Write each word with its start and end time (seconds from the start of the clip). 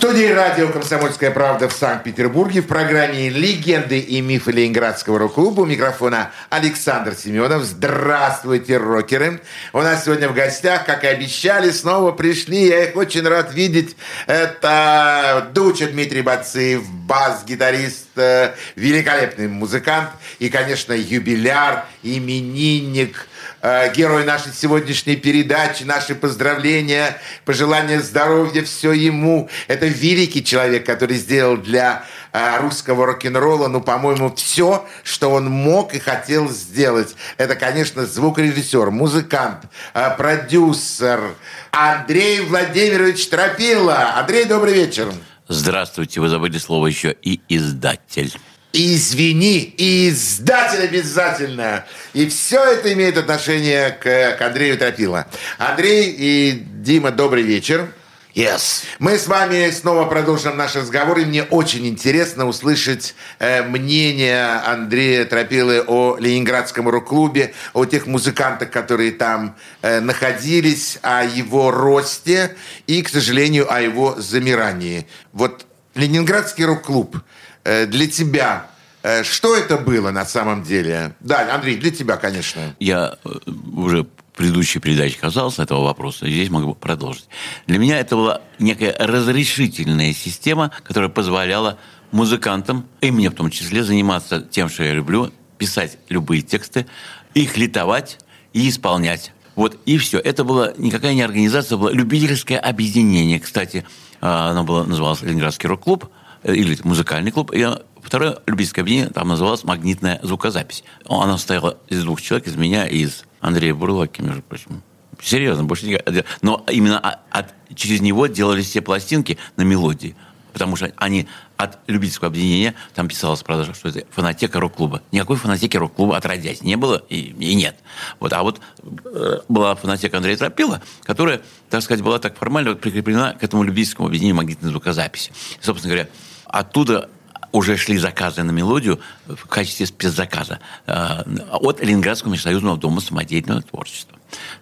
студии 0.00 0.32
радио 0.32 0.68
«Комсомольская 0.68 1.30
правда» 1.30 1.68
в 1.68 1.74
Санкт-Петербурге 1.74 2.62
в 2.62 2.66
программе 2.66 3.28
«Легенды 3.28 3.98
и 3.98 4.22
мифы 4.22 4.50
Ленинградского 4.50 5.18
рок-клуба» 5.18 5.60
у 5.60 5.66
микрофона 5.66 6.30
Александр 6.48 7.14
Семенов. 7.14 7.64
Здравствуйте, 7.64 8.78
рокеры! 8.78 9.42
У 9.74 9.82
нас 9.82 10.06
сегодня 10.06 10.30
в 10.30 10.34
гостях, 10.34 10.86
как 10.86 11.04
и 11.04 11.06
обещали, 11.06 11.70
снова 11.70 12.12
пришли. 12.12 12.68
Я 12.68 12.84
их 12.84 12.96
очень 12.96 13.28
рад 13.28 13.52
видеть. 13.52 13.94
Это 14.26 15.50
Дуча 15.52 15.86
Дмитрий 15.88 16.22
Бацыев, 16.22 16.82
бас-гитарист, 16.88 18.16
э, 18.16 18.54
великолепный 18.76 19.48
музыкант 19.48 20.08
и, 20.38 20.48
конечно, 20.48 20.94
юбиляр, 20.94 21.84
именинник– 22.02 23.26
герой 23.62 24.24
нашей 24.24 24.52
сегодняшней 24.52 25.16
передачи, 25.16 25.82
наши 25.82 26.14
поздравления, 26.14 27.20
пожелания 27.44 28.00
здоровья, 28.00 28.62
все 28.62 28.92
ему. 28.92 29.48
Это 29.68 29.86
великий 29.86 30.44
человек, 30.44 30.86
который 30.86 31.16
сделал 31.16 31.56
для 31.56 32.04
э, 32.32 32.58
русского 32.60 33.06
рок-н-ролла, 33.06 33.68
ну, 33.68 33.80
по-моему, 33.80 34.34
все, 34.34 34.86
что 35.02 35.30
он 35.30 35.46
мог 35.50 35.94
и 35.94 35.98
хотел 35.98 36.48
сделать. 36.48 37.14
Это, 37.36 37.54
конечно, 37.54 38.06
звукорежиссер, 38.06 38.90
музыкант, 38.90 39.64
э, 39.94 40.16
продюсер 40.16 41.34
Андрей 41.70 42.40
Владимирович 42.40 43.28
Тропила. 43.28 44.14
Андрей, 44.16 44.44
добрый 44.44 44.74
вечер. 44.74 45.12
Здравствуйте, 45.48 46.20
вы 46.20 46.28
забыли 46.28 46.58
слово 46.58 46.86
еще 46.86 47.14
и 47.22 47.40
издатель. 47.48 48.32
Извини, 48.72 49.74
и 49.76 50.10
издатель 50.10 50.84
обязательно. 50.84 51.84
И 52.12 52.28
все 52.28 52.62
это 52.62 52.92
имеет 52.92 53.18
отношение 53.18 53.90
к, 53.90 54.36
к 54.36 54.42
Андрею 54.42 54.78
Тропила. 54.78 55.26
Андрей 55.58 56.14
и 56.16 56.52
Дима, 56.52 57.10
добрый 57.10 57.42
вечер. 57.42 57.92
Yes. 58.32 58.84
Мы 59.00 59.18
с 59.18 59.26
вами 59.26 59.68
снова 59.72 60.04
продолжим 60.04 60.56
наш 60.56 60.76
разговор, 60.76 61.18
и 61.18 61.24
мне 61.24 61.42
очень 61.42 61.84
интересно 61.88 62.46
услышать 62.46 63.16
э, 63.40 63.64
мнение 63.64 64.44
Андрея 64.64 65.24
Тропилы 65.24 65.82
о 65.84 66.16
Ленинградском 66.16 66.88
рок-клубе, 66.88 67.52
о 67.72 67.86
тех 67.86 68.06
музыкантах, 68.06 68.70
которые 68.70 69.10
там 69.10 69.56
э, 69.82 69.98
находились, 69.98 71.00
о 71.02 71.24
его 71.24 71.72
росте 71.72 72.54
и, 72.86 73.02
к 73.02 73.08
сожалению, 73.08 73.66
о 73.72 73.80
его 73.80 74.14
замирании. 74.16 75.08
Вот 75.32 75.66
Ленинградский 75.96 76.64
рок-клуб– 76.64 77.16
для 77.64 78.06
тебя 78.06 78.70
э, 79.02 79.22
что 79.24 79.56
это 79.56 79.76
было 79.76 80.10
на 80.10 80.24
самом 80.24 80.62
деле? 80.62 81.14
Да, 81.20 81.54
Андрей, 81.54 81.76
для 81.76 81.90
тебя, 81.90 82.16
конечно. 82.16 82.74
Я 82.78 83.16
э, 83.24 83.30
уже 83.74 84.04
в 84.04 84.36
предыдущей 84.36 84.78
передаче 84.78 85.18
касался 85.18 85.62
этого 85.62 85.84
вопроса, 85.84 86.28
здесь 86.28 86.50
могу 86.50 86.74
продолжить. 86.74 87.28
Для 87.66 87.78
меня 87.78 87.98
это 87.98 88.16
была 88.16 88.40
некая 88.58 88.94
разрешительная 88.98 90.12
система, 90.12 90.70
которая 90.84 91.10
позволяла 91.10 91.78
музыкантам, 92.10 92.86
и 93.00 93.10
мне 93.10 93.30
в 93.30 93.34
том 93.34 93.50
числе, 93.50 93.84
заниматься 93.84 94.40
тем, 94.40 94.68
что 94.68 94.82
я 94.82 94.92
люблю, 94.92 95.32
писать 95.58 95.98
любые 96.08 96.42
тексты, 96.42 96.86
их 97.34 97.56
литовать 97.56 98.18
и 98.52 98.68
исполнять. 98.68 99.32
Вот 99.56 99.78
и 99.84 99.98
все. 99.98 100.18
Это 100.18 100.42
была 100.42 100.72
никакая 100.78 101.12
не 101.12 101.22
организация, 101.22 101.68
это 101.68 101.76
было 101.76 101.90
любительское 101.90 102.58
объединение. 102.58 103.38
Кстати, 103.38 103.84
оно 104.20 104.64
было, 104.64 104.84
называлось 104.84 105.22
Ленинградский 105.22 105.68
рок-клуб– 105.68 106.10
Э, 106.19 106.19
или 106.44 106.78
музыкальный 106.84 107.30
клуб. 107.30 107.52
И 107.52 107.66
второе 108.02 108.38
любительское 108.46 108.82
объединение 108.82 109.12
там 109.12 109.28
называлось 109.28 109.64
«Магнитная 109.64 110.20
звукозапись». 110.22 110.84
Она 111.08 111.36
состояла 111.36 111.78
из 111.88 112.02
двух 112.04 112.20
человек, 112.22 112.48
из 112.48 112.56
меня 112.56 112.86
и 112.86 112.98
из 112.98 113.24
Андрея 113.40 113.74
Бурлаки, 113.74 114.22
между 114.22 114.42
прочим. 114.42 114.82
Серьезно, 115.22 115.64
больше 115.64 115.86
не... 115.86 116.02
Но 116.42 116.64
именно 116.68 116.98
от, 116.98 117.54
через 117.74 118.00
него 118.00 118.26
делались 118.26 118.66
все 118.66 118.80
пластинки 118.80 119.38
на 119.56 119.62
мелодии. 119.62 120.16
Потому 120.52 120.76
что 120.76 120.92
они 120.96 121.28
от 121.56 121.78
любительского 121.86 122.28
объединения, 122.28 122.74
там 122.94 123.08
писалось, 123.08 123.42
правда, 123.42 123.72
что 123.74 123.88
это 123.88 124.04
фанатека 124.10 124.60
рок-клуба. 124.60 125.02
Никакой 125.12 125.36
фанатеки 125.36 125.76
рок-клуба 125.76 126.16
отродясь 126.16 126.62
не 126.62 126.76
было 126.76 127.02
и, 127.08 127.16
и 127.16 127.54
нет. 127.54 127.76
Вот, 128.18 128.32
а 128.32 128.42
вот 128.42 128.60
э, 129.04 129.38
была 129.48 129.74
фанатека 129.74 130.16
Андрея 130.16 130.36
Тропила, 130.36 130.82
которая, 131.02 131.40
так 131.68 131.82
сказать, 131.82 132.02
была 132.02 132.18
так 132.18 132.36
формально 132.36 132.74
прикреплена 132.74 133.34
к 133.34 133.44
этому 133.44 133.62
любительскому 133.62 134.08
объединению 134.08 134.36
магнитной 134.36 134.70
звукозаписи. 134.70 135.32
И, 135.60 135.64
собственно 135.64 135.94
говоря, 135.94 136.10
оттуда 136.46 137.08
уже 137.52 137.76
шли 137.76 137.98
заказы 137.98 138.42
на 138.42 138.50
мелодию 138.50 139.00
в 139.26 139.46
качестве 139.46 139.86
спецзаказа 139.86 140.60
э, 140.86 141.22
от 141.52 141.80
Ленинградского 141.82 142.32
межсоюзного 142.32 142.76
дома 142.76 143.00
самодеятельного 143.00 143.62
творчества. 143.62 144.18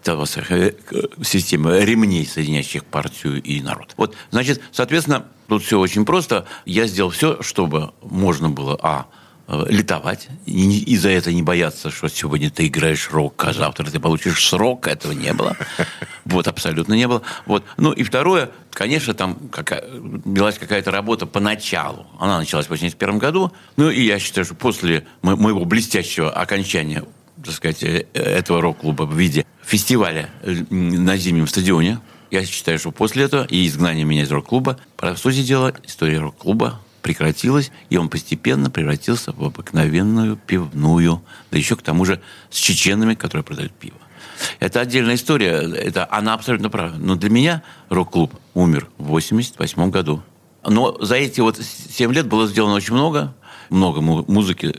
Э, 0.06 0.72
система 1.22 1.78
ремней, 1.78 2.26
соединяющих 2.26 2.84
партию 2.84 3.42
и 3.42 3.60
народ. 3.60 3.94
Вот, 3.96 4.16
значит, 4.30 4.60
соответственно, 4.72 5.26
тут 5.48 5.62
все 5.62 5.78
очень 5.78 6.04
просто. 6.04 6.46
Я 6.64 6.86
сделал 6.86 7.10
все, 7.10 7.42
чтобы 7.42 7.92
можно 8.02 8.48
было, 8.48 8.78
а, 8.82 9.06
летовать, 9.48 10.28
и, 10.44 10.96
за 10.98 11.08
это 11.08 11.32
не 11.32 11.42
бояться, 11.42 11.90
что 11.90 12.08
сегодня 12.08 12.50
ты 12.50 12.66
играешь 12.66 13.08
рок, 13.10 13.42
а 13.44 13.54
завтра 13.54 13.90
ты 13.90 13.98
получишь 13.98 14.46
срок, 14.46 14.86
этого 14.86 15.12
не 15.12 15.32
было. 15.32 15.56
Вот, 16.26 16.46
абсолютно 16.46 16.92
не 16.92 17.08
было. 17.08 17.22
Вот. 17.46 17.64
Ну, 17.78 17.90
и 17.90 18.02
второе, 18.02 18.50
конечно, 18.70 19.14
там 19.14 19.48
какая, 19.50 19.82
велась 20.26 20.58
какая-то 20.58 20.90
работа 20.90 21.24
поначалу. 21.24 22.06
Она 22.20 22.38
началась 22.38 22.66
в 22.66 22.72
1981 22.72 23.18
году. 23.18 23.50
Ну, 23.76 23.88
и 23.88 24.02
я 24.02 24.18
считаю, 24.18 24.44
что 24.44 24.54
после 24.54 25.06
моего 25.22 25.64
блестящего 25.64 26.30
окончания 26.30 27.04
так 27.42 27.54
сказать, 27.54 27.82
э, 27.82 28.04
этого 28.12 28.60
рок-клуба 28.60 29.04
в 29.04 29.16
виде 29.16 29.46
фестиваля 29.64 30.28
э, 30.42 30.64
на 30.70 31.16
зимнем 31.16 31.46
стадионе, 31.46 32.00
я 32.30 32.44
считаю, 32.44 32.78
что 32.78 32.90
после 32.90 33.24
этого 33.24 33.46
и 33.48 33.66
изгнание 33.66 34.04
меня 34.04 34.22
из 34.22 34.30
рок-клуба, 34.30 34.78
по 34.96 35.14
сути 35.16 35.42
дела, 35.42 35.72
история 35.86 36.18
рок-клуба 36.18 36.80
прекратилась, 37.02 37.70
и 37.90 37.96
он 37.96 38.08
постепенно 38.08 38.70
превратился 38.70 39.32
в 39.32 39.44
обыкновенную 39.44 40.36
пивную, 40.36 41.22
да 41.50 41.58
еще 41.58 41.76
к 41.76 41.82
тому 41.82 42.04
же 42.04 42.20
с 42.50 42.56
чеченами, 42.56 43.14
которые 43.14 43.44
продают 43.44 43.72
пиво. 43.72 43.96
Это 44.60 44.80
отдельная 44.80 45.16
история, 45.16 45.50
это, 45.50 46.06
она 46.10 46.34
абсолютно 46.34 46.70
права. 46.70 46.94
Но 46.98 47.16
для 47.16 47.30
меня 47.30 47.62
рок-клуб 47.88 48.34
умер 48.54 48.88
в 48.98 49.06
88 49.06 49.90
году. 49.90 50.22
Но 50.64 50.96
за 51.00 51.16
эти 51.16 51.40
вот 51.40 51.58
7 51.58 52.12
лет 52.12 52.26
было 52.26 52.46
сделано 52.46 52.74
очень 52.74 52.94
много, 52.94 53.34
много 53.70 54.00
музыки 54.00 54.74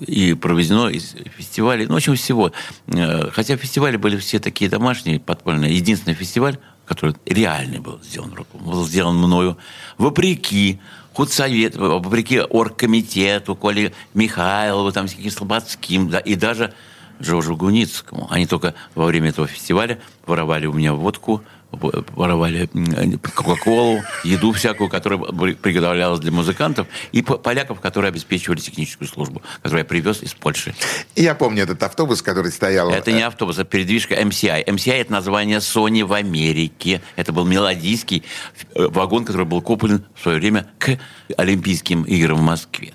и 0.00 0.34
проведено 0.34 0.88
из 0.88 1.14
фестивалей, 1.36 1.86
ну, 1.86 1.96
общем, 1.96 2.14
всего. 2.16 2.52
Э, 2.88 3.30
хотя 3.30 3.56
фестивали 3.56 3.96
были 3.96 4.16
все 4.16 4.38
такие 4.38 4.70
домашние, 4.70 5.20
подпольные. 5.20 5.74
Единственный 5.74 6.14
фестиваль, 6.14 6.58
который 6.84 7.14
реальный 7.26 7.78
был 7.78 8.00
сделан, 8.02 8.34
был 8.52 8.84
сделан 8.86 9.16
мною, 9.16 9.56
вопреки 9.98 10.80
худсовет, 11.14 11.76
вопреки 11.76 12.40
оргкомитету, 12.40 13.54
Коле 13.54 13.92
Михайлову, 14.12 14.92
там, 14.92 15.06
Слободским, 15.08 16.10
да, 16.10 16.18
и 16.18 16.34
даже 16.34 16.74
Джорджу 17.22 17.56
Гуницкому. 17.56 18.26
Они 18.30 18.46
только 18.46 18.74
во 18.94 19.06
время 19.06 19.30
этого 19.30 19.46
фестиваля 19.46 20.00
воровали 20.26 20.66
у 20.66 20.72
меня 20.72 20.92
водку, 20.92 21.42
воровали 21.80 22.68
Кока-Колу, 23.34 24.02
еду 24.24 24.52
всякую, 24.52 24.88
которая 24.88 25.18
приготовлялась 25.18 26.20
для 26.20 26.32
музыкантов, 26.32 26.86
и 27.12 27.22
поляков, 27.22 27.80
которые 27.80 28.08
обеспечивали 28.08 28.60
техническую 28.60 29.08
службу, 29.08 29.42
которую 29.56 29.80
я 29.80 29.84
привез 29.84 30.22
из 30.22 30.34
Польши. 30.34 30.74
Я 31.16 31.34
помню 31.34 31.64
этот 31.64 31.82
автобус, 31.82 32.22
который 32.22 32.52
стоял... 32.52 32.90
Это 32.90 33.12
не 33.12 33.22
автобус, 33.22 33.56
это 33.56 33.64
передвижка 33.64 34.14
MCI. 34.14 34.66
MCI– 34.66 34.92
это 35.00 35.12
название 35.12 35.58
Sony 35.58 36.04
в 36.04 36.12
Америке. 36.12 37.02
Это 37.16 37.32
был 37.32 37.44
мелодийский 37.44 38.24
э, 38.74 38.88
вагон, 38.88 39.24
который 39.24 39.46
был 39.46 39.62
куплен 39.62 40.04
в 40.14 40.22
свое 40.22 40.38
время 40.38 40.66
к 40.78 40.98
Олимпийским 41.36 42.02
играм 42.02 42.38
в 42.38 42.42
Москве. 42.42 42.92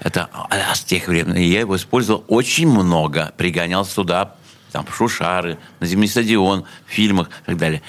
Это 0.00 0.30
а, 0.32 0.74
с 0.74 0.82
тех 0.82 1.08
времен. 1.08 1.36
И 1.36 1.44
я 1.44 1.60
его 1.60 1.76
использовал 1.76 2.24
очень 2.28 2.68
много. 2.68 3.32
Пригонял 3.36 3.84
сюда 3.84 4.36
там, 4.70 4.86
Шушары, 4.90 5.58
на 5.80 5.86
зимний 5.86 6.08
стадион, 6.08 6.64
в 6.86 6.90
фильмах 6.90 7.28
и 7.28 7.46
так 7.46 7.56
далее. 7.56 7.82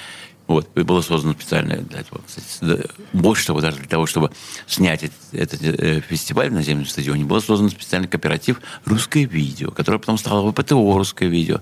Вот, 0.48 0.68
и 0.76 0.82
было 0.82 1.00
создано 1.00 1.34
специально 1.34 1.76
для 1.76 2.00
этого. 2.00 2.20
Кстати, 2.26 2.86
больше 3.12 3.46
того, 3.46 3.60
даже 3.60 3.78
для 3.78 3.86
того, 3.86 4.06
чтобы 4.06 4.32
снять 4.66 5.04
этот, 5.04 5.16
этот 5.32 5.62
э, 5.62 6.00
фестиваль 6.00 6.52
на 6.52 6.62
земном 6.62 6.86
стадионе, 6.86 7.24
был 7.24 7.40
создан 7.40 7.70
специальный 7.70 8.08
кооператив 8.08 8.60
«Русское 8.84 9.24
видео», 9.24 9.70
которое 9.70 9.98
потом 9.98 10.18
стало 10.18 10.50
ВПТО 10.50 10.98
«Русское 10.98 11.28
видео». 11.28 11.60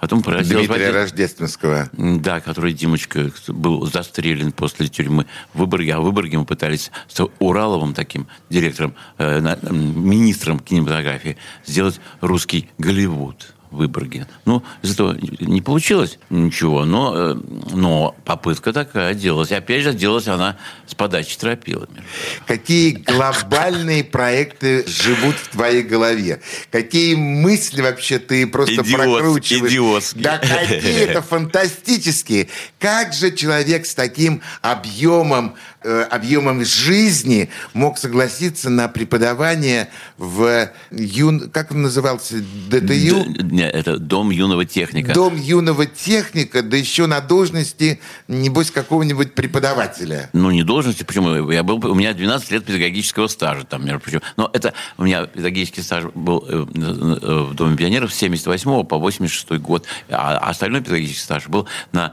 Потом 0.00 0.22
Дмитрия 0.22 0.64
звать... 0.64 0.92
Рождественского. 0.92 1.90
Да, 1.92 2.40
который 2.40 2.72
Димочка 2.72 3.30
был 3.48 3.86
застрелен 3.86 4.50
после 4.50 4.88
тюрьмы 4.88 5.26
в 5.52 5.58
Выборге. 5.60 5.94
А 5.94 6.00
в 6.00 6.04
Выборге 6.04 6.38
мы 6.38 6.46
пытались 6.46 6.90
с 7.08 7.24
Ураловым 7.38 7.94
таким 7.94 8.26
директором, 8.48 8.94
э, 9.18 9.40
министром 9.70 10.58
кинематографии 10.58 11.36
сделать 11.64 12.00
русский 12.20 12.70
Голливуд 12.78 13.54
Выборге. 13.72 14.26
Ну, 14.44 14.62
из 14.82 14.92
этого 14.92 15.16
не 15.40 15.60
получилось 15.60 16.18
ничего, 16.30 16.84
но, 16.84 17.12
э, 17.14 17.36
но 17.72 18.14
попытка 18.24 18.72
такая 18.72 19.14
делалась. 19.14 19.50
И 19.50 19.54
опять 19.54 19.82
же, 19.82 19.94
делалась 19.94 20.28
она 20.28 20.56
с 20.86 20.94
подачи 20.94 21.36
тропилами. 21.38 22.02
Какие 22.46 22.92
глобальные 22.92 24.04
проекты 24.04 24.84
живут 24.86 25.36
в 25.36 25.48
твоей 25.48 25.82
голове? 25.82 26.40
Какие 26.70 27.14
мысли 27.14 27.80
вообще 27.80 28.18
ты 28.18 28.46
просто 28.46 28.82
Идиот, 28.82 28.96
прокручиваешь? 28.96 29.72
идиотские. 29.72 30.22
Да 30.22 30.38
какие-то 30.38 31.22
фантастические. 31.22 32.48
Как 32.82 33.12
же 33.12 33.30
человек 33.30 33.86
с 33.86 33.94
таким 33.94 34.42
объемом, 34.60 35.54
э, 35.84 36.02
объемом 36.10 36.64
жизни 36.64 37.48
мог 37.74 37.96
согласиться 37.96 38.70
на 38.70 38.88
преподавание 38.88 39.88
в 40.18 40.68
юн... 40.90 41.48
Как 41.50 41.70
он 41.70 41.82
назывался? 41.82 42.42
ДТЮ? 42.68 43.24
Д- 43.24 43.44
не, 43.44 43.70
это 43.70 43.98
Дом 43.98 44.30
юного 44.30 44.64
техника. 44.64 45.14
Дом 45.14 45.36
юного 45.36 45.86
техника, 45.86 46.60
да 46.64 46.76
еще 46.76 47.06
на 47.06 47.20
должности, 47.20 48.00
небось, 48.26 48.72
какого-нибудь 48.72 49.34
преподавателя. 49.34 50.28
Ну, 50.32 50.50
не 50.50 50.64
должности, 50.64 51.04
почему? 51.04 51.50
Я 51.52 51.62
был, 51.62 51.76
у 51.88 51.94
меня 51.94 52.12
12 52.14 52.50
лет 52.50 52.64
педагогического 52.64 53.28
стажа 53.28 53.64
там, 53.64 53.86
между 53.86 54.00
прочим. 54.00 54.22
Но 54.36 54.50
это 54.52 54.74
у 54.98 55.04
меня 55.04 55.26
педагогический 55.26 55.82
стаж 55.82 56.06
был 56.14 56.44
э, 56.48 56.66
э, 56.74 57.42
в 57.44 57.54
Доме 57.54 57.76
пионеров 57.76 58.12
с 58.12 58.16
78 58.16 58.84
по 58.86 58.98
86 58.98 59.52
год, 59.60 59.86
а 60.10 60.38
остальной 60.38 60.80
педагогический 60.80 61.22
стаж 61.22 61.46
был 61.46 61.68
на, 61.92 62.12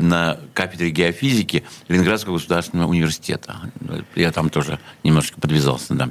на 0.00 0.38
кафедре 0.54 0.90
геофизики 0.90 1.64
Ленинградского 1.88 2.34
государственного 2.34 2.88
университета. 2.88 3.56
Я 4.14 4.32
там 4.32 4.50
тоже 4.50 4.78
немножко 5.02 5.40
подвязался, 5.40 5.94
да. 5.94 6.10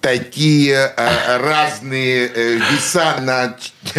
такие 0.00 0.92
э, 0.96 1.38
разные 1.38 2.28
э, 2.28 2.58
веса 2.70 3.16
на 3.20 3.56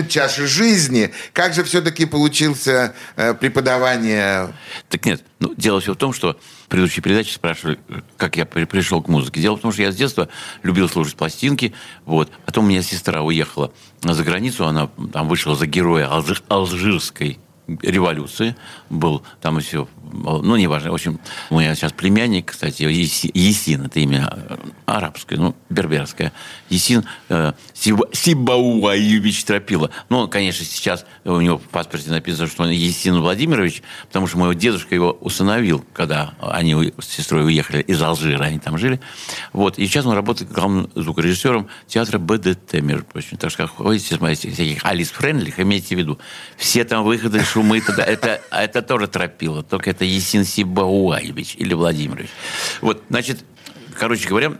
чаше 0.07 0.47
жизни. 0.47 1.11
Как 1.33 1.53
же 1.53 1.63
все-таки 1.63 2.05
получился 2.05 2.93
э, 3.15 3.33
преподавание? 3.33 4.53
Так 4.89 5.05
нет, 5.05 5.23
ну, 5.39 5.53
дело 5.57 5.81
все 5.81 5.93
в 5.93 5.97
том, 5.97 6.13
что 6.13 6.37
в 6.65 6.67
предыдущей 6.67 7.01
передаче 7.01 7.33
спрашивали, 7.33 7.79
как 8.17 8.37
я 8.37 8.45
при- 8.45 8.65
пришел 8.65 9.01
к 9.01 9.07
музыке. 9.07 9.41
Дело 9.41 9.55
в 9.57 9.61
том, 9.61 9.71
что 9.71 9.81
я 9.81 9.91
с 9.91 9.95
детства 9.95 10.29
любил 10.63 10.89
слушать 10.89 11.15
пластинки. 11.15 11.73
Вот. 12.05 12.31
Потом 12.45 12.65
у 12.65 12.67
меня 12.69 12.81
сестра 12.81 13.21
уехала 13.21 13.71
за 14.01 14.23
границу, 14.23 14.65
она 14.65 14.89
там 15.13 15.27
вышла 15.27 15.55
за 15.55 15.67
героя 15.67 16.07
Алжир- 16.07 16.43
алжирской 16.47 17.39
революции. 17.67 18.55
Был 18.89 19.23
там 19.41 19.59
все, 19.59 19.87
ну, 20.15 20.55
неважно. 20.55 20.91
В 20.91 20.93
общем, 20.93 21.19
у 21.49 21.59
меня 21.59 21.75
сейчас 21.75 21.91
племянник, 21.91 22.51
кстати, 22.51 22.83
Еси- 22.83 23.31
Есин, 23.33 23.85
это 23.85 23.99
имя 23.99 24.29
э, 24.31 24.57
арабское, 24.85 25.37
ну, 25.37 25.55
берберское. 25.69 26.31
Есин 26.69 27.05
э, 27.29 27.53
Сиба- 27.73 28.09
Сибауаевич 28.11 29.43
Тропила. 29.43 29.89
Ну, 30.09 30.19
он, 30.19 30.29
конечно, 30.29 30.65
сейчас 30.65 31.05
у 31.23 31.39
него 31.41 31.57
в 31.57 31.63
паспорте 31.63 32.09
написано, 32.09 32.47
что 32.47 32.63
он 32.63 32.69
Есин 32.69 33.19
Владимирович, 33.19 33.83
потому 34.07 34.27
что 34.27 34.37
мой 34.37 34.55
дедушка 34.55 34.95
его 34.95 35.11
усыновил, 35.11 35.83
когда 35.93 36.33
они 36.39 36.93
с 36.99 37.05
сестрой 37.05 37.45
уехали 37.45 37.81
из 37.81 38.01
Алжира, 38.01 38.43
они 38.43 38.59
там 38.59 38.77
жили. 38.77 38.99
Вот. 39.53 39.77
И 39.77 39.85
сейчас 39.87 40.05
он 40.05 40.13
работает 40.13 40.51
главным 40.51 40.89
звукорежиссером 40.95 41.67
театра 41.87 42.19
БДТ, 42.19 42.81
между 42.81 43.05
прочим. 43.05 43.37
Так 43.37 43.51
что, 43.51 43.67
ходите, 43.67 44.15
смотрите, 44.15 44.51
всяких 44.51 44.85
Алис 44.85 45.11
Френдлих, 45.11 45.59
имейте 45.59 45.95
в 45.95 45.99
виду. 45.99 46.19
Все 46.57 46.83
там 46.85 47.03
выходы, 47.03 47.43
шумы, 47.43 47.79
это, 47.79 48.01
это, 48.01 48.41
это 48.51 48.81
тоже 48.81 49.07
тропило. 49.07 49.63
Только 49.63 49.89
это 49.91 50.04
Есин 50.05 50.45
Сибауаевич 50.45 51.55
или 51.57 51.73
Владимирович. 51.73 52.29
Вот, 52.81 53.03
значит, 53.09 53.43
короче 53.97 54.27
говоря, 54.29 54.53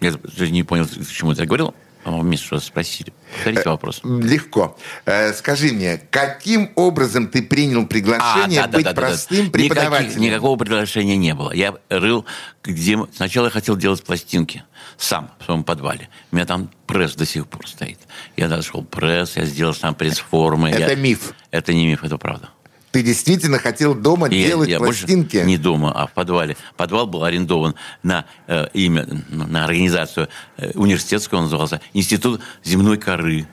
я 0.00 0.12
не 0.50 0.62
понял, 0.62 0.86
к 0.86 1.10
чему 1.10 1.32
это 1.32 1.42
я 1.42 1.46
говорил. 1.46 1.74
Миша 2.04 2.46
что-то 2.46 2.64
спросили. 2.64 3.12
Повторите 3.32 3.62
вопрос. 3.70 4.00
Легко. 4.02 4.76
Э, 5.04 5.32
скажи 5.32 5.72
мне, 5.72 5.98
каким 6.10 6.72
образом 6.74 7.28
ты 7.28 7.42
принял 7.44 7.86
приглашение 7.86 8.60
А, 8.62 8.66
да, 8.66 8.72
да, 8.72 8.76
быть 8.78 8.84
да, 8.86 8.92
да, 8.92 9.00
да. 9.02 9.06
простым 9.06 9.46
Никаких- 9.46 9.52
преподавателем? 9.70 10.20
никакого 10.20 10.56
приглашения 10.58 11.16
не 11.16 11.32
было. 11.32 11.52
Я 11.52 11.76
рыл, 11.90 12.26
где... 12.64 12.98
Сначала 13.14 13.44
я 13.46 13.50
хотел 13.52 13.76
делать 13.76 14.02
пластинки 14.02 14.64
сам 14.98 15.30
в 15.38 15.44
своем 15.44 15.62
подвале. 15.62 16.08
У 16.32 16.34
меня 16.36 16.44
там 16.44 16.70
пресс 16.88 17.14
до 17.14 17.24
сих 17.24 17.46
пор 17.46 17.68
стоит. 17.68 18.00
Я 18.36 18.48
нашел 18.48 18.82
пресс, 18.82 19.36
я 19.36 19.44
сделал 19.44 19.72
сам 19.72 19.94
пресс-формы. 19.94 20.70
Это 20.70 20.90
Я- 20.90 20.96
миф. 20.96 21.34
Это 21.52 21.72
не 21.72 21.86
миф, 21.86 22.02
это 22.02 22.18
правда. 22.18 22.48
Ты 22.92 23.02
действительно 23.02 23.58
хотел 23.58 23.94
дома 23.94 24.28
И 24.28 24.38
я- 24.38 24.48
делать 24.48 24.68
я 24.68 24.78
больше 24.78 25.06
пластинки? 25.06 25.38
не 25.38 25.56
дома, 25.56 25.92
а 25.92 26.06
в 26.06 26.12
подвале. 26.12 26.58
Подвал 26.76 27.06
был 27.06 27.24
арендован 27.24 27.74
на 28.02 28.26
э, 28.46 28.66
имя, 28.74 29.06
ну, 29.30 29.46
на 29.46 29.64
организацию 29.64 30.28
э, 30.58 30.72
университетского, 30.74 31.38
он 31.38 31.44
назывался 31.44 31.80
Институт 31.94 32.42
земной 32.62 32.98
коры 32.98 33.48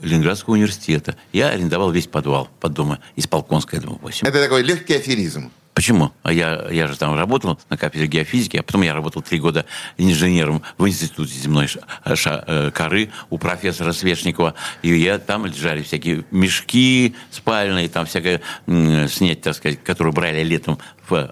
Ленинградского 0.00 0.54
университета. 0.54 1.16
Я 1.34 1.50
арендовал 1.50 1.90
весь 1.90 2.06
подвал 2.06 2.48
под 2.60 2.72
дома 2.72 2.98
исполконская, 3.14 3.80
дом 3.80 3.98
8. 4.00 4.26
Это 4.26 4.42
такой 4.42 4.62
легкий 4.62 4.94
аферизм. 4.94 5.50
Почему? 5.78 6.10
А 6.24 6.32
я, 6.32 6.66
я 6.72 6.88
же 6.88 6.96
там 6.98 7.14
работал 7.14 7.56
на 7.70 7.76
кафедре 7.76 8.08
геофизики, 8.08 8.56
а 8.56 8.64
потом 8.64 8.82
я 8.82 8.94
работал 8.94 9.22
три 9.22 9.38
года 9.38 9.64
инженером 9.96 10.60
в 10.76 10.88
Институте 10.88 11.32
земной 11.34 11.68
ша- 11.68 12.42
э, 12.48 12.72
коры 12.72 13.10
у 13.30 13.38
профессора 13.38 13.92
Свешникова. 13.92 14.54
И 14.82 14.92
я 14.98 15.20
там 15.20 15.46
лежали 15.46 15.84
всякие 15.84 16.24
мешки 16.32 17.14
спальные, 17.30 17.88
там 17.88 18.06
всякое 18.06 18.40
снять, 18.66 19.42
так 19.42 19.54
сказать, 19.54 19.80
которые 19.84 20.12
брали 20.12 20.42
летом 20.42 20.80
в 21.08 21.30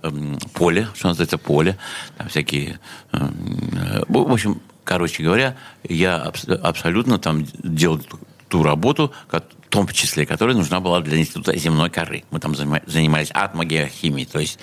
поле, 0.55 0.87
что 0.95 1.09
называется, 1.09 1.39
поле. 1.39 1.77
Там 2.17 2.29
всякие... 2.29 2.79
э, 3.11 3.29
В 4.07 4.33
общем, 4.33 4.63
короче 4.85 5.25
говоря, 5.25 5.57
я 5.89 6.19
абс- 6.19 6.47
абсолютно 6.49 7.19
там 7.19 7.45
делал 7.65 8.01
ту 8.47 8.63
работу, 8.63 9.13
том 9.77 9.89
числе, 9.89 10.27
которая 10.27 10.57
нужна 10.57 10.81
была 10.81 11.01
для 11.01 11.19
Института 11.19 11.57
земной 11.57 11.91
коры. 11.91 12.25
Мы 12.31 12.41
там 12.41 12.53
занима- 12.53 12.83
занимались 12.87 13.31
атмогеохимией, 13.33 14.27
то 14.27 14.39
есть 14.39 14.59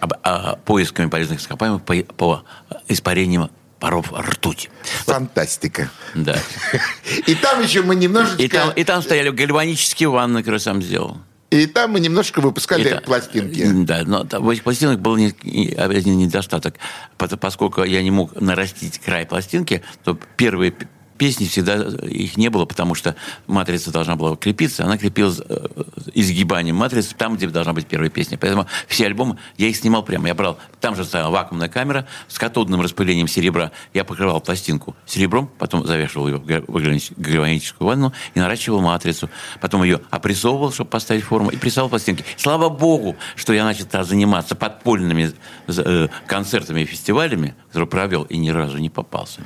а, 0.00 0.56
поисками 0.64 1.08
полезных 1.08 1.40
ископаемых 1.40 1.82
по, 1.82 1.94
по 2.14 2.44
испарениям 2.88 3.50
паров 3.80 4.12
ртути. 4.12 4.70
Фантастика. 5.06 5.90
да. 6.14 6.36
И 7.26 7.34
там 7.34 7.62
еще 7.62 7.82
мы 7.82 7.94
немножечко... 7.94 8.42
И 8.42 8.48
там, 8.48 8.70
и 8.72 8.84
там 8.84 9.02
стояли 9.02 9.30
гальванические 9.30 10.08
ванны, 10.08 10.40
которые 10.40 10.60
сам 10.60 10.82
сделал. 10.82 11.18
И 11.50 11.64
там 11.66 11.92
мы 11.92 12.00
немножко 12.00 12.40
выпускали 12.40 12.90
та- 12.90 13.00
пластинки. 13.00 13.66
Да, 13.84 14.02
но 14.04 14.24
там 14.24 14.44
в 14.44 14.50
этих 14.50 14.64
пластинок 14.64 15.00
был 15.00 15.16
не- 15.16 15.74
один 15.74 16.18
недостаток. 16.18 16.74
Поскольку 17.16 17.84
я 17.84 18.02
не 18.02 18.10
мог 18.10 18.38
нарастить 18.38 18.98
край 18.98 19.24
пластинки, 19.24 19.82
то 20.04 20.18
первые 20.36 20.74
песни 21.18 21.46
всегда 21.46 21.74
их 22.02 22.36
не 22.36 22.48
было, 22.48 22.64
потому 22.64 22.94
что 22.94 23.16
матрица 23.46 23.90
должна 23.90 24.16
была 24.16 24.36
крепиться, 24.36 24.84
она 24.84 24.96
крепилась 24.96 25.40
э, 25.46 25.66
изгибанием 26.14 26.76
матрицы 26.76 27.14
там, 27.16 27.36
где 27.36 27.48
должна 27.48 27.72
быть 27.72 27.86
первая 27.86 28.08
песня. 28.08 28.38
Поэтому 28.38 28.66
все 28.86 29.06
альбомы, 29.06 29.38
я 29.56 29.66
их 29.66 29.76
снимал 29.76 30.02
прямо. 30.02 30.28
Я 30.28 30.34
брал, 30.34 30.58
там 30.80 30.96
же 30.96 31.04
стояла 31.04 31.30
вакуумная 31.30 31.68
камера 31.68 32.06
с 32.28 32.38
катодным 32.38 32.80
распылением 32.80 33.28
серебра. 33.28 33.72
Я 33.92 34.04
покрывал 34.04 34.40
пластинку 34.40 34.96
серебром, 35.04 35.50
потом 35.58 35.86
завешивал 35.86 36.28
ее 36.28 36.36
в 36.36 36.46
гальваническую 36.46 37.86
ванну 37.86 38.12
и 38.34 38.38
наращивал 38.38 38.80
матрицу. 38.80 39.28
Потом 39.60 39.82
ее 39.82 40.00
опрессовывал, 40.10 40.72
чтобы 40.72 40.90
поставить 40.90 41.24
форму, 41.24 41.50
и 41.50 41.56
прессовал 41.56 41.88
пластинки. 41.88 42.24
Слава 42.36 42.68
богу, 42.68 43.16
что 43.34 43.52
я 43.52 43.64
начал 43.64 43.86
заниматься 44.04 44.54
подпольными 44.54 45.32
э, 45.66 46.08
концертами 46.26 46.82
и 46.82 46.84
фестивалями, 46.84 47.54
провел 47.72 48.22
и 48.24 48.36
ни 48.36 48.50
разу 48.50 48.78
не 48.78 48.90
попался. 48.90 49.40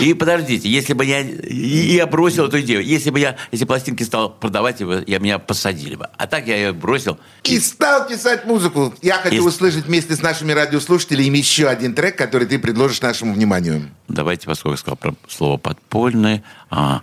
И 0.00 0.14
подождите, 0.14 0.68
если 0.68 0.92
бы 0.92 1.04
я... 1.04 1.20
И 1.20 1.94
я 1.94 2.06
бросил 2.06 2.46
эту 2.46 2.60
идею. 2.60 2.84
Если 2.84 3.10
бы 3.10 3.18
я 3.18 3.36
эти 3.50 3.64
пластинки 3.64 4.02
стал 4.02 4.30
продавать, 4.30 4.80
я, 5.06 5.18
меня 5.18 5.38
посадили 5.38 5.96
бы. 5.96 6.08
А 6.16 6.26
так 6.26 6.46
я 6.46 6.56
ее 6.56 6.72
бросил. 6.72 7.18
И 7.44 7.58
стал 7.58 8.06
писать 8.06 8.44
музыку. 8.44 8.94
Я 9.02 9.14
хочу 9.14 9.36
И- 9.36 9.40
услышать 9.40 9.86
вместе 9.86 10.14
с 10.14 10.22
нашими 10.22 10.52
радиослушателями 10.52 11.38
еще 11.38 11.68
один 11.68 11.94
трек, 11.94 12.16
который 12.16 12.46
ты 12.46 12.58
предложишь 12.58 13.00
нашему 13.00 13.34
вниманию. 13.34 13.90
Давайте, 14.08 14.46
поскольку 14.46 14.74
я 14.74 14.78
сказал 14.78 14.96
про 14.96 15.14
слово 15.28 15.56
«подпольное», 15.58 16.42
а, 16.70 17.02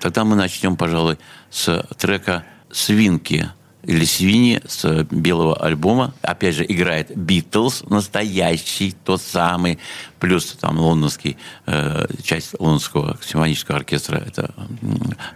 тогда 0.00 0.24
мы 0.24 0.36
начнем, 0.36 0.76
пожалуй, 0.76 1.18
с 1.50 1.86
трека 1.98 2.44
«Свинки» 2.70 3.50
или 3.86 4.04
«Свиньи» 4.04 4.60
с 4.66 5.04
белого 5.10 5.56
альбома. 5.56 6.14
Опять 6.22 6.56
же, 6.56 6.64
играет 6.66 7.16
«Битлз», 7.16 7.84
настоящий, 7.88 8.94
тот 9.04 9.20
самый, 9.22 9.78
плюс 10.20 10.52
там 10.52 10.78
лондонский, 10.78 11.36
э, 11.66 12.06
часть 12.22 12.54
лондонского 12.58 13.18
симфонического 13.22 13.78
оркестра, 13.78 14.16
это 14.16 14.54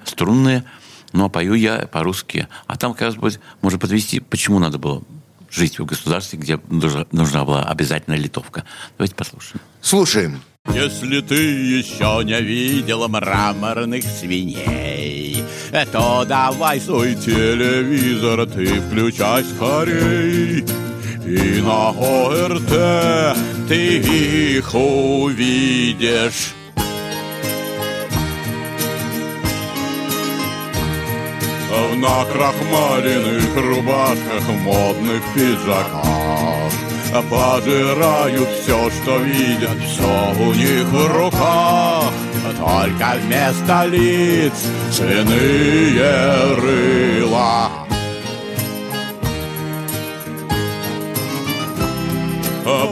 струнные. 0.04 0.64
Ну, 1.12 1.24
а 1.24 1.28
пою 1.28 1.54
я 1.54 1.86
по-русски. 1.86 2.48
А 2.66 2.76
там, 2.76 2.92
как 2.92 3.02
раз 3.02 3.40
можно 3.62 3.78
подвести, 3.78 4.20
почему 4.20 4.58
надо 4.58 4.78
было 4.78 5.02
жить 5.50 5.78
в 5.78 5.84
государстве, 5.84 6.38
где 6.38 6.60
нужна, 6.68 7.06
нужна 7.12 7.44
была 7.44 7.64
обязательно 7.64 8.14
литовка. 8.14 8.64
Давайте 8.98 9.14
послушаем. 9.14 9.60
Слушаем. 9.80 10.42
Если 10.74 11.20
ты 11.20 11.34
еще 11.34 12.22
не 12.24 12.40
видел 12.40 13.08
мраморных 13.08 14.04
свиней, 14.04 15.42
то 15.92 16.24
давай 16.26 16.80
свой 16.80 17.14
телевизор 17.14 18.46
ты 18.46 18.80
включай 18.80 19.44
скорей. 19.44 20.64
И 21.26 21.60
на 21.60 21.90
ОРТ 21.90 23.36
ты 23.68 23.98
их 24.58 24.74
увидишь. 24.74 26.54
на 32.00 32.24
крахмаленных 32.26 33.56
рубашках, 33.56 34.48
модных 34.62 35.22
пиджаках. 35.34 36.87
Пожирают 37.10 38.48
все, 38.62 38.90
что 38.90 39.18
видят, 39.18 39.78
все 39.86 40.34
у 40.40 40.52
них 40.52 40.84
в 40.84 41.06
руках. 41.06 42.12
Только 42.58 43.16
вместо 43.22 43.86
лиц 43.86 44.52
свиные 44.92 46.54
рыла. 46.54 47.70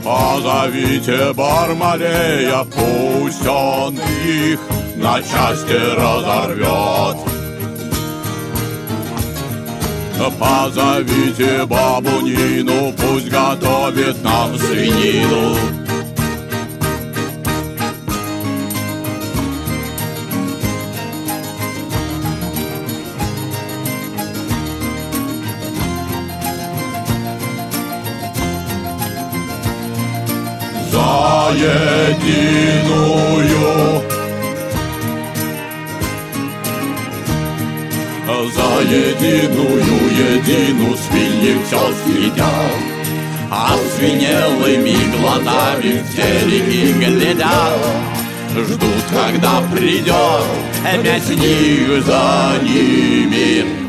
Позовите 0.02 1.32
Бармалея, 1.34 2.64
пусть 2.64 3.46
он 3.46 3.98
их 4.26 4.60
на 4.96 5.20
части 5.20 5.76
разорвет. 5.94 7.35
Позовите 10.16 11.66
бабу 11.66 12.20
Нину, 12.22 12.92
пусть 12.92 13.28
готовит 13.28 14.22
нам 14.24 14.58
свинину. 14.58 15.56
За 30.90 31.52
единую 31.52 32.86
За 38.44 38.82
единую, 38.82 40.36
едину 40.36 40.94
свиньи 40.96 41.56
все 41.64 41.80
съедят 42.04 42.46
А 43.50 43.76
свинелыми 43.96 44.96
глазами 45.16 46.02
в 46.02 46.14
телеги 46.14 46.92
глядят. 46.92 47.80
Ждут, 48.54 49.04
когда 49.10 49.62
придет 49.72 50.44
мясник 51.02 52.04
за 52.04 52.62
ними 52.62 53.85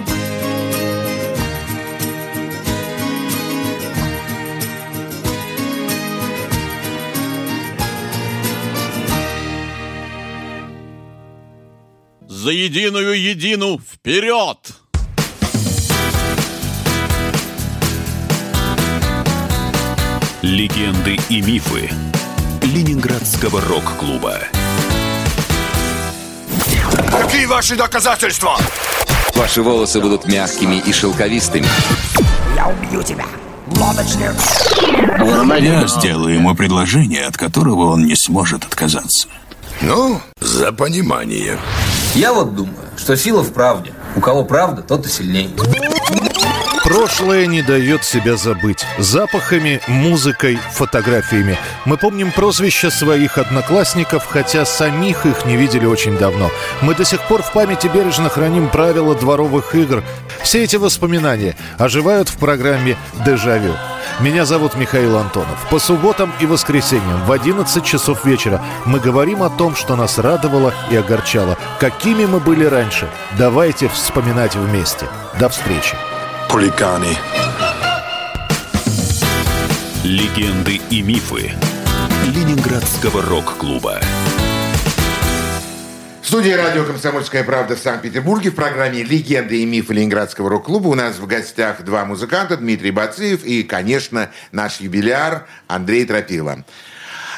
За 12.47 12.53
единую 12.53 13.21
едину 13.21 13.77
вперед! 13.77 14.57
Легенды 20.41 21.19
и 21.27 21.41
мифы 21.41 21.89
Ленинградского 22.61 23.59
рок-клуба. 23.59 24.39
Какие 27.11 27.47
ваши 27.47 27.75
доказательства? 27.75 28.57
Ваши 29.35 29.61
волосы 29.61 29.99
будут 29.99 30.25
мягкими 30.25 30.77
и 30.77 30.93
шелковистыми. 30.93 31.67
Я 32.55 32.67
убью 32.67 33.03
тебя, 33.03 33.25
лодочник. 33.75 34.31
Я 35.61 35.85
сделаю 35.85 36.35
ему 36.35 36.55
предложение, 36.55 37.25
от 37.25 37.35
которого 37.35 37.91
он 37.91 38.05
не 38.05 38.15
сможет 38.15 38.63
отказаться. 38.63 39.27
Ну, 39.81 40.21
за 40.39 40.71
понимание. 40.71 41.57
Я 42.15 42.33
вот 42.33 42.55
думаю, 42.55 42.75
что 42.97 43.15
сила 43.15 43.41
в 43.41 43.53
правде. 43.53 43.93
У 44.15 44.19
кого 44.19 44.43
правда, 44.43 44.81
тот 44.81 45.05
и 45.05 45.09
сильней. 45.09 45.55
Прошлое 46.83 47.47
не 47.47 47.61
дает 47.61 48.05
себя 48.05 48.37
забыть. 48.37 48.85
Запахами, 48.97 49.81
музыкой, 49.87 50.57
фотографиями. 50.71 51.57
Мы 51.83 51.97
помним 51.97 52.31
прозвища 52.31 52.89
своих 52.89 53.37
одноклассников, 53.37 54.25
хотя 54.25 54.65
самих 54.65 55.25
их 55.25 55.45
не 55.45 55.57
видели 55.57 55.85
очень 55.85 56.17
давно. 56.17 56.49
Мы 56.81 56.95
до 56.95 57.03
сих 57.03 57.21
пор 57.27 57.43
в 57.43 57.51
памяти 57.51 57.91
бережно 57.93 58.29
храним 58.29 58.69
правила 58.69 59.15
дворовых 59.15 59.75
игр. 59.75 60.01
Все 60.41 60.63
эти 60.63 60.77
воспоминания 60.77 61.57
оживают 61.77 62.29
в 62.29 62.37
программе 62.37 62.95
«Дежавю». 63.25 63.73
Меня 64.19 64.45
зовут 64.45 64.75
Михаил 64.75 65.17
Антонов. 65.17 65.67
По 65.69 65.79
субботам 65.79 66.31
и 66.39 66.45
воскресеньям 66.45 67.25
в 67.25 67.31
11 67.31 67.83
часов 67.83 68.25
вечера 68.25 68.61
мы 68.85 68.99
говорим 68.99 69.43
о 69.43 69.49
том, 69.49 69.75
что 69.75 69.95
нас 69.95 70.17
радовало 70.17 70.73
и 70.89 70.95
огорчало. 70.95 71.57
Какими 71.79 72.25
мы 72.25 72.39
были 72.39 72.65
раньше. 72.65 73.09
Давайте 73.37 73.87
вспоминать 73.87 74.55
вместе. 74.55 75.07
До 75.39 75.49
встречи. 75.49 75.95
Хулиганы. 76.49 77.17
Легенды 80.03 80.79
и 80.89 81.01
мифы 81.01 81.53
Ленинградского 82.27 83.21
рок-клуба. 83.21 83.99
В 86.27 86.29
студии 86.29 86.51
радио 86.51 86.83
«Комсомольская 86.83 87.45
правда» 87.45 87.77
в 87.77 87.79
Санкт-Петербурге 87.79 88.51
в 88.51 88.55
программе 88.55 89.01
«Легенды 89.01 89.61
и 89.61 89.65
мифы 89.65 89.93
Ленинградского 89.93 90.49
рок-клуба» 90.49 90.89
у 90.89 90.93
нас 90.93 91.19
в 91.19 91.25
гостях 91.25 91.83
два 91.83 92.03
музыканта, 92.03 92.57
Дмитрий 92.57 92.91
Бациев 92.91 93.45
и, 93.45 93.63
конечно, 93.63 94.29
наш 94.51 94.81
юбиляр 94.81 95.47
Андрей 95.67 96.05
Тропила. 96.05 96.65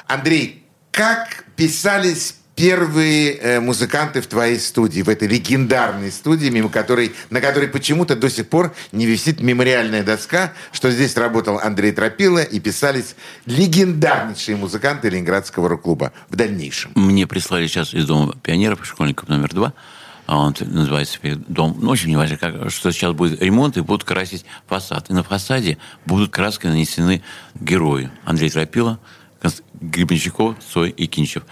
Андрей, 0.08 0.66
как 0.90 1.46
писались 1.56 2.34
первые 2.60 3.36
э, 3.36 3.60
музыканты 3.62 4.20
в 4.22 4.28
твоей 4.28 4.60
студии, 4.60 5.02
в 5.02 5.08
этой 5.08 5.30
легендарной 5.30 6.12
студии, 6.12 6.50
мимо 6.50 6.68
которой, 6.68 7.14
на 7.30 7.40
которой 7.40 7.70
почему-то 7.70 8.18
до 8.18 8.30
сих 8.30 8.50
пор 8.50 8.76
не 8.92 9.06
висит 9.06 9.40
мемориальная 9.40 10.04
доска, 10.04 10.52
что 10.74 10.92
здесь 10.92 11.16
работал 11.16 11.58
Андрей 11.58 11.94
Тропила 11.94 12.44
и 12.44 12.60
писались 12.60 13.16
легендарнейшие 13.46 14.58
музыканты 14.58 15.08
Ленинградского 15.08 15.70
рок-клуба 15.70 16.12
в 16.30 16.36
дальнейшем. 16.36 16.92
Мне 16.96 17.26
прислали 17.28 17.66
сейчас 17.68 17.94
из 17.94 18.06
Дома 18.06 18.36
пионеров, 18.44 18.86
школьников 18.86 19.30
номер 19.30 19.50
два, 19.54 19.74
а 20.26 20.40
он 20.40 20.54
называется 20.60 21.18
дом, 21.48 21.78
ну, 21.80 21.90
очень 21.90 22.10
неважно, 22.10 22.36
как, 22.36 22.70
что 22.72 22.92
сейчас 22.92 23.14
будет 23.14 23.42
ремонт, 23.42 23.78
и 23.78 23.82
будут 23.82 24.04
красить 24.04 24.44
фасад. 24.68 25.10
И 25.10 25.14
на 25.14 25.24
фасаде 25.24 25.78
будут 26.06 26.32
краской 26.32 26.70
нанесены 26.70 27.24
герои. 27.56 28.12
Андрей 28.26 28.50
Тропила, 28.50 29.00
Гребенщиков, 29.80 30.58
Цой 30.74 30.90
и 30.90 31.08
Кинчев. 31.08 31.44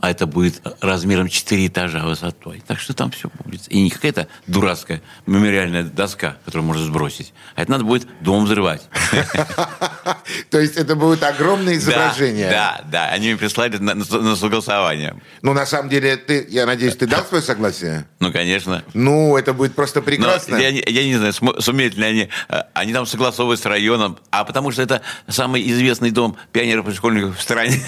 А 0.00 0.10
это 0.10 0.26
будет 0.26 0.62
размером 0.80 1.28
4 1.28 1.66
этажа 1.66 2.04
высотой. 2.04 2.62
Так 2.66 2.78
что 2.78 2.94
там 2.94 3.10
все 3.10 3.30
будет. 3.44 3.70
И 3.70 3.82
не 3.82 3.90
какая-то 3.90 4.28
дурацкая 4.46 5.02
мемориальная 5.26 5.82
доска, 5.82 6.36
которую 6.44 6.66
можно 6.66 6.84
сбросить. 6.84 7.32
А 7.54 7.62
это 7.62 7.72
надо 7.72 7.84
будет 7.84 8.06
дом 8.20 8.44
взрывать. 8.44 8.88
То 10.50 10.60
есть 10.60 10.76
это 10.76 10.94
будут 10.96 11.22
огромные 11.22 11.76
изображения. 11.76 12.50
Да, 12.50 12.80
да, 12.84 13.06
да. 13.06 13.08
Они 13.10 13.28
мне 13.28 13.36
прислали 13.36 13.76
на, 13.78 13.94
на, 13.94 14.04
на 14.04 14.36
согласование. 14.36 15.16
Ну, 15.42 15.52
на 15.52 15.66
самом 15.66 15.88
деле, 15.88 16.16
ты, 16.16 16.46
я 16.48 16.66
надеюсь, 16.66 16.96
ты 16.96 17.06
дал 17.06 17.24
свое 17.24 17.42
согласие? 17.42 18.06
Ну, 18.20 18.32
конечно. 18.32 18.82
Ну, 18.94 19.36
это 19.36 19.52
будет 19.52 19.74
просто 19.74 20.00
Но 20.00 20.06
прекрасно. 20.06 20.56
я, 20.56 20.70
не- 20.72 20.84
я 20.86 21.04
не 21.04 21.16
знаю, 21.16 21.32
сумеют 21.60 21.96
ли 21.96 22.04
они. 22.04 22.28
э, 22.48 22.62
Они 22.74 22.92
там 22.92 23.06
согласовывают 23.06 23.60
с 23.60 23.66
районом. 23.66 24.18
А 24.30 24.44
потому 24.44 24.70
что 24.70 24.82
это 24.82 25.02
самый 25.28 25.68
известный 25.70 26.10
дом 26.10 26.36
пионеров 26.52 26.88
и 26.88 26.92
школьников 26.94 27.38
в 27.38 27.42
стране. 27.42 27.80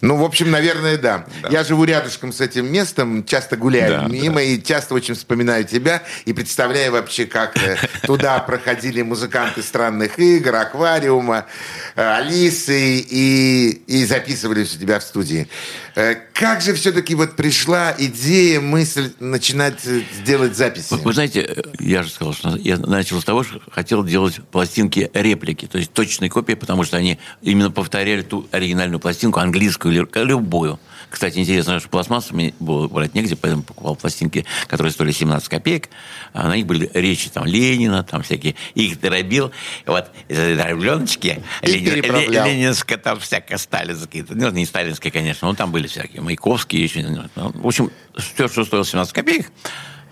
Ну, 0.00 0.16
в 0.16 0.24
общем, 0.24 0.50
наверное, 0.50 0.98
да. 0.98 1.24
Я 1.50 1.64
живу 1.64 1.84
рядышком 1.84 2.32
с 2.32 2.40
этим 2.40 2.70
местом, 2.70 3.24
часто 3.24 3.56
гуляю 3.56 4.02
Да, 4.02 4.06
мимо 4.08 4.42
и 4.42 4.62
часто 4.62 4.94
очень 4.94 5.14
вспоминаю 5.14 5.64
тебя 5.64 6.02
и 6.26 6.32
представляю 6.32 6.92
вообще, 6.92 7.24
как 7.26 7.56
э, 7.56 7.76
туда 8.06 8.38
проходили 8.40 9.00
музыканты 9.02 9.62
странных 9.62 10.18
игр, 10.18 10.54
аквариума, 10.56 11.46
Алисы 11.94 12.98
и, 12.98 13.82
и 13.86 14.04
записывались 14.04 14.74
у 14.74 14.78
тебя 14.78 14.98
в 14.98 15.02
студии. 15.02 15.48
Э, 15.96 16.16
Как 16.32 16.60
же 16.60 16.74
все-таки 16.74 17.14
вот 17.14 17.36
пришла 17.36 17.94
идея, 17.96 18.60
мысль 18.60 19.12
начинать 19.20 19.86
э, 19.86 20.02
делать 20.24 20.56
записи? 20.56 20.88
Вы, 20.90 20.98
вы 20.98 21.12
знаете, 21.12 21.40
э, 21.42 21.62
я 21.78 22.02
же 22.02 22.10
сказал, 22.10 22.34
что 22.34 22.56
я 22.56 22.78
начал 22.78 23.20
с 23.20 23.24
того, 23.24 23.44
что 23.44 23.60
хотел 23.70 24.02
делать 24.04 24.40
пластинки 24.50 25.10
реплики, 25.14 25.66
то 25.66 25.78
есть 25.78 25.92
точные 25.92 26.30
копии, 26.30 26.54
потому 26.54 26.82
что 26.84 26.96
они 26.96 27.18
именно 27.42 27.70
повторяли 27.70 28.22
ту 28.22 28.48
оригинальную 28.50 28.98
пластинку, 28.98 29.38
английскую 29.38 29.94
или 29.94 30.24
любую. 30.24 30.80
Кстати, 31.10 31.38
интересно, 31.38 31.78
что 31.78 31.88
пластмассу 31.88 32.34
мне 32.34 32.54
было 32.58 32.88
брать 32.88 33.14
негде, 33.14 33.36
поэтому 33.36 33.62
покупал 33.62 33.94
пластинки, 33.94 34.44
которые 34.66 34.92
стоили 34.92 35.12
17 35.12 35.48
копеек. 35.48 35.88
А 36.32 36.48
на 36.48 36.56
них 36.56 36.66
были 36.66 36.90
речи 36.92 37.30
там 37.30 37.46
Ленина, 37.46 38.02
там 38.02 38.22
всякие. 38.24 38.56
Их 38.74 38.98
дробил. 39.00 39.52
Вот 39.86 40.10
дробленочки 40.28 41.40
Ленин, 41.62 41.84
переправлял. 41.84 42.46
Ле- 42.46 42.54
ленинская, 42.54 42.98
там 42.98 43.20
всякая 43.20 43.58
сталинская. 43.58 44.24
Ну, 44.28 44.50
не 44.50 44.66
сталинская, 44.66 45.12
конечно, 45.12 45.46
но 45.46 45.54
там 45.54 45.70
были 45.70 45.83
всякие. 45.88 46.22
Маяковские 46.22 46.82
еще. 46.82 47.02
ну, 47.02 47.52
В 47.54 47.66
общем, 47.66 47.90
все, 48.16 48.48
что 48.48 48.64
стоило 48.64 48.84
17 48.84 49.12
копеек, 49.12 49.50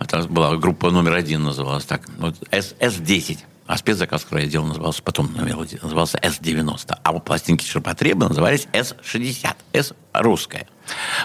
там 0.07 0.27
была 0.27 0.57
группа 0.57 0.91
номер 0.91 1.15
один 1.15 1.45
называлась 1.45 1.85
так. 1.85 2.03
Вот 2.19 2.37
С, 2.51 2.75
С-10. 2.81 3.39
А 3.67 3.77
спецзаказ, 3.79 4.25
который 4.25 4.45
я 4.45 4.51
делал, 4.51 4.67
назывался 4.67 5.03
потом 5.03 5.33
назывался 5.35 6.19
С-90. 6.21 6.99
А 7.03 7.13
вот 7.13 7.25
пластинки 7.25 7.65
ширпотреба 7.65 8.29
назывались 8.29 8.67
С-60. 8.73 9.57
С 9.73 9.95
русская. 10.13 10.67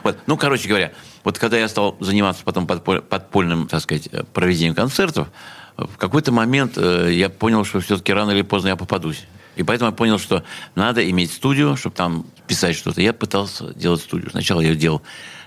Вот. 0.03 0.17
Ну, 0.27 0.37
короче 0.37 0.69
говоря, 0.69 0.91
вот 1.23 1.39
когда 1.39 1.57
я 1.57 1.67
стал 1.67 1.97
заниматься 1.99 2.43
потом 2.43 2.65
подполь- 2.67 3.01
подпольным, 3.01 3.67
так 3.67 3.81
сказать, 3.81 4.09
проведением 4.33 4.75
концертов, 4.75 5.29
в 5.75 5.97
какой-то 5.97 6.31
момент 6.31 6.77
э, 6.77 7.09
я 7.11 7.29
понял, 7.29 7.63
что 7.65 7.79
все-таки 7.79 8.13
рано 8.13 8.31
или 8.31 8.41
поздно 8.41 8.69
я 8.69 8.75
попадусь. 8.75 9.25
И 9.57 9.63
поэтому 9.63 9.91
я 9.91 9.95
понял, 9.95 10.19
что 10.19 10.43
надо 10.75 11.07
иметь 11.09 11.31
студию, 11.31 11.75
чтобы 11.75 11.95
там 11.95 12.25
писать 12.47 12.75
что-то. 12.75 13.01
Я 13.01 13.13
пытался 13.13 13.73
делать 13.73 14.01
студию. 14.01 14.29
Сначала 14.31 14.61
я 14.61 14.75
делал, 14.75 15.01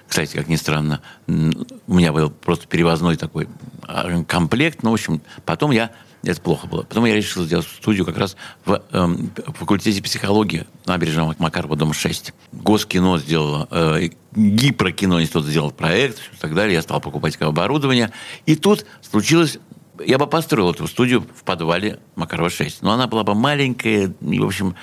кстати, 0.08 0.36
как 0.36 0.48
ни 0.48 0.56
странно, 0.56 1.00
у 1.26 1.94
меня 1.94 2.12
был 2.12 2.30
просто 2.30 2.66
перевозной 2.66 3.16
такой 3.16 3.48
а, 3.82 4.22
комплект. 4.24 4.82
Ну, 4.82 4.90
в 4.90 4.94
общем, 4.94 5.22
потом 5.44 5.70
я 5.70 5.90
это 6.22 6.40
плохо 6.40 6.66
было. 6.66 6.82
Потом 6.82 7.06
я 7.06 7.14
решил 7.14 7.44
сделать 7.44 7.66
студию 7.66 8.04
как 8.04 8.18
раз 8.18 8.36
в 8.66 8.82
э, 8.92 9.08
факультете 9.54 10.02
психологии 10.02 10.66
набережного 10.84 11.34
Макарова, 11.38 11.76
дом 11.76 11.94
6. 11.94 12.34
Госкино 12.52 13.18
сделало, 13.18 13.68
э, 13.70 14.10
Гипрокино 14.34 15.22
институт 15.22 15.46
сделал 15.46 15.70
проект 15.70 16.18
и 16.34 16.36
так 16.36 16.54
далее. 16.54 16.74
Я 16.74 16.82
стал 16.82 17.00
покупать 17.00 17.40
оборудование. 17.40 18.12
И 18.44 18.54
тут 18.54 18.84
случилось 19.00 19.58
я 20.04 20.18
бы 20.18 20.26
построил 20.26 20.70
эту 20.70 20.86
студию 20.86 21.20
в 21.22 21.44
подвале 21.44 22.00
Макарова 22.16 22.50
6. 22.50 22.82
Но 22.82 22.92
она 22.92 23.06
была 23.06 23.24
бы 23.24 23.34
маленькая, 23.34 24.12
и, 24.20 24.40
в 24.40 24.46
общем, 24.46 24.74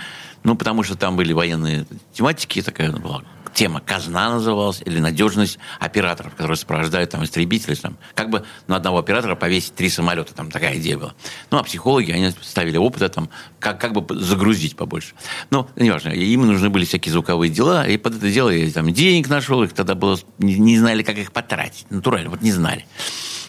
ну, 0.43 0.55
потому 0.55 0.83
что 0.83 0.95
там 0.95 1.15
были 1.15 1.33
военные 1.33 1.86
тематики, 2.13 2.62
такая 2.62 2.91
была 2.91 3.24
тема 3.57 3.79
казна 3.79 4.29
называлась, 4.29 4.83
или 4.86 5.00
надежность 5.00 5.57
операторов, 5.79 6.36
которые 6.36 6.57
сопровождают 6.57 7.09
там 7.09 7.24
истребители. 7.24 7.74
Там, 7.74 7.97
как 8.13 8.29
бы 8.29 8.45
на 8.67 8.75
одного 8.75 9.00
оператора 9.00 9.33
повесить 9.33 9.74
три 9.74 9.89
самолета, 9.89 10.36
там 10.36 10.51
такая 10.51 10.77
идея 10.77 11.00
была. 11.00 11.15
Ну, 11.50 11.57
а 11.57 11.63
психологи, 11.63 12.12
они 12.12 12.31
ставили 12.41 12.77
опыта, 12.77 13.09
там, 13.09 13.29
как, 13.59 13.81
как 13.81 13.93
бы 13.93 14.19
загрузить 14.19 14.75
побольше. 14.75 15.15
Ну, 15.50 15.67
неважно, 15.75 16.09
им 16.09 16.45
нужны 16.45 16.69
были 16.69 16.86
всякие 16.86 17.12
звуковые 17.12 17.51
дела, 17.51 17.88
и 17.88 17.97
под 17.97 18.17
это 18.17 18.29
дело 18.29 18.51
я 18.51 18.71
там 18.71 18.93
денег 18.93 19.27
нашел, 19.27 19.63
их 19.63 19.74
тогда 19.74 19.95
было, 19.95 20.19
не, 20.38 20.59
не 20.59 20.77
знали, 20.77 21.01
как 21.01 21.17
их 21.17 21.31
потратить, 21.31 21.88
натурально, 21.89 22.29
вот 22.29 22.43
не 22.43 22.51
знали. 22.51 22.86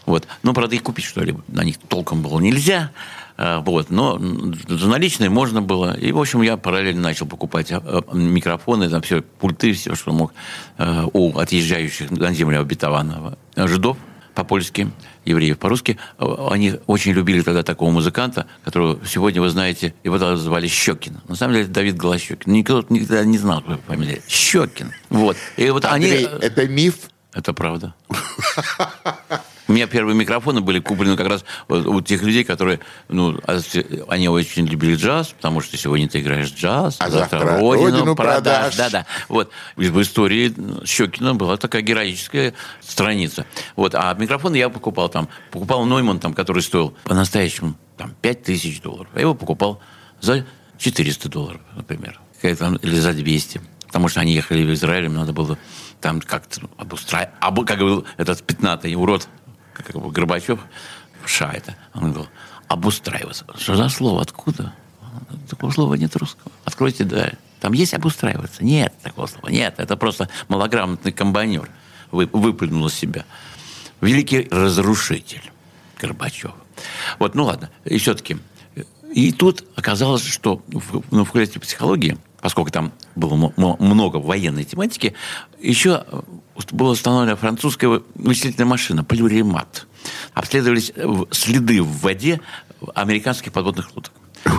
Вот. 0.09 0.27
Ну, 0.43 0.55
правда, 0.55 0.75
и 0.75 0.79
купить 0.79 1.05
что-либо 1.05 1.43
на 1.49 1.63
них 1.63 1.77
толком 1.87 2.23
было 2.23 2.41
нельзя. 2.41 2.91
А, 3.37 3.61
вот. 3.61 3.91
Но 3.91 4.19
за 4.19 4.89
наличные 4.89 5.29
можно 5.29 5.61
было. 5.61 5.95
И, 5.99 6.13
в 6.13 6.19
общем, 6.19 6.41
я 6.41 6.57
параллельно 6.57 7.03
начал 7.03 7.27
покупать 7.27 7.71
а, 7.71 8.03
микрофоны, 8.15 8.89
там 8.89 9.03
все, 9.03 9.21
пульты, 9.21 9.75
все, 9.75 9.95
что 9.95 10.13
мог 10.13 10.33
а, 10.79 11.05
у 11.13 11.37
отъезжающих 11.37 12.11
на 12.11 12.33
землю 12.33 12.63
обетованного 12.63 13.37
жидов 13.55 13.99
по-польски, 14.35 14.91
евреев 15.27 15.59
по-русски. 15.59 15.99
Они 16.17 16.77
очень 16.87 17.13
любили 17.13 17.43
тогда 17.43 17.63
такого 17.63 17.91
музыканта, 17.91 18.47
которого 18.65 18.99
сегодня 19.05 19.43
вы 19.43 19.51
знаете, 19.51 19.93
его 20.05 20.17
звали 20.37 20.69
Щекин. 20.69 21.21
На 21.29 21.35
самом 21.35 21.55
деле 21.55 21.67
Давид 21.67 21.99
Голощекин. 21.99 22.51
Никто 22.51 22.83
никогда 22.89 23.25
не 23.25 23.37
знал, 23.37 23.61
какая 23.61 23.79
фамилия. 23.87 24.23
Щекин. 24.27 24.93
Вот. 25.11 25.37
И 25.59 25.69
вот 25.69 25.85
Андрей, 25.85 26.25
они... 26.25 26.39
это 26.41 26.67
миф? 26.67 26.95
Это 27.35 27.53
правда. 27.53 27.95
У 29.69 29.73
меня 29.73 29.87
первые 29.87 30.17
микрофоны 30.17 30.63
были 30.63 30.81
куплены 30.81 31.17
как 31.17 31.29
раз 31.29 31.45
у 31.69 32.01
тех 32.01 32.23
людей, 32.23 32.43
которые, 32.43 32.81
ну, 33.09 33.39
а 33.47 33.61
они 34.09 34.29
очень 34.29 34.67
любили 34.67 34.97
джаз, 34.97 35.29
потому 35.29 35.61
что 35.61 35.77
сегодня 35.77 36.09
ты 36.09 36.21
играешь 36.21 36.53
джаз, 36.53 36.97
а 36.99 37.11
завтра, 37.11 37.39
завтра 37.39 37.59
родину, 37.61 37.91
родину 37.91 38.17
продашь. 38.17 38.77
Да, 38.77 38.89
да. 38.89 39.07
Вот. 39.29 39.51
В 39.77 40.01
истории 40.01 40.55
Щекина 40.87 41.35
была 41.35 41.59
такая 41.59 41.83
героическая 41.83 42.55
страница. 42.81 43.45
Вот. 43.77 43.95
А 43.95 44.15
микрофон 44.15 44.55
я 44.55 44.71
покупал 44.71 45.11
там. 45.11 45.29
Покупал 45.51 45.85
Нойман, 45.85 46.19
там, 46.19 46.33
который 46.33 46.63
стоил 46.63 46.95
по-настоящему 47.05 47.75
там, 47.99 48.15
5 48.23 48.43
тысяч 48.45 48.81
долларов. 48.81 49.11
Я 49.15 49.21
его 49.21 49.35
покупал 49.35 49.81
за 50.21 50.47
400 50.79 51.29
долларов, 51.29 51.61
например. 51.77 52.19
Или 52.43 52.99
за 52.99 53.13
200. 53.13 53.61
Потому 53.87 54.09
что 54.09 54.21
они 54.21 54.33
ехали 54.33 54.65
в 54.65 54.73
Израиль, 54.73 55.07
им 55.07 55.15
надо 55.15 55.33
было 55.33 55.59
там 56.01 56.21
как-то 56.21 56.63
обустраивать. 56.77 57.35
Как 57.67 57.79
был 57.81 58.05
этот 58.17 58.43
пятнатый 58.45 58.95
урод 58.95 59.29
как 59.83 59.97
бы 59.97 60.11
Горбачев, 60.11 60.61
ша 61.25 61.53
это, 61.53 61.77
он 61.95 62.13
говорил, 62.13 62.29
обустраиваться. 62.69 63.45
Что 63.57 63.77
за 63.77 63.89
слово? 63.89 64.23
Откуда? 64.23 64.73
Такого 65.49 65.71
слова 65.71 65.95
нет 65.95 66.15
русского. 66.17 66.53
Откройте, 66.65 67.05
да. 67.05 67.33
Там 67.61 67.73
есть 67.73 67.95
обустраиваться? 67.95 68.65
Нет 68.65 68.95
такого 69.03 69.27
слова. 69.27 69.49
Нет, 69.49 69.75
это 69.79 69.97
просто 69.97 70.29
малограмотный 70.49 71.13
комбайнер 71.13 71.69
вы, 72.11 72.27
выплюнул 72.27 72.87
из 72.87 72.95
себя. 72.95 73.25
Великий 74.01 74.49
разрушитель 74.51 75.51
Горбачев. 76.01 76.53
Вот, 77.19 77.35
ну 77.35 77.45
ладно. 77.45 77.71
И 77.85 77.99
все-таки. 77.99 78.39
И 79.13 79.33
тут 79.33 79.65
оказалось, 79.75 80.25
что 80.25 80.63
в, 80.69 81.03
ну, 81.11 81.25
в 81.25 81.33
психологии, 81.33 82.19
поскольку 82.41 82.71
там 82.71 82.93
было 83.17 83.53
много 83.57 84.19
военной 84.19 84.65
тематики, 84.65 85.15
еще 85.59 86.05
была 86.71 86.91
установлена 86.91 87.37
французская 87.37 88.03
вычислительная 88.15 88.67
машина 88.67 89.05
«Полюремат». 89.05 89.87
Обследовались 90.35 90.93
э, 90.95 91.25
следы 91.31 91.83
в 91.83 92.01
воде 92.01 92.41
американских 92.95 93.53
подводных 93.53 93.95
лодок. 93.95 94.13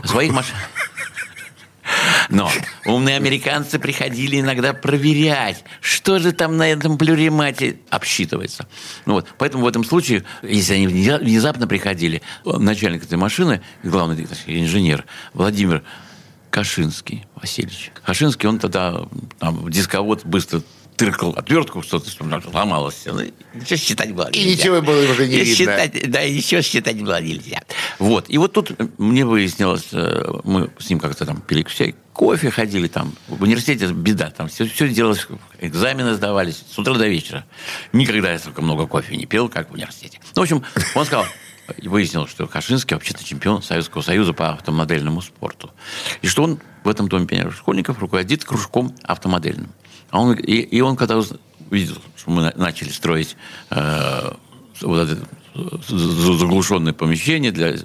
Своих 0.06 0.32
машин... 0.32 0.56
Но 2.30 2.52
умные 2.86 3.16
американцы 3.16 3.80
приходили 3.80 4.40
иногда 4.40 4.74
проверять, 4.74 5.64
что 5.82 6.20
же 6.20 6.32
там 6.32 6.58
на 6.58 6.70
этом 6.70 6.98
плюремате 6.98 7.80
обсчитывается. 7.90 8.68
Ну 9.06 9.14
вот, 9.14 9.28
поэтому 9.38 9.64
в 9.64 9.68
этом 9.68 9.84
случае, 9.84 10.24
если 10.44 10.76
они 10.76 10.88
внезапно 10.88 11.68
приходили, 11.68 12.22
начальник 12.46 13.04
этой 13.04 13.18
машины, 13.18 13.62
главный 13.84 14.28
инженер 14.46 15.06
Владимир 15.34 15.84
Кашинский 16.52 17.26
Васильевич. 17.36 17.92
Кашинский, 18.06 18.48
он 18.48 18.60
тогда 18.60 19.08
там, 19.40 19.70
дисковод 19.70 20.26
быстро 20.26 20.62
тыркал 21.00 21.32
отвертку, 21.32 21.82
что-то 21.82 22.10
ломалось. 22.54 23.04
Ну, 23.06 23.22
ничего 23.54 23.78
считать 23.78 24.14
было 24.14 24.30
нельзя. 24.30 24.42
И 24.42 24.52
ничего 24.52 24.82
было 24.82 25.02
уже 25.10 25.28
не 25.28 25.36
и 25.36 25.44
видно. 25.46 25.56
Считать, 25.56 26.12
да, 26.12 26.28
ничего 26.28 26.62
считать 26.62 27.02
было 27.02 27.22
нельзя. 27.22 27.62
Вот. 28.00 28.26
И 28.28 28.38
вот 28.38 28.52
тут 28.52 28.72
мне 29.00 29.26
выяснилось, 29.26 29.88
э, 29.94 30.30
мы 30.44 30.70
с 30.78 30.90
ним 30.90 31.00
как-то 31.00 31.26
там 31.26 31.40
пили 31.40 31.64
кофе 32.12 32.52
ходили 32.52 32.90
там. 32.90 33.14
В 33.30 33.42
университете 33.42 33.88
беда. 33.94 34.30
Там 34.30 34.50
все, 34.50 34.68
все 34.68 34.90
делалось, 34.90 35.26
экзамены 35.62 36.16
сдавались 36.16 36.66
с 36.70 36.78
утра 36.78 36.94
до 36.96 37.08
вечера. 37.08 37.46
Никогда 37.94 38.34
я 38.34 38.40
столько 38.40 38.62
много 38.62 38.86
кофе 38.86 39.16
не 39.16 39.26
пил, 39.26 39.48
как 39.48 39.70
в 39.70 39.76
университете. 39.76 40.20
Ну, 40.36 40.42
в 40.42 40.44
общем, 40.44 40.64
он 40.96 41.06
сказал, 41.06 41.26
выяснилось, 41.82 42.30
что 42.30 42.46
Кашинский 42.46 42.96
вообще-то 42.96 43.24
чемпион 43.24 43.64
Советского 43.64 44.02
Союза 44.02 44.34
по 44.34 44.50
автомодельному 44.50 45.22
спорту. 45.22 45.72
И 46.22 46.28
что 46.28 46.44
он 46.44 46.60
в 46.84 46.90
этом 46.90 47.08
доме 47.08 47.26
пионеров 47.26 47.56
школьников 47.56 48.00
руководит 48.00 48.44
кружком 48.44 48.94
автомодельным. 49.04 49.72
А 50.12 50.22
он, 50.22 50.34
и, 50.34 50.54
и 50.54 50.82
он 50.82 50.96
когда 50.96 51.20
увидел, 51.70 51.98
что 52.16 52.32
мы 52.32 52.52
начали 52.56 52.90
строить 52.90 53.36
э, 53.70 54.32
вот 54.82 55.10
это 55.10 55.28
заглушенное 55.88 56.94
помещение 56.94 57.52
для... 57.52 57.76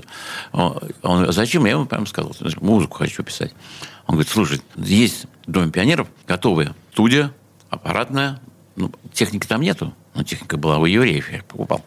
Он, 0.52 0.78
он, 1.02 1.32
зачем? 1.32 1.64
Я 1.64 1.72
ему 1.72 1.86
прямо 1.86 2.06
сказал, 2.06 2.34
музыку 2.60 2.98
хочу 2.98 3.22
писать. 3.22 3.52
Он 4.06 4.14
говорит, 4.14 4.30
слушай, 4.30 4.60
есть 4.76 5.26
в 5.46 5.50
Доме 5.50 5.70
пионеров 5.70 6.08
готовая 6.26 6.74
студия, 6.92 7.32
аппаратная, 7.70 8.40
ну, 8.76 8.92
техники 9.12 9.46
там 9.46 9.60
нету, 9.60 9.94
но 10.14 10.22
техника 10.22 10.56
была 10.56 10.78
у 10.78 10.84
евреев, 10.84 11.30
я 11.32 11.42
покупал. 11.42 11.84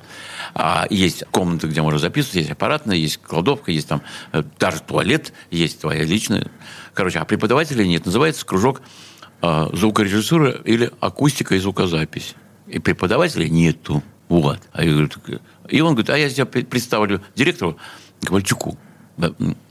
А 0.54 0.88
есть 0.90 1.24
комнаты, 1.32 1.68
где 1.68 1.82
можно 1.82 2.00
записывать, 2.00 2.36
есть 2.36 2.52
аппаратная, 2.52 2.96
есть 2.96 3.18
кладовка, 3.18 3.72
есть 3.72 3.88
там 3.88 4.02
э, 4.32 4.44
даже 4.60 4.82
туалет, 4.82 5.34
есть 5.52 5.82
твоя 5.82 6.04
личная. 6.04 6.50
Короче, 6.94 7.20
а 7.20 7.26
преподавателей 7.26 7.88
нет. 7.88 8.06
Называется 8.06 8.46
кружок 8.46 8.82
а, 8.82 9.17
звукорежиссура 9.42 10.52
или 10.66 10.92
акустика 11.00 11.56
и 11.56 11.60
звукозапись. 11.60 12.36
И 12.68 12.80
преподавателя 12.80 13.48
нету. 13.48 14.04
Вот. 14.30 14.60
А 14.74 14.84
я 14.84 14.92
говорю, 14.92 15.10
и 15.70 15.80
он 15.80 15.94
говорит, 15.94 16.10
а 16.10 16.18
я 16.18 16.30
тебя 16.30 16.46
представлю 16.46 17.22
директору 17.36 17.78
Ковальчуку, 18.24 18.78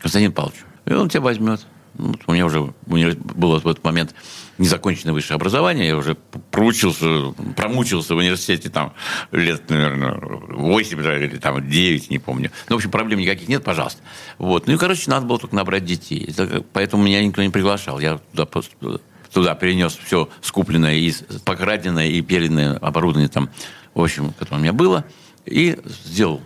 Константину 0.00 0.32
Павловичу. 0.32 0.64
И 0.86 0.92
он 0.92 1.08
тебя 1.08 1.20
возьмет. 1.20 1.66
Вот 1.94 2.20
у 2.26 2.32
меня 2.32 2.44
уже 2.44 2.72
было 2.84 3.58
в 3.58 3.66
этот 3.66 3.82
момент 3.82 4.14
незаконченное 4.58 5.14
высшее 5.14 5.36
образование. 5.36 5.88
Я 5.88 5.96
уже 5.96 6.14
проучился, 6.50 7.32
промучился 7.56 8.14
в 8.14 8.18
университете 8.18 8.68
там 8.68 8.92
лет, 9.32 9.68
наверное, 9.70 10.18
8 10.18 11.00
или 11.00 11.38
там 11.38 11.68
9, 11.68 12.10
не 12.10 12.18
помню. 12.18 12.50
Ну, 12.68 12.76
в 12.76 12.78
общем, 12.78 12.90
проблем 12.90 13.18
никаких 13.20 13.48
нет, 13.48 13.64
пожалуйста. 13.64 14.02
Вот. 14.38 14.66
Ну 14.66 14.74
и, 14.74 14.76
короче, 14.78 15.10
надо 15.10 15.26
было 15.26 15.38
только 15.38 15.56
набрать 15.56 15.84
детей. 15.84 16.34
Поэтому 16.74 17.02
меня 17.02 17.24
никто 17.24 17.42
не 17.42 17.50
приглашал. 17.50 17.98
Я 17.98 18.20
туда 18.32 18.46
туда 19.36 19.54
перенес 19.54 19.98
все 20.02 20.30
скупленное, 20.40 20.94
и 20.94 21.12
покраденное, 21.44 22.06
и 22.06 22.22
переданное 22.22 22.78
оборудование 22.78 23.28
там, 23.28 23.50
в 23.92 24.02
общем, 24.02 24.32
которое 24.32 24.56
у 24.56 24.62
меня 24.62 24.72
было, 24.72 25.04
и 25.44 25.78
сделал 25.84 26.40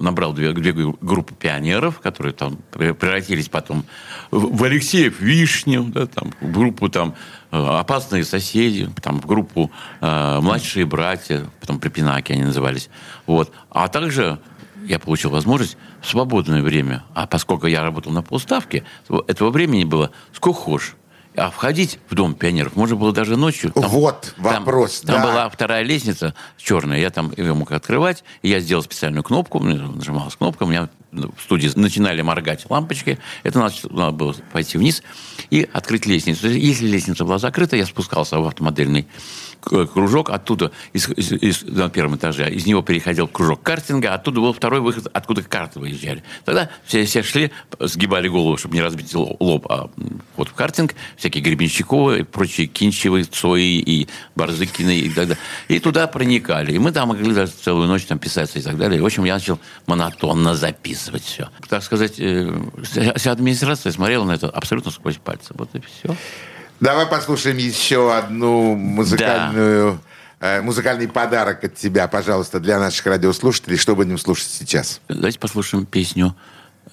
набрал 0.00 0.32
две, 0.32 0.52
две 0.52 0.72
группы 0.72 1.34
пионеров, 1.34 2.00
которые 2.00 2.32
там 2.32 2.58
превратились 2.72 3.48
потом 3.48 3.84
в 4.32 4.64
Алексеев 4.64 5.20
Вишню, 5.20 5.84
да, 5.84 6.06
там, 6.06 6.32
в 6.40 6.50
группу 6.50 6.88
там 6.88 7.14
э, 7.52 7.56
«Опасные 7.56 8.24
соседи», 8.24 8.88
там, 9.02 9.20
в 9.20 9.26
группу 9.26 9.70
э, 10.00 10.40
«Младшие 10.40 10.84
братья», 10.84 11.46
потом 11.60 11.78
«Припинаки» 11.78 12.32
они 12.32 12.42
назывались. 12.42 12.90
Вот. 13.26 13.52
А 13.70 13.86
также 13.86 14.40
я 14.84 14.98
получил 14.98 15.30
возможность 15.30 15.76
в 16.00 16.08
свободное 16.08 16.62
время, 16.62 17.04
а 17.14 17.28
поскольку 17.28 17.68
я 17.68 17.82
работал 17.82 18.10
на 18.10 18.22
полставке, 18.22 18.84
этого 19.28 19.50
времени 19.50 19.84
было 19.84 20.10
сколько 20.32 20.58
хочешь. 20.58 20.96
А 21.36 21.50
входить 21.50 21.98
в 22.08 22.14
Дом 22.14 22.34
пионеров 22.34 22.76
можно 22.76 22.96
было 22.96 23.12
даже 23.12 23.36
ночью. 23.36 23.70
Там, 23.72 23.88
вот 23.88 24.34
вопрос, 24.38 25.00
Там, 25.00 25.06
да. 25.06 25.12
там 25.22 25.22
была 25.22 25.48
вторая 25.50 25.82
лестница 25.82 26.34
черная, 26.56 26.98
я 26.98 27.10
там 27.10 27.32
ее 27.36 27.52
мог 27.52 27.72
открывать, 27.72 28.24
я 28.42 28.60
сделал 28.60 28.82
специальную 28.82 29.22
кнопку, 29.22 29.60
нажималась 29.60 30.34
кнопка, 30.34 30.62
у 30.62 30.66
меня 30.66 30.88
в 31.12 31.42
студии 31.42 31.70
начинали 31.76 32.22
моргать 32.22 32.64
лампочки, 32.68 33.18
это 33.42 33.58
надо, 33.58 33.74
надо 33.90 34.12
было 34.12 34.34
пойти 34.52 34.78
вниз 34.78 35.02
и 35.50 35.68
открыть 35.72 36.06
лестницу. 36.06 36.48
Если 36.48 36.86
лестница 36.86 37.24
была 37.24 37.38
закрыта, 37.38 37.76
я 37.76 37.86
спускался 37.86 38.38
в 38.38 38.46
автомодельный 38.46 39.06
кружок, 39.60 40.30
оттуда, 40.30 40.72
из, 40.92 41.08
из, 41.08 41.32
из, 41.32 41.62
на 41.62 41.88
первом 41.88 42.16
этаже, 42.16 42.50
из 42.50 42.66
него 42.66 42.82
переходил 42.82 43.28
кружок 43.28 43.62
картинга, 43.62 44.14
оттуда 44.14 44.40
был 44.40 44.52
второй 44.52 44.80
выход, 44.80 45.08
откуда 45.12 45.42
карты 45.42 45.80
выезжали. 45.80 46.22
Тогда 46.44 46.70
все, 46.84 47.04
все 47.04 47.22
шли, 47.22 47.50
сгибали 47.80 48.28
голову, 48.28 48.56
чтобы 48.56 48.74
не 48.74 48.82
разбить 48.82 49.14
лоб, 49.14 49.66
а 49.70 49.90
вот 50.36 50.48
в 50.48 50.54
картинг, 50.54 50.94
всякие 51.16 51.42
Гребенщиковы, 51.42 52.24
прочие 52.24 52.66
Кинчевы, 52.66 53.24
Цои 53.24 53.78
и 53.78 54.08
Барзыкины 54.34 54.98
и 54.98 55.08
так 55.08 55.28
далее. 55.28 55.38
И 55.68 55.78
туда 55.78 56.06
проникали. 56.06 56.72
И 56.72 56.78
мы 56.78 56.92
там 56.92 57.08
могли 57.08 57.32
даже 57.32 57.52
целую 57.52 57.88
ночь 57.88 58.04
там 58.04 58.18
писаться 58.18 58.58
и 58.58 58.62
так 58.62 58.76
далее. 58.76 58.98
И, 58.98 59.00
в 59.00 59.06
общем, 59.06 59.24
я 59.24 59.34
начал 59.34 59.58
монотонно 59.86 60.54
записывать 60.54 61.24
все. 61.24 61.48
Так 61.68 61.82
сказать, 61.82 62.14
вся 62.14 63.32
администрация 63.32 63.92
смотрела 63.92 64.24
на 64.24 64.32
это 64.32 64.48
абсолютно 64.48 64.90
сквозь 64.90 65.16
пальцы. 65.16 65.54
Вот 65.54 65.74
и 65.74 65.80
все. 65.80 66.16
Давай 66.80 67.06
послушаем 67.06 67.56
еще 67.56 68.14
одну 68.14 68.74
музыкальную, 68.74 70.00
да. 70.40 70.58
э, 70.58 70.62
музыкальный 70.62 71.08
подарок 71.08 71.64
от 71.64 71.74
тебя, 71.74 72.06
пожалуйста, 72.06 72.60
для 72.60 72.78
наших 72.78 73.06
радиослушателей. 73.06 73.76
Что 73.78 73.96
будем 73.96 74.18
слушать 74.18 74.48
сейчас? 74.48 75.00
Давайте 75.08 75.38
послушаем 75.38 75.86
песню 75.86 76.36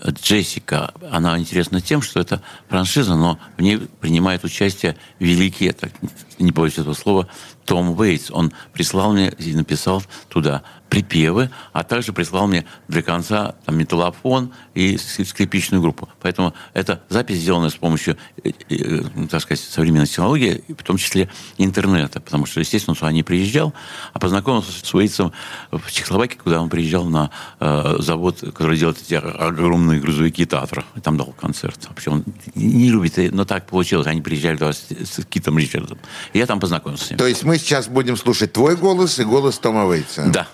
Джессика. 0.07 0.93
Она 1.11 1.37
интересна 1.37 1.81
тем, 1.81 2.01
что 2.01 2.19
это 2.19 2.41
франшиза, 2.69 3.15
но 3.15 3.39
в 3.57 3.61
ней 3.61 3.77
принимает 3.99 4.43
участие 4.43 4.95
великий, 5.19 5.65
я 5.65 5.73
так 5.73 5.91
не 6.39 6.51
боюсь 6.51 6.77
этого 6.77 6.93
слова, 6.93 7.27
том 7.65 7.97
Уэйтс. 7.99 8.31
Он 8.31 8.51
прислал 8.73 9.13
мне 9.13 9.29
и 9.37 9.53
написал 9.53 10.03
туда 10.29 10.63
припевы, 10.93 11.49
а 11.71 11.83
также 11.83 12.13
прислал 12.13 12.45
мне 12.45 12.65
для 12.87 13.01
конца 13.01 13.55
там, 13.65 13.75
металлофон 13.77 14.53
и 14.75 14.95
скрипичную 14.97 15.81
группу. 15.81 16.07
Поэтому 16.21 16.53
эта 16.75 17.01
запись 17.09 17.37
сделана 17.37 17.71
с 17.71 17.75
помощью, 17.75 18.15
э, 18.43 18.51
э, 18.69 19.01
так 19.27 19.41
сказать, 19.41 19.59
современной 19.59 20.05
технологии, 20.05 20.63
в 20.67 20.83
том 20.83 20.97
числе 20.97 21.29
интернета, 21.57 22.21
потому 22.21 22.45
что, 22.45 22.59
естественно, 22.59 22.95
он 23.01 23.11
не 23.11 23.23
приезжал, 23.23 23.73
а 24.13 24.19
познакомился 24.19 24.71
с 24.71 24.93
Уэйтсом 24.93 25.33
в 25.71 25.91
Чехословакии, 25.91 26.37
куда 26.37 26.61
он 26.61 26.69
приезжал 26.69 27.05
на 27.05 27.31
э, 27.59 27.95
завод, 27.97 28.41
который 28.41 28.77
делает 28.77 29.01
эти 29.01 29.15
огромные 29.15 29.99
грузовики 29.99 30.45
Татра. 30.45 30.85
И 30.95 30.99
там 30.99 31.17
дал 31.17 31.33
концерт. 31.33 31.87
Вообще 31.89 32.11
он 32.11 32.23
не 32.53 32.91
любит, 32.91 33.33
но 33.33 33.45
так 33.45 33.65
получилось. 33.65 34.05
Они 34.05 34.21
приезжали 34.21 34.57
туда 34.57 34.73
с, 34.73 34.85
с 34.91 35.25
Китом 35.25 35.57
Ричардом. 35.57 35.97
И 36.33 36.37
я 36.37 36.45
там 36.45 36.59
познакомился 36.59 37.07
с 37.07 37.09
ним. 37.09 37.17
То 37.17 37.25
есть 37.25 37.43
мы 37.43 37.52
сейчас 37.57 37.87
будем 37.87 38.17
слушать 38.17 38.53
твой 38.53 38.75
голос 38.75 39.19
и 39.19 39.23
голос 39.23 39.57
Тома 39.59 39.85
Уэйтса? 39.85 40.25
Да. 40.27 40.47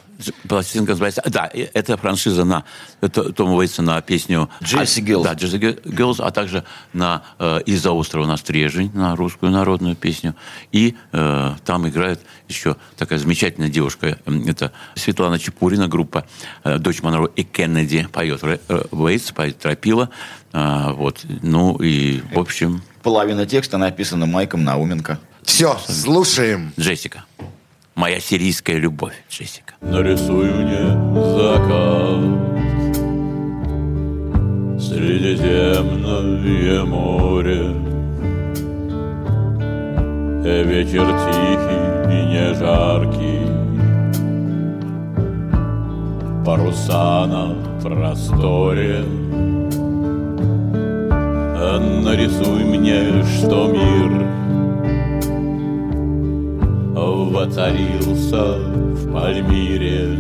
Пластинка 0.50 0.92
называется... 0.92 1.22
Да, 1.26 1.50
это 1.54 1.96
франшиза 1.96 2.44
на 2.44 2.66
Тома 3.10 3.56
Уэйтса 3.56 3.82
на 3.82 4.02
песню... 4.02 4.50
Джесси 4.62 5.02
Гиллз. 5.02 5.24
Да, 5.24 5.34
Джесси 5.34 5.58
Гиллз, 5.58 6.20
а 6.20 6.32
также 6.32 6.66
на 6.92 7.24
э, 7.38 7.62
«Из-за 7.66 7.92
острова 7.94 8.26
на 8.26 8.36
стрежень», 8.36 8.92
на 8.94 9.16
русскую 9.16 9.50
народную 9.50 9.96
песню. 9.96 10.36
И 10.74 10.98
э, 11.14 11.52
там 11.64 11.88
играет 11.88 12.20
еще 12.50 12.76
такая 12.98 13.18
замечательная 13.18 13.70
девушка. 13.70 14.20
Это 14.26 14.74
Светлана 14.96 15.40
Чепурина, 15.40 15.88
группа 15.88 16.26
э, 16.66 16.80
«Дочь 16.80 17.02
Монро» 17.02 17.26
и 17.26 17.44
Кеннеди 17.44 18.06
поет 18.12 18.44
э, 18.44 18.60
Уэйтс, 18.92 19.32
поет 19.32 19.60
Тропила. 19.60 20.10
Э, 20.52 20.92
вот. 20.92 21.26
Ну 21.42 21.78
и, 21.78 22.22
в 22.34 22.40
общем... 22.40 22.82
Половина 23.04 23.46
текста 23.46 23.78
написана 23.78 24.26
Майком 24.26 24.66
Науменко. 24.66 25.18
Все, 25.44 25.78
слушаем. 25.88 26.74
Джессика. 26.80 27.26
Моя 27.96 28.20
сирийская 28.20 28.78
любовь, 28.78 29.14
Джессика. 29.30 29.74
Нарисуй 29.82 30.50
мне 30.52 30.88
закат 31.36 32.20
Средиземное 34.82 36.84
море 36.86 37.74
Вечер 40.64 41.06
тихий 41.26 41.84
и 42.10 42.26
не 42.26 42.54
жаркий 42.56 43.46
Паруса 46.46 47.26
на 47.28 47.56
просторе 47.82 49.04
Нарисуй 52.04 52.64
мне, 52.64 53.24
что 53.24 53.68
мир 53.68 54.10
воцарился 57.00 58.58
в 58.58 59.14
Пальмире 59.14 60.18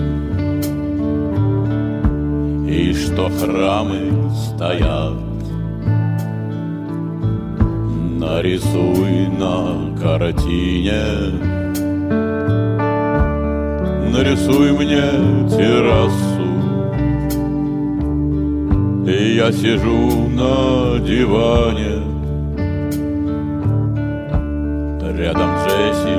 И 2.67 2.93
что 2.93 3.29
храмы 3.29 4.11
стоят 4.33 5.29
Нарисуй 8.19 9.27
на 9.39 9.97
картине. 9.97 11.03
Нарисуй 14.11 14.71
мне 14.73 15.09
террасу. 15.49 16.49
И 19.07 19.35
я 19.35 19.51
сижу 19.51 20.27
на 20.29 20.99
диване. 20.99 22.03
Рядом 25.17 25.49
Джессика 25.65 26.18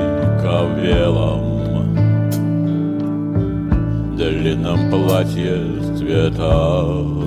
белом. 0.81 1.41
Длинном 4.17 4.89
платье 4.89 5.57
с 5.81 5.99
цветами 5.99 7.21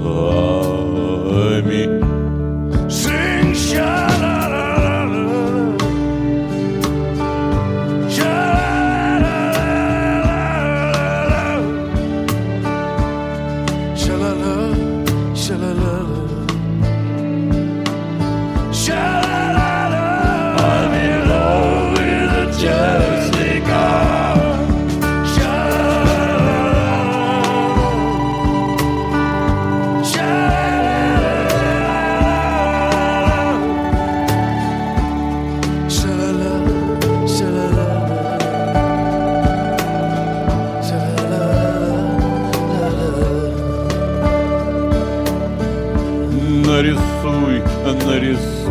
нарисуй, 46.74 47.62
нарисуй. 48.04 48.64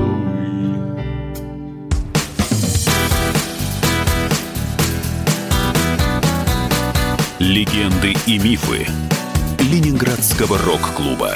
Легенды 7.40 8.14
и 8.26 8.40
мифы 8.40 8.88
Ленинградского 9.60 10.58
рок-клуба. 10.58 11.36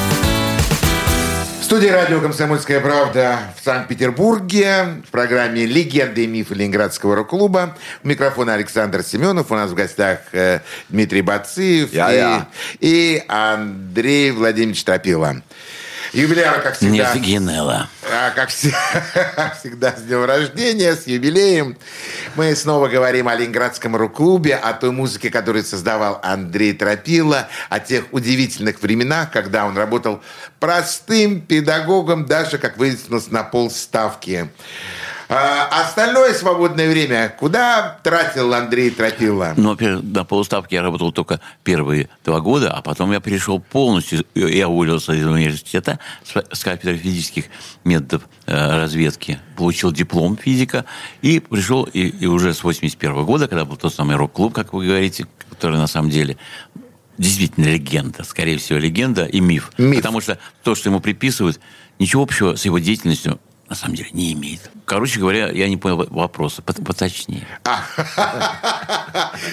В 1.71 1.73
студии 1.73 1.87
радио 1.87 2.19
«Комсомольская 2.19 2.81
правда» 2.81 3.39
в 3.57 3.63
Санкт-Петербурге 3.63 5.01
в 5.07 5.09
программе 5.09 5.65
«Легенды 5.65 6.25
и 6.25 6.27
мифы 6.27 6.53
Ленинградского 6.53 7.15
рок-клуба». 7.15 7.77
У 8.03 8.09
микрофона 8.09 8.55
Александр 8.55 9.03
Семенов. 9.03 9.53
У 9.53 9.55
нас 9.55 9.71
в 9.71 9.73
гостях 9.73 10.19
э, 10.33 10.59
Дмитрий 10.89 11.21
Бациев 11.21 11.91
и, 11.93 12.41
и 12.81 13.23
Андрей 13.29 14.31
Владимирович 14.31 14.83
Тропила. 14.83 15.41
Юбиляр, 16.13 16.61
как 16.61 16.75
всегда. 16.75 17.13
Не 17.13 17.19
Генелла. 17.21 17.89
А, 18.11 18.31
как 18.31 18.49
все- 18.49 18.75
всегда, 19.59 19.95
с 19.95 20.01
днем 20.01 20.25
рождения, 20.25 20.93
с 20.95 21.07
юбилеем. 21.07 21.77
Мы 22.35 22.53
снова 22.55 22.89
говорим 22.89 23.29
о 23.29 23.35
Ленинградском 23.35 23.95
рок-клубе, 23.95 24.55
о 24.55 24.73
той 24.73 24.91
музыке, 24.91 25.29
которую 25.29 25.63
создавал 25.63 26.19
Андрей 26.21 26.73
Тропила, 26.73 27.47
о 27.69 27.79
тех 27.79 28.05
удивительных 28.11 28.81
временах, 28.81 29.31
когда 29.31 29.65
он 29.65 29.77
работал 29.77 30.21
простым 30.59 31.39
педагогом, 31.39 32.25
даже, 32.25 32.57
как 32.57 32.77
выяснилось, 32.77 33.31
на 33.31 33.43
полставки. 33.43 34.49
А 35.33 35.67
остальное 35.81 36.33
свободное 36.33 36.89
время 36.89 37.33
куда 37.39 37.97
тратил 38.03 38.53
Андрей 38.53 38.89
Тропила? 38.89 39.53
Ну, 39.55 39.77
на 39.79 40.25
полставки 40.25 40.73
я 40.73 40.81
работал 40.81 41.13
только 41.13 41.39
первые 41.63 42.09
два 42.25 42.41
года, 42.41 42.73
а 42.73 42.81
потом 42.81 43.13
я 43.13 43.21
перешел 43.21 43.61
полностью, 43.61 44.25
я 44.35 44.67
уволился 44.67 45.13
из 45.13 45.25
университета 45.25 45.99
с 46.25 46.43
с 46.51 46.63
кафедры 46.65 46.97
физических 46.97 47.45
методов 47.85 48.23
э, 48.45 48.81
разведки, 48.81 49.39
получил 49.55 49.93
диплом 49.93 50.35
физика 50.35 50.83
и 51.21 51.39
пришел, 51.39 51.85
и, 51.85 52.09
и 52.09 52.25
уже 52.25 52.53
с 52.53 52.61
81 52.61 53.23
года, 53.23 53.47
когда 53.47 53.63
был 53.63 53.77
тот 53.77 53.93
самый 53.93 54.17
рок-клуб, 54.17 54.53
как 54.53 54.73
вы 54.73 54.85
говорите, 54.85 55.27
который 55.49 55.77
на 55.77 55.87
самом 55.87 56.09
деле 56.09 56.35
действительно 57.17 57.67
легенда, 57.67 58.25
скорее 58.25 58.57
всего, 58.57 58.79
легенда 58.79 59.23
и 59.23 59.39
миф. 59.39 59.71
Миф. 59.77 59.95
Потому 59.95 60.19
что 60.19 60.39
то, 60.63 60.75
что 60.75 60.89
ему 60.89 60.99
приписывают, 60.99 61.61
ничего 61.99 62.21
общего 62.21 62.57
с 62.57 62.65
его 62.65 62.79
деятельностью 62.79 63.39
на 63.71 63.75
самом 63.75 63.95
деле 63.95 64.09
не 64.11 64.33
имеет. 64.33 64.69
Короче 64.83 65.17
говоря, 65.17 65.49
я 65.49 65.69
не 65.69 65.77
понял 65.77 66.05
вопроса, 66.09 66.61
пот- 66.61 66.83
поточнее. 66.83 67.47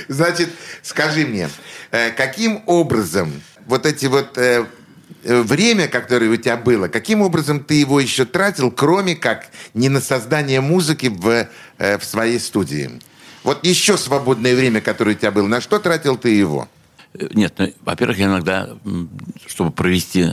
Значит, 0.09 0.51
скажи 0.83 1.25
мне, 1.25 1.49
э, 1.93 2.11
каким 2.11 2.65
образом 2.67 3.31
вот 3.67 3.87
эти 3.87 4.07
вот 4.07 4.37
э, 4.37 4.67
э, 5.23 5.43
время, 5.43 5.87
которое 5.87 6.29
у 6.31 6.37
тебя 6.37 6.57
было, 6.57 6.89
каким 6.89 7.23
образом 7.23 7.63
ты 7.63 7.75
его 7.75 8.01
еще 8.01 8.25
тратил, 8.25 8.73
кроме 8.73 9.15
как 9.15 9.47
не 9.73 9.89
на 9.89 10.01
создание 10.01 10.61
музыки 10.61 11.07
в, 11.07 11.49
в 11.79 12.05
своей 12.05 12.41
студии? 12.41 13.01
Вот 13.45 13.65
еще 13.65 13.97
свободное 13.97 14.57
время, 14.57 14.81
которое 14.81 15.13
у 15.13 15.15
тебя 15.15 15.31
было, 15.31 15.47
на 15.47 15.61
что 15.61 15.79
тратил 15.79 16.19
ты 16.19 16.31
его? 16.31 16.67
Нет, 17.15 17.55
ну, 17.59 17.73
во-первых, 17.85 18.19
я 18.19 18.27
иногда, 18.27 18.71
чтобы 19.47 19.71
провести 19.71 20.27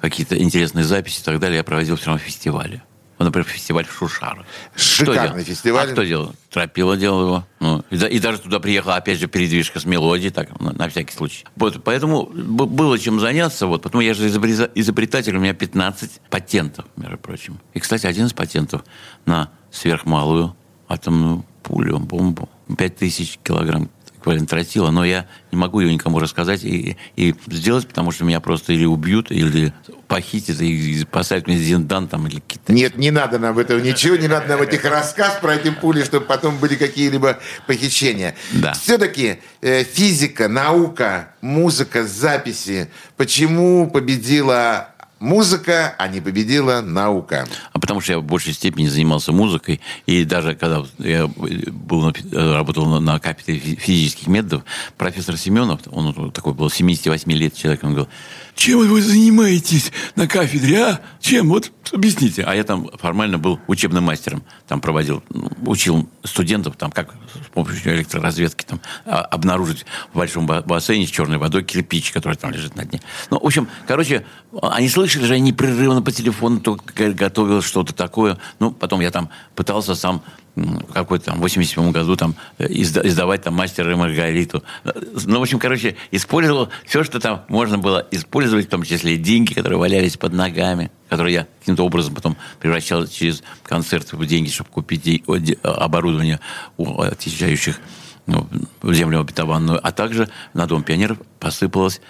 какие-то 0.00 0.36
интересные 0.36 0.84
записи 0.84 1.20
и 1.20 1.24
так 1.24 1.38
далее, 1.38 1.58
я 1.58 1.64
проводил 1.64 1.94
все 1.94 2.06
равно 2.06 2.18
фестивали. 2.18 2.82
Вот, 3.20 3.26
например, 3.26 3.46
фестиваль 3.46 3.84
в 3.84 3.92
Шушарах. 3.92 4.46
Шикарный 4.74 5.44
фестиваль. 5.44 5.90
А 5.90 5.92
кто 5.92 6.04
делал? 6.04 6.34
Тропила 6.48 6.96
делал 6.96 7.20
его. 7.20 7.46
Ну, 7.60 7.84
и, 7.90 7.96
и 7.96 8.18
даже 8.18 8.38
туда 8.38 8.60
приехала, 8.60 8.96
опять 8.96 9.18
же, 9.18 9.26
передвижка 9.28 9.78
с 9.78 9.84
мелодией, 9.84 10.30
так, 10.30 10.58
на, 10.58 10.72
на 10.72 10.88
всякий 10.88 11.12
случай. 11.12 11.44
Вот, 11.54 11.84
поэтому 11.84 12.24
было 12.24 12.98
чем 12.98 13.20
заняться. 13.20 13.66
Вот, 13.66 13.82
потому 13.82 14.00
я 14.00 14.14
же 14.14 14.26
изобретатель, 14.26 15.36
у 15.36 15.38
меня 15.38 15.52
15 15.52 16.22
патентов, 16.30 16.86
между 16.96 17.18
прочим. 17.18 17.60
И, 17.74 17.80
кстати, 17.80 18.06
один 18.06 18.24
из 18.24 18.32
патентов 18.32 18.84
на 19.26 19.50
сверхмалую 19.70 20.56
атомную 20.88 21.44
пулю, 21.62 21.98
бомбу. 21.98 22.48
5000 22.78 23.38
килограмм 23.42 23.90
тротила, 24.20 24.90
но 24.90 25.04
я 25.04 25.26
не 25.52 25.58
могу 25.58 25.80
ее 25.80 25.92
никому 25.92 26.18
рассказать 26.18 26.64
и, 26.64 26.96
и 27.16 27.34
сделать, 27.48 27.86
потому 27.86 28.12
что 28.12 28.24
меня 28.24 28.40
просто 28.40 28.72
или 28.72 28.84
убьют, 28.84 29.30
или 29.30 29.72
похитят 30.08 30.60
и 30.60 31.04
посадят 31.10 31.46
в 31.46 31.52
зиндан 31.52 32.08
там, 32.08 32.26
или 32.26 32.40
какие-то... 32.40 32.72
Нет, 32.72 32.96
не 32.96 33.10
надо 33.10 33.38
нам 33.38 33.58
этого 33.58 33.78
ничего, 33.78 34.16
не 34.16 34.28
надо 34.28 34.48
нам 34.48 34.62
этих 34.62 34.84
рассказ 34.84 35.38
про 35.40 35.54
эти 35.54 35.70
пули, 35.70 36.02
чтобы 36.04 36.26
потом 36.26 36.58
были 36.58 36.74
какие-либо 36.74 37.38
похищения. 37.66 38.34
Да. 38.52 38.72
Все-таки 38.72 39.38
э, 39.60 39.84
физика, 39.84 40.48
наука, 40.48 41.34
музыка, 41.40 42.04
записи. 42.06 42.90
Почему 43.16 43.88
победила 43.90 44.94
музыка, 45.20 45.94
а 45.98 46.08
не 46.08 46.20
победила 46.20 46.80
наука? 46.80 47.46
А 47.72 47.78
потому 47.78 48.00
что 48.00 48.12
я 48.14 48.18
в 48.18 48.24
большей 48.24 48.52
степени 48.52 48.88
занимался 48.88 49.32
музыкой, 49.32 49.80
и 50.06 50.24
даже 50.24 50.54
когда 50.54 50.84
я 50.98 51.26
был 51.28 52.12
работал 52.32 53.00
на, 53.00 53.18
кафедре 53.20 53.58
фи- 53.58 53.76
физических 53.76 54.26
методов, 54.26 54.64
профессор 54.96 55.36
Семенов, 55.36 55.80
он 55.90 56.32
такой 56.32 56.54
был 56.54 56.70
78 56.70 57.30
лет 57.32 57.54
человек, 57.54 57.84
он 57.84 57.90
говорил, 57.90 58.08
чем 58.56 58.78
вы 58.88 59.00
занимаетесь 59.00 59.92
на 60.16 60.26
кафедре, 60.26 60.82
а? 60.84 61.00
Чем? 61.20 61.48
Вот 61.50 61.70
объясните. 61.92 62.42
А 62.44 62.54
я 62.54 62.64
там 62.64 62.88
формально 62.98 63.38
был 63.38 63.58
учебным 63.66 64.04
мастером, 64.04 64.42
там 64.68 64.80
проводил, 64.80 65.22
ну, 65.30 65.50
учил 65.66 66.08
студентов, 66.24 66.76
там 66.76 66.90
как 66.90 67.14
с 67.34 67.48
помощью 67.52 67.94
электроразведки 67.94 68.64
там, 68.64 68.80
а, 69.06 69.20
обнаружить 69.22 69.84
в 70.12 70.16
большом 70.18 70.46
ба- 70.46 70.62
бассейне 70.62 71.06
с 71.06 71.10
черной 71.10 71.38
водой 71.38 71.64
кирпич, 71.64 72.12
который 72.12 72.36
там 72.36 72.50
лежит 72.52 72.76
на 72.76 72.84
дне. 72.84 73.00
Ну, 73.30 73.40
в 73.40 73.46
общем, 73.46 73.68
короче, 73.86 74.24
они 74.62 74.88
слышали 74.88 75.09
же, 75.18 75.34
я 75.34 75.40
непрерывно 75.40 76.02
по 76.02 76.12
телефону 76.12 76.60
только 76.60 77.12
готовил 77.12 77.62
что-то 77.62 77.94
такое. 77.94 78.38
Ну, 78.58 78.70
потом 78.70 79.00
я 79.00 79.10
там 79.10 79.30
пытался 79.54 79.94
сам 79.94 80.22
в 80.56 80.92
какой-то 80.92 81.26
там 81.26 81.40
87 81.40 81.92
году 81.92 82.16
там 82.16 82.34
э, 82.58 82.66
изда- 82.66 83.06
издавать 83.06 83.42
там 83.42 83.54
«Мастера 83.54 83.92
и 83.92 83.94
Маргариту». 83.94 84.62
Ну, 84.84 85.38
в 85.38 85.42
общем, 85.42 85.58
короче, 85.58 85.96
использовал 86.10 86.68
все, 86.86 87.04
что 87.04 87.20
там 87.20 87.44
можно 87.48 87.78
было 87.78 88.06
использовать, 88.10 88.66
в 88.66 88.70
том 88.70 88.82
числе 88.82 89.14
и 89.14 89.16
деньги, 89.16 89.54
которые 89.54 89.78
валялись 89.78 90.16
под 90.16 90.32
ногами, 90.32 90.90
которые 91.08 91.34
я 91.34 91.46
каким-то 91.60 91.84
образом 91.84 92.14
потом 92.14 92.36
превращал 92.58 93.06
через 93.06 93.42
концерты 93.62 94.16
в 94.16 94.26
деньги, 94.26 94.50
чтобы 94.50 94.70
купить 94.70 95.22
оборудование 95.62 96.40
у 96.76 97.00
отъезжающих 97.00 97.80
ну, 98.26 98.46
в 98.82 98.94
землю 98.94 99.20
обетованную. 99.20 99.84
А 99.84 99.92
также 99.92 100.28
на 100.54 100.66
Дом 100.66 100.82
пионеров 100.82 101.18
посыпалось 101.38 102.00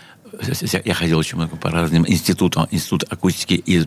я 0.84 0.94
ходил 0.94 1.18
очень 1.18 1.36
много 1.36 1.56
по 1.56 1.70
разным 1.70 2.04
институтам. 2.06 2.66
Институт 2.70 3.04
акустики, 3.10 3.54
и, 3.54 3.86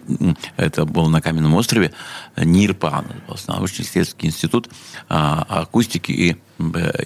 это 0.58 0.86
был 0.86 1.10
на 1.10 1.21
Каменном 1.21 1.53
острове, 1.56 1.93
НИРПА, 2.36 3.06
научно-исследовательский 3.47 4.29
институт 4.29 4.69
а, 5.10 5.45
акустики 5.62 6.12
и, 6.12 6.38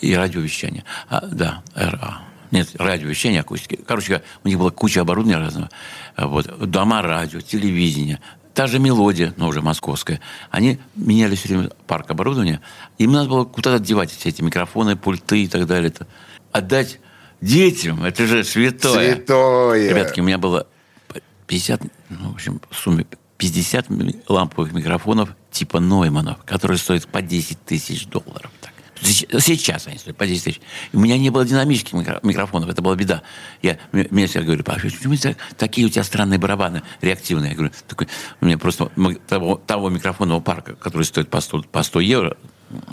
и 0.02 0.16
радиовещания. 0.16 0.84
А, 1.10 1.26
да, 1.26 1.64
РА. 1.76 2.22
Нет, 2.52 2.70
радиовещание, 2.78 3.42
акустики. 3.42 3.80
Короче, 3.86 4.24
у 4.44 4.48
них 4.48 4.58
была 4.58 4.72
куча 4.72 5.02
оборудования 5.02 5.38
разного. 5.38 5.70
Вот. 6.18 6.70
Дома 6.70 7.02
радио, 7.02 7.42
телевидение. 7.42 8.20
Та 8.54 8.68
же 8.68 8.80
мелодия, 8.80 9.34
но 9.38 9.50
уже 9.50 9.62
московская. 9.62 10.20
Они 10.50 10.80
меняли 10.96 11.36
все 11.36 11.50
время 11.50 11.70
парк 11.86 12.10
оборудования. 12.10 12.62
Им 12.98 13.12
надо 13.12 13.30
было 13.30 13.46
куда-то 13.46 13.84
девать 13.84 14.12
все 14.12 14.30
эти 14.30 14.42
микрофоны, 14.42 14.96
пульты 14.96 15.44
и 15.44 15.48
так 15.48 15.68
далее. 15.68 15.94
Отдать 16.52 17.00
детям, 17.42 18.04
это 18.04 18.26
же 18.26 18.44
святое. 18.44 19.16
Святое. 19.16 19.90
Ребятки, 19.90 20.20
у 20.20 20.24
меня 20.24 20.38
было 20.38 20.68
50, 21.48 21.82
ну, 22.10 22.32
в 22.32 22.36
общем, 22.36 22.62
в 22.70 22.76
сумме 22.78 23.06
50 23.38 23.90
ми- 23.90 24.16
ламповых 24.28 24.74
микрофонов 24.74 25.30
типа 25.52 25.80
Нойманов, 25.80 26.44
которые 26.46 26.78
стоят 26.78 27.08
по 27.08 27.22
10 27.22 27.64
тысяч 27.66 28.08
долларов. 28.08 28.52
Так. 28.62 28.74
Сейчас 29.02 29.86
они 29.88 29.98
стоят 30.00 30.18
по 30.18 30.26
10 30.26 30.44
тысяч. 30.44 30.62
У 30.92 31.00
меня 31.00 31.18
не 31.20 31.30
было 31.30 31.46
динамических 31.46 31.94
микро- 31.94 32.20
микрофонов, 32.24 32.70
это 32.70 32.82
была 32.82 32.96
беда. 32.96 33.22
Я, 33.62 33.78
мне 33.92 34.08
мне 34.10 34.26
все 34.26 34.42
говорили, 34.42 34.64
Паша, 34.64 34.82
почему 34.90 35.16
тебя 35.16 35.36
такие 35.56 35.86
у 35.86 35.90
тебя 35.90 36.04
странные 36.04 36.40
барабаны 36.40 36.82
реактивные? 37.02 37.52
Я 37.52 37.56
говорю, 37.56 37.74
такой, 37.88 38.08
у 38.42 38.46
меня 38.46 38.58
просто 38.58 38.90
того, 39.28 39.56
того 39.68 39.90
микрофонного 39.90 40.40
парка, 40.40 40.74
который 40.76 41.04
стоит 41.04 41.30
по 41.30 41.40
100, 41.42 41.64
по 41.72 41.84
100 41.84 42.00
евро, 42.00 42.38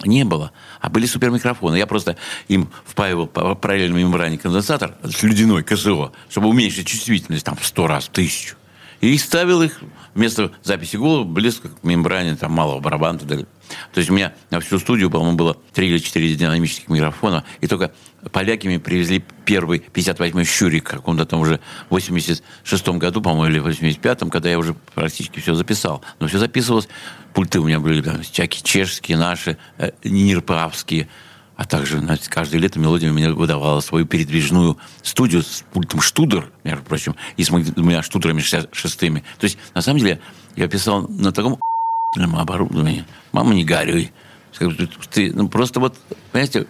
не 0.05 0.25
было. 0.25 0.53
А 0.81 0.91
были 0.91 1.07
супермикрофоны. 1.07 1.77
Я 1.77 1.87
просто 1.87 2.17
им 2.49 2.71
впаивал 2.85 3.27
по 3.27 3.55
параллельной 3.55 4.03
мембране 4.03 4.39
конденсатор 4.39 4.97
слюдяной 5.09 5.63
КСО, 5.63 6.13
чтобы 6.29 6.49
уменьшить 6.49 6.87
чувствительность 6.87 7.45
там 7.45 7.57
в 7.57 7.67
100 7.67 7.87
раз, 7.87 8.05
в 8.05 8.11
тысячу. 8.11 8.57
И 9.05 9.19
ставил 9.19 9.61
их 9.61 9.81
вместо 10.15 10.51
записи 10.63 10.97
голоса 10.97 11.25
близко 11.25 11.69
к 11.69 11.85
мембране 11.85 12.37
там, 12.37 12.53
малого 12.53 12.81
барабана. 12.81 13.17
и 13.17 13.19
так 13.19 13.29
далее. 13.29 13.47
То 13.93 13.99
есть 13.99 14.11
у 14.11 14.15
меня 14.15 14.33
на 14.49 14.61
всю 14.61 14.79
студию, 14.79 15.11
по-моему, 15.11 15.37
было 15.37 15.59
3 15.75 15.87
или 15.87 15.99
4 15.99 16.35
динамических 16.35 16.89
микрофона. 16.89 17.45
И 17.61 17.67
только 17.67 17.93
поляки 18.33 18.67
мне 18.67 18.81
привезли 18.81 19.23
первый 19.45 19.85
58-й 19.93 20.47
«Щурик» 20.47 20.89
в 20.89 20.93
каком-то 20.93 21.27
там 21.27 21.41
уже 21.41 21.61
86-м 21.91 22.99
году, 22.99 23.21
по-моему, 23.21 23.55
или 23.55 23.63
85-м, 23.63 24.31
когда 24.31 24.49
я 24.49 24.59
уже 24.59 24.75
практически 24.95 25.39
все 25.39 25.55
записал. 25.55 26.01
Но 26.19 26.27
все 26.27 26.39
записывалось. 26.39 26.89
Пульты 27.35 27.61
у 27.61 27.67
меня 27.67 27.81
были 27.81 28.01
там, 28.01 28.23
всякие 28.23 28.63
чешские, 28.63 29.19
наши, 29.19 29.59
э, 29.77 29.91
нирпавские. 30.03 31.11
А 31.57 31.65
также 31.65 31.99
знаете, 31.99 32.29
каждое 32.29 32.59
лето 32.59 32.79
мелодия 32.79 33.13
мне 33.13 33.31
выдавала 33.31 33.81
свою 33.81 34.07
передвижную 34.07 34.77
студию 35.03 35.43
с 35.43 35.65
пультом 35.73 36.01
штудер, 36.01 36.51
между 36.65 36.83
прочим, 36.83 37.15
и 37.37 37.45
с 37.45 37.49
двумя 37.49 38.03
штудерами 38.03 38.41
66-ми. 38.41 39.21
То 39.39 39.45
есть, 39.45 39.59
на 39.73 39.81
самом 39.81 40.01
деле, 40.01 40.21
я 40.57 40.67
писал 40.69 41.07
на 41.09 41.33
таком 41.33 41.61
оборудовании. 42.17 43.05
Мама, 43.33 43.55
не 43.55 43.65
горюй. 43.65 44.13
Ты, 45.11 45.33
ну, 45.33 45.49
просто 45.49 45.81
вот, 45.81 45.97
понимаете, 46.33 46.67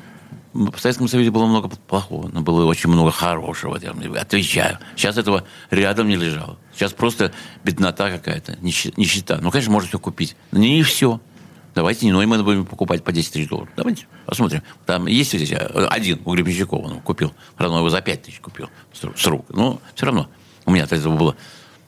в 0.55 0.79
Советском 0.79 1.09
Союзе 1.09 1.31
было 1.31 1.47
много 1.47 1.69
плохого, 1.69 2.29
но 2.29 2.41
было 2.41 2.65
очень 2.65 2.89
много 2.89 3.11
хорошего, 3.11 3.77
я 3.77 3.91
отвечаю. 4.21 4.79
Сейчас 4.97 5.17
этого 5.19 5.45
рядом 5.71 6.09
не 6.09 6.17
лежало. 6.17 6.59
Сейчас 6.75 6.93
просто 6.93 7.33
беднота 7.65 8.11
какая-то, 8.11 8.57
нищета. 8.61 9.39
Ну, 9.41 9.51
конечно, 9.51 9.73
можно 9.73 9.89
все 9.89 9.99
купить, 9.99 10.37
но 10.53 10.61
не 10.61 10.83
все. 10.83 11.21
Давайте 11.75 12.13
Ноймана 12.13 12.45
будем 12.45 12.65
покупать 12.65 13.03
по 13.03 13.13
10 13.13 13.33
тысяч 13.33 13.49
долларов. 13.49 13.69
Давайте 13.77 14.07
посмотрим. 14.27 14.63
Там 14.87 15.07
есть 15.07 15.33
здесь 15.33 15.53
один 15.53 16.21
у 16.25 16.33
Гребенщикова, 16.33 16.87
он 16.87 17.01
купил. 17.01 17.35
Правда, 17.57 17.79
его 17.79 17.91
за 17.91 18.01
5 18.01 18.23
тысяч 18.23 18.41
купил 18.41 18.71
с 18.93 19.27
рук. 19.27 19.47
Но 19.49 19.81
все 19.95 20.07
равно 20.07 20.29
у 20.67 20.71
меня 20.71 20.85
этого 20.85 21.17
было 21.17 21.37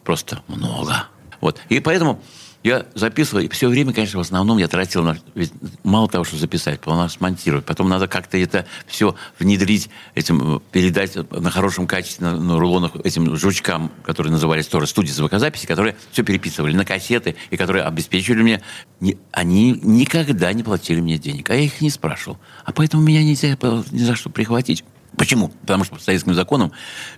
просто 0.02 0.42
много. 0.48 1.06
Вот. 1.40 1.60
И 1.68 1.80
поэтому 1.80 2.20
я 2.66 2.84
записывал, 2.94 3.44
и 3.44 3.48
все 3.48 3.68
время, 3.68 3.92
конечно, 3.92 4.18
в 4.18 4.22
основном 4.22 4.58
я 4.58 4.66
тратил 4.66 5.04
на... 5.04 5.16
Ведь 5.36 5.52
мало 5.84 6.08
того, 6.08 6.24
что 6.24 6.36
записать, 6.36 6.80
потом 6.80 6.98
надо 6.98 7.12
смонтировать, 7.12 7.64
потом 7.64 7.88
надо 7.88 8.08
как-то 8.08 8.36
это 8.36 8.66
все 8.88 9.14
внедрить, 9.38 9.88
этим, 10.16 10.60
передать 10.72 11.14
на 11.30 11.48
хорошем 11.52 11.86
качестве, 11.86 12.26
на, 12.26 12.40
на 12.40 12.58
рулонах 12.58 12.96
этим 13.04 13.36
жучкам, 13.36 13.92
которые 14.02 14.32
назывались 14.32 14.66
тоже 14.66 14.88
студии 14.88 15.12
звукозаписи, 15.12 15.64
которые 15.64 15.94
все 16.10 16.24
переписывали 16.24 16.74
на 16.74 16.84
кассеты, 16.84 17.36
и 17.50 17.56
которые 17.56 17.84
обеспечивали 17.84 18.42
мне... 18.42 18.62
Не, 18.98 19.16
они 19.30 19.78
никогда 19.84 20.52
не 20.52 20.64
платили 20.64 21.00
мне 21.00 21.18
денег, 21.18 21.48
а 21.50 21.54
я 21.54 21.60
их 21.60 21.80
не 21.80 21.90
спрашивал. 21.90 22.36
А 22.64 22.72
поэтому 22.72 23.04
меня 23.04 23.22
нельзя 23.22 23.56
ни 23.92 23.98
за 23.98 24.16
что 24.16 24.28
прихватить. 24.28 24.82
Почему? 25.16 25.48
Потому 25.48 25.84
что 25.84 25.96
по 25.96 26.00
советским 26.00 26.34
законам 26.34 26.72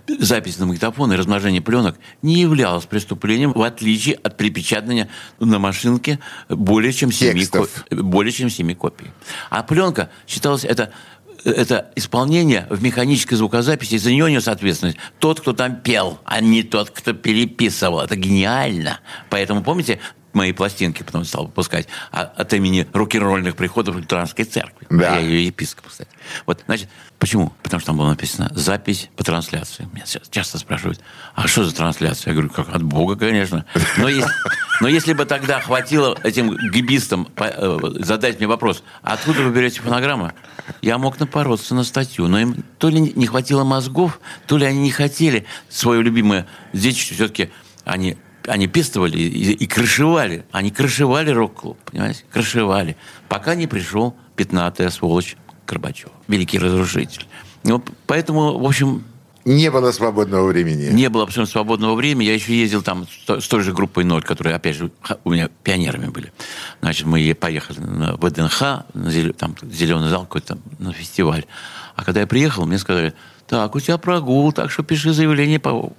запись 0.07 0.57
на 0.57 0.65
магнитофон 0.65 1.11
и 1.13 1.15
размножение 1.15 1.61
пленок 1.61 1.97
не 2.21 2.39
являлось 2.41 2.85
преступлением, 2.85 3.53
в 3.53 3.61
отличие 3.61 4.15
от 4.15 4.37
припечатания 4.37 5.09
на 5.39 5.59
машинке 5.59 6.19
более 6.47 6.93
чем 6.93 7.11
семи, 7.11 7.45
более 7.91 8.31
чем 8.31 8.49
семи 8.49 8.75
копий. 8.75 9.07
А 9.49 9.63
пленка 9.63 10.09
считалась 10.27 10.63
это 10.63 10.91
это 11.45 11.91
исполнение 11.95 12.67
в 12.69 12.83
механической 12.83 13.35
звукозаписи, 13.35 13.97
за 13.97 14.11
нее 14.11 14.29
нес 14.31 14.47
ответственность 14.47 14.97
тот, 15.19 15.39
кто 15.39 15.53
там 15.53 15.77
пел, 15.77 16.19
а 16.25 16.41
не 16.41 16.63
тот, 16.63 16.89
кто 16.89 17.13
переписывал. 17.13 18.01
Это 18.01 18.15
гениально. 18.15 18.99
Поэтому, 19.29 19.63
помните, 19.63 19.99
мои 20.33 20.51
пластинки 20.51 21.03
потом 21.03 21.25
стал 21.25 21.45
выпускать 21.45 21.87
а, 22.11 22.21
от 22.21 22.53
имени 22.53 22.87
рок-н-ролльных 22.93 23.55
приходов 23.55 23.97
лютеранской 23.97 24.45
церкви. 24.45 24.87
Да. 24.89 25.17
Я 25.17 25.19
ее 25.19 25.45
епископ, 25.47 25.87
кстати. 25.87 26.09
Вот, 26.45 26.63
значит, 26.65 26.89
почему? 27.17 27.53
Потому 27.63 27.79
что 27.79 27.87
там 27.87 27.97
было 27.97 28.09
написано 28.09 28.51
«запись 28.53 29.09
по 29.15 29.23
трансляции». 29.23 29.87
Меня 29.93 30.05
часто 30.29 30.57
спрашивают, 30.57 31.01
а 31.35 31.47
что 31.47 31.63
за 31.63 31.75
трансляция? 31.75 32.31
Я 32.31 32.33
говорю, 32.35 32.49
как 32.49 32.69
от 32.69 32.83
Бога, 32.83 33.15
конечно. 33.15 33.65
Но 33.97 34.07
если, 34.07 34.31
но 34.81 34.87
если 34.87 35.13
бы 35.13 35.25
тогда 35.25 35.59
хватило 35.59 36.17
этим 36.23 36.55
гибистам 36.71 37.27
э, 37.37 37.79
задать 37.99 38.39
мне 38.39 38.47
вопрос, 38.47 38.83
а 39.01 39.13
откуда 39.13 39.41
вы 39.41 39.51
берете 39.51 39.81
фонограммы? 39.81 40.33
Я 40.81 40.97
мог 40.97 41.19
напороться 41.19 41.73
на 41.73 41.83
статью, 41.83 42.27
но 42.27 42.39
им 42.39 42.63
то 42.77 42.89
ли 42.89 42.99
не 42.99 43.25
хватило 43.25 43.63
мозгов, 43.63 44.19
то 44.45 44.57
ли 44.57 44.65
они 44.65 44.79
не 44.81 44.91
хотели 44.91 45.45
свое 45.69 46.01
любимое 46.01 46.47
детище 46.73 47.15
все-таки 47.15 47.51
они 47.85 48.17
они 48.47 48.67
пестовали 48.67 49.17
и, 49.17 49.53
и 49.53 49.67
крышевали. 49.67 50.45
Они 50.51 50.71
крышевали 50.71 51.31
рок-клуб, 51.31 51.77
понимаете? 51.85 52.23
Крышевали. 52.31 52.95
Пока 53.27 53.55
не 53.55 53.67
пришел 53.67 54.15
пятнатая 54.35 54.89
сволочь 54.89 55.35
Горбачев. 55.67 56.09
Великий 56.27 56.59
разрушитель. 56.59 57.25
Ну, 57.63 57.83
поэтому, 58.07 58.57
в 58.57 58.65
общем, 58.65 59.03
не 59.45 59.71
было 59.71 59.91
свободного 59.91 60.47
времени. 60.47 60.89
Не 60.91 61.09
было 61.09 61.23
абсолютно 61.23 61.51
свободного 61.51 61.95
времени. 61.95 62.27
Я 62.27 62.33
еще 62.33 62.53
ездил 62.53 62.83
там 62.83 63.07
с 63.27 63.47
той 63.47 63.63
же 63.63 63.73
группой 63.73 64.03
«Ноль», 64.03 64.21
которые, 64.21 64.55
опять 64.55 64.75
же, 64.75 64.91
у 65.23 65.31
меня 65.31 65.49
пионерами 65.63 66.07
были. 66.07 66.31
Значит, 66.81 67.07
мы 67.07 67.33
поехали 67.33 67.79
на 67.79 68.15
ВДНХ, 68.17 68.61
на 68.93 69.09
зелен... 69.09 69.33
там 69.33 69.55
зеленый 69.63 70.09
зал 70.09 70.23
какой-то, 70.23 70.57
на 70.77 70.91
фестиваль. 70.93 71.45
А 71.95 72.03
когда 72.03 72.19
я 72.19 72.27
приехал, 72.27 72.65
мне 72.65 72.77
сказали, 72.77 73.13
так, 73.49 73.75
у 73.75 73.79
тебя 73.79 73.97
прогул, 73.97 74.51
так 74.51 74.69
что 74.69 74.83
пиши 74.83 75.11
заявление 75.11 75.59
по, 75.59 75.91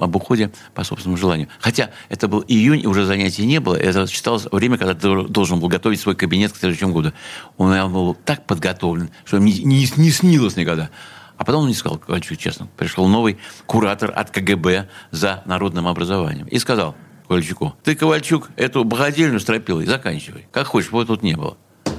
об 0.00 0.16
уходе 0.16 0.50
по 0.74 0.82
собственному 0.82 1.16
желанию. 1.16 1.46
Хотя 1.60 1.90
это 2.08 2.26
был 2.26 2.44
июнь, 2.48 2.80
и 2.82 2.86
уже 2.88 3.04
занятий 3.04 3.46
не 3.46 3.60
было. 3.60 3.76
Это 3.76 4.08
считалось 4.08 4.48
время, 4.50 4.76
когда 4.76 4.94
ты 4.94 5.22
должен 5.28 5.60
был 5.60 5.68
готовить 5.68 6.00
свой 6.00 6.16
кабинет 6.16 6.52
к 6.52 6.56
следующему 6.56 6.92
году. 6.92 7.12
Он 7.58 7.92
был 7.92 8.16
так 8.24 8.44
подготовлен, 8.44 9.10
что 9.24 9.38
мне 9.38 9.52
не, 9.52 9.88
не 9.96 10.10
снилось 10.10 10.56
никогда. 10.56 10.90
А 11.36 11.44
потом 11.44 11.60
он 11.60 11.66
мне 11.66 11.76
сказал, 11.76 11.98
Ковальчук, 11.98 12.38
честно, 12.38 12.66
пришел 12.76 13.06
новый 13.06 13.38
куратор 13.66 14.12
от 14.12 14.30
КГБ 14.30 14.88
за 15.12 15.44
народным 15.46 15.86
образованием. 15.86 16.48
И 16.48 16.58
сказал 16.58 16.96
Ковальчуку, 17.28 17.76
ты, 17.84 17.94
Ковальчук, 17.94 18.50
эту 18.56 18.82
богадельню 18.82 19.38
стропилой 19.38 19.86
заканчивай. 19.86 20.48
Как 20.50 20.66
хочешь, 20.66 20.90
вот 20.90 21.06
тут 21.06 21.22
не 21.22 21.36
было. 21.36 21.56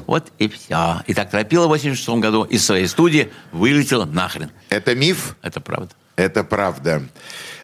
Вот 0.08 0.32
и 0.40 0.48
все. 0.48 1.04
И 1.06 1.14
так 1.14 1.30
Тропила 1.30 1.66
в 1.66 1.70
86 1.70 2.10
году 2.22 2.44
из 2.44 2.66
своей 2.66 2.88
студии 2.88 3.30
вылетела 3.52 4.06
нахрен. 4.06 4.50
Это 4.70 4.96
миф? 4.96 5.36
Это 5.42 5.60
правда. 5.60 5.94
Это 6.16 6.44
правда. 6.46 7.04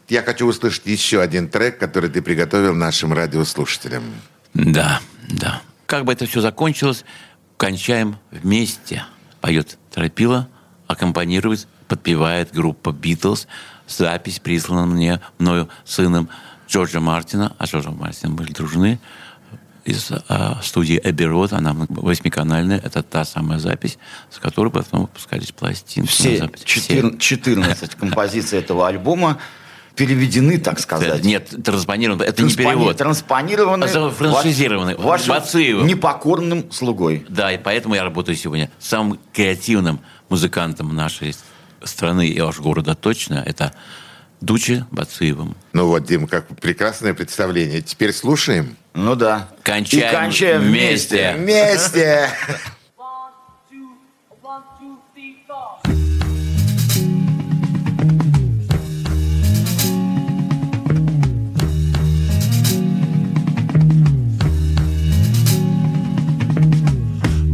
Я 0.09 0.21
хочу 0.21 0.45
услышать 0.45 0.85
еще 0.85 1.21
один 1.21 1.47
трек, 1.49 1.79
который 1.79 2.09
ты 2.09 2.21
приготовил 2.21 2.75
нашим 2.75 3.13
радиослушателям. 3.13 4.03
Да, 4.53 4.99
да. 5.29 5.61
Как 5.85 6.03
бы 6.03 6.11
это 6.11 6.25
все 6.25 6.41
закончилось, 6.41 7.05
кончаем 7.55 8.17
вместе. 8.29 9.05
Поет 9.39 9.77
Тропила, 9.91 10.49
аккомпанирует, 10.87 11.67
подпевает 11.87 12.53
группа 12.53 12.91
«Битлз». 12.91 13.47
Запись 13.87 14.39
прислана 14.39 14.85
мне 14.85 15.21
мною 15.39 15.69
сыном 15.85 16.29
Джорджа 16.67 16.99
Мартина, 16.99 17.55
а 17.57 17.65
Джорджа 17.65 17.91
Мартина 17.91 18.33
были 18.33 18.51
дружны 18.51 18.99
из 19.85 20.11
а, 20.29 20.59
студии 20.63 20.99
Эбби 21.03 21.23
Рот, 21.23 21.53
она 21.53 21.75
восьмиканальная, 21.89 22.79
это 22.79 23.03
та 23.03 23.25
самая 23.25 23.59
запись, 23.59 23.97
с 24.29 24.39
которой 24.39 24.69
потом 24.69 25.01
выпускались 25.01 25.51
пластинки. 25.51 26.07
Все, 26.07 26.49
14, 26.63 27.19
14 27.19 27.95
композиций 27.95 28.59
этого 28.59 28.87
альбома 28.87 29.39
переведены, 29.95 30.57
так 30.57 30.79
сказать. 30.79 31.23
Нет, 31.23 31.53
транспонированы. 31.63 32.23
Это 32.23 32.43
не 32.43 32.53
перевод. 32.53 32.97
Транспонированы. 32.97 33.85
А 33.85 34.09
франшизированы. 34.09 34.95
Вашим 34.95 35.35
непокорным 35.85 36.71
слугой. 36.71 37.25
Да, 37.29 37.51
и 37.51 37.57
поэтому 37.57 37.95
я 37.95 38.03
работаю 38.03 38.35
сегодня 38.35 38.71
самым 38.79 39.19
креативным 39.33 39.99
музыкантом 40.29 40.95
нашей 40.95 41.35
страны 41.83 42.27
и 42.27 42.39
аж 42.39 42.59
города 42.59 42.95
точно. 42.95 43.43
Это 43.45 43.73
Дуче 44.43 44.85
Бациевым. 44.91 45.55
Ну 45.71 45.87
вот, 45.87 46.03
Дим, 46.03 46.27
как 46.27 46.45
прекрасное 46.59 47.13
представление. 47.13 47.81
Теперь 47.81 48.11
слушаем. 48.11 48.75
Ну 48.93 49.15
да. 49.15 49.47
Кончаем, 49.63 50.09
И 50.09 50.11
кончаем 50.13 50.61
вместе. 50.63 51.33
Вместе. 51.37 52.29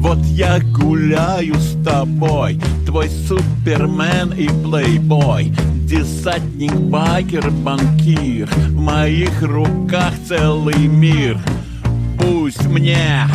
Вот 0.09 0.25
я 0.25 0.57
гуляю 0.59 1.53
с 1.53 1.85
тобой, 1.85 2.59
твой 2.87 3.09
супермен 3.09 4.33
и 4.33 4.47
плейбой 4.47 5.53
Десантник, 5.85 6.73
байкер, 6.73 7.51
банкир 7.51 8.47
В 8.47 8.73
моих 8.73 9.43
руках 9.43 10.11
целый 10.27 10.87
мир. 10.87 11.37
Пусть 12.19 12.65
мне 12.65 13.27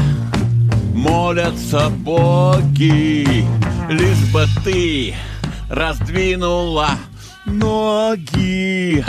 молятся 0.93 1.91
боги 1.91 3.47
Лишь 3.89 4.33
бы 4.33 4.45
ты 4.65 5.15
раздвинула 5.71 6.89
ноги 7.47 9.05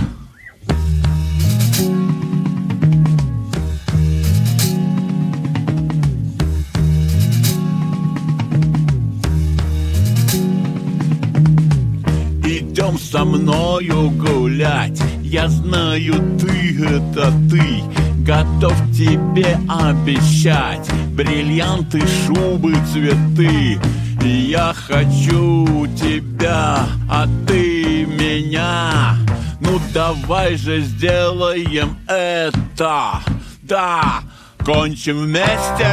Идем 12.75 12.99
со 12.99 13.23
мною 13.23 14.09
гулять. 14.09 15.01
Я 15.23 15.47
знаю, 15.47 16.15
ты 16.37 16.85
это 16.85 17.31
ты. 17.49 17.81
Готов 18.17 18.73
тебе 18.91 19.57
обещать 19.69 20.85
Бриллианты, 21.13 22.01
шубы, 22.25 22.75
цветы. 22.91 23.79
Я 24.21 24.73
хочу 24.73 25.87
тебя, 25.95 26.79
а 27.09 27.25
ты 27.47 28.05
меня. 28.07 29.15
Ну 29.61 29.79
давай 29.93 30.57
же 30.57 30.81
сделаем 30.81 31.95
это. 32.09 33.21
Да, 33.61 34.19
кончим 34.65 35.19
вместе 35.19 35.87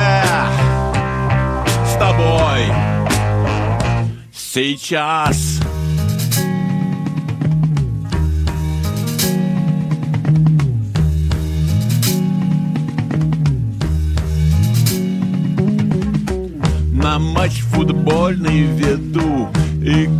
С 1.86 1.96
тобой. 1.96 2.66
Сейчас 4.34 5.61
На 17.02 17.18
матч 17.18 17.62
футбольный 17.62 18.62
веду. 18.62 19.50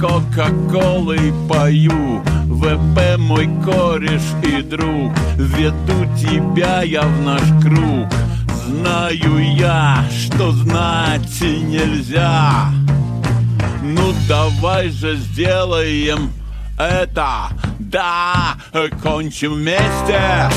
Кока-Колой 0.01 1.33
пою. 1.49 2.25
ВП 2.49 3.17
мой 3.19 3.49
кореш 3.65 4.23
и 4.43 4.63
друг. 4.63 5.13
Веду 5.37 6.05
тебя 6.19 6.83
я 6.83 7.03
в 7.03 7.23
наш 7.23 7.43
круг. 7.63 8.09
Знаю 8.67 9.55
я, 9.55 10.05
что 10.11 10.51
знать 10.51 11.41
нельзя. 11.41 12.73
Ну 13.83 14.13
давай 14.29 14.89
же 14.91 15.17
сделаем 15.17 16.33
это. 16.77 17.51
Да, 17.79 18.57
кончим 19.01 19.55
вместе. 19.55 20.51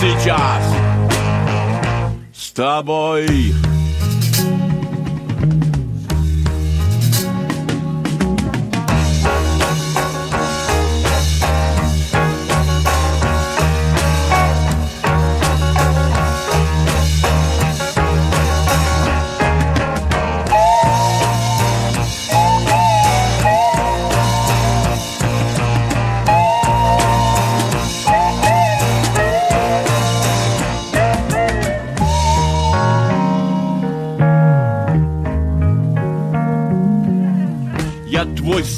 Сейчас. 0.00 0.62
С 2.32 2.52
тобой 2.52 3.52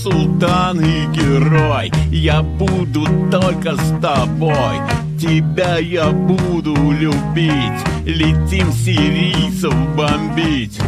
султан 0.07 0.81
и 0.81 1.07
герой. 1.07 1.91
Я 2.13 2.43
буду 2.43 3.07
только 3.31 3.77
с 3.77 4.01
тобой. 4.01 4.77
Тебя 5.21 5.79
я 5.79 6.11
буду 6.11 6.75
любить 6.93 7.81
Летим 8.05 8.71
сирийцев 8.73 9.75
бомбить. 9.97 10.79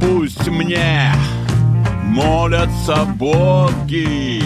Пусть 0.00 0.48
мне 0.48 1.12
молятся 2.04 3.04
боги. 3.04 4.42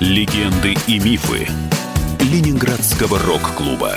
Легенды 0.00 0.74
и 0.86 0.98
мифы 0.98 1.46
Ленинградского 2.20 3.18
рок-клуба. 3.18 3.96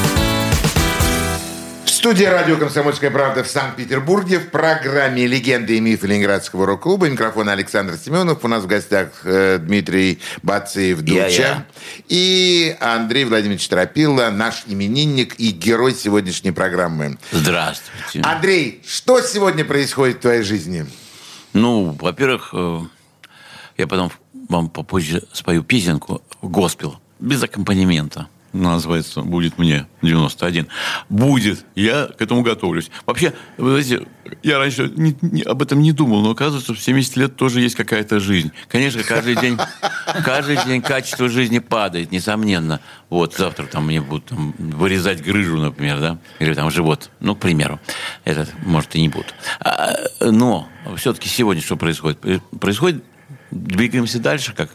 В 2.01 2.03
студии 2.03 2.23
радио 2.23 2.57
«Комсомольская 2.57 3.11
правда» 3.11 3.43
в 3.43 3.47
Санкт-Петербурге 3.47 4.39
в 4.39 4.49
программе 4.49 5.27
«Легенды 5.27 5.77
и 5.77 5.79
мифы 5.79 6.07
Ленинградского 6.07 6.65
рок-клуба». 6.65 7.07
Микрофон 7.07 7.47
Александр 7.47 7.95
Семенов. 7.95 8.43
У 8.43 8.47
нас 8.47 8.63
в 8.63 8.67
гостях 8.67 9.09
э, 9.23 9.59
Дмитрий 9.59 10.17
Бациев 10.41 11.01
Дуча. 11.01 11.19
Я-я. 11.19 11.65
И 12.09 12.75
Андрей 12.79 13.25
Владимирович 13.25 13.67
Тропилла, 13.67 14.31
наш 14.31 14.63
именинник 14.65 15.35
и 15.39 15.51
герой 15.51 15.93
сегодняшней 15.93 16.49
программы. 16.49 17.19
Здравствуйте. 17.31 18.21
Андрей, 18.27 18.81
что 18.83 19.21
сегодня 19.21 19.63
происходит 19.63 20.17
в 20.17 20.21
твоей 20.21 20.41
жизни? 20.41 20.87
Ну, 21.53 21.95
во-первых, 22.01 22.49
э, 22.53 22.79
я 23.77 23.85
потом 23.85 24.11
вам 24.49 24.69
попозже 24.71 25.21
спою 25.33 25.61
песенку 25.61 26.23
«Госпел» 26.41 26.99
без 27.19 27.43
аккомпанемента. 27.43 28.27
Называется 28.53 29.21
«Будет 29.21 29.57
мне 29.57 29.87
91». 30.01 30.67
Будет. 31.07 31.65
Я 31.75 32.07
к 32.07 32.21
этому 32.21 32.41
готовлюсь. 32.41 32.91
Вообще, 33.05 33.33
вы 33.57 33.81
знаете, 33.81 34.07
я 34.43 34.57
раньше 34.57 34.91
не- 34.93 35.15
не- 35.21 35.43
об 35.43 35.61
этом 35.61 35.81
не 35.81 35.93
думал, 35.93 36.21
но 36.21 36.31
оказывается, 36.31 36.73
в 36.73 36.79
70 36.79 37.15
лет 37.15 37.35
тоже 37.37 37.61
есть 37.61 37.75
какая-то 37.75 38.19
жизнь. 38.19 38.51
Конечно, 38.67 39.03
каждый 39.03 39.37
день, 39.37 39.57
каждый 40.25 40.57
день 40.65 40.81
качество 40.81 41.29
жизни 41.29 41.59
падает, 41.59 42.11
несомненно. 42.11 42.81
Вот 43.09 43.35
завтра 43.35 43.67
там 43.67 43.85
мне 43.87 44.01
будут 44.01 44.25
там, 44.25 44.53
вырезать 44.57 45.23
грыжу, 45.23 45.57
например, 45.57 45.99
да, 45.99 46.17
или 46.39 46.53
там 46.53 46.69
живот, 46.71 47.09
ну, 47.21 47.35
к 47.35 47.39
примеру. 47.39 47.79
Этот, 48.25 48.49
может, 48.65 48.95
и 48.95 49.01
не 49.01 49.07
будут. 49.09 49.33
А, 49.61 49.93
но 50.19 50.67
все-таки 50.97 51.29
сегодня 51.29 51.63
что 51.63 51.77
происходит? 51.77 52.19
Происходит, 52.59 53.03
двигаемся 53.49 54.19
дальше, 54.19 54.53
как 54.53 54.71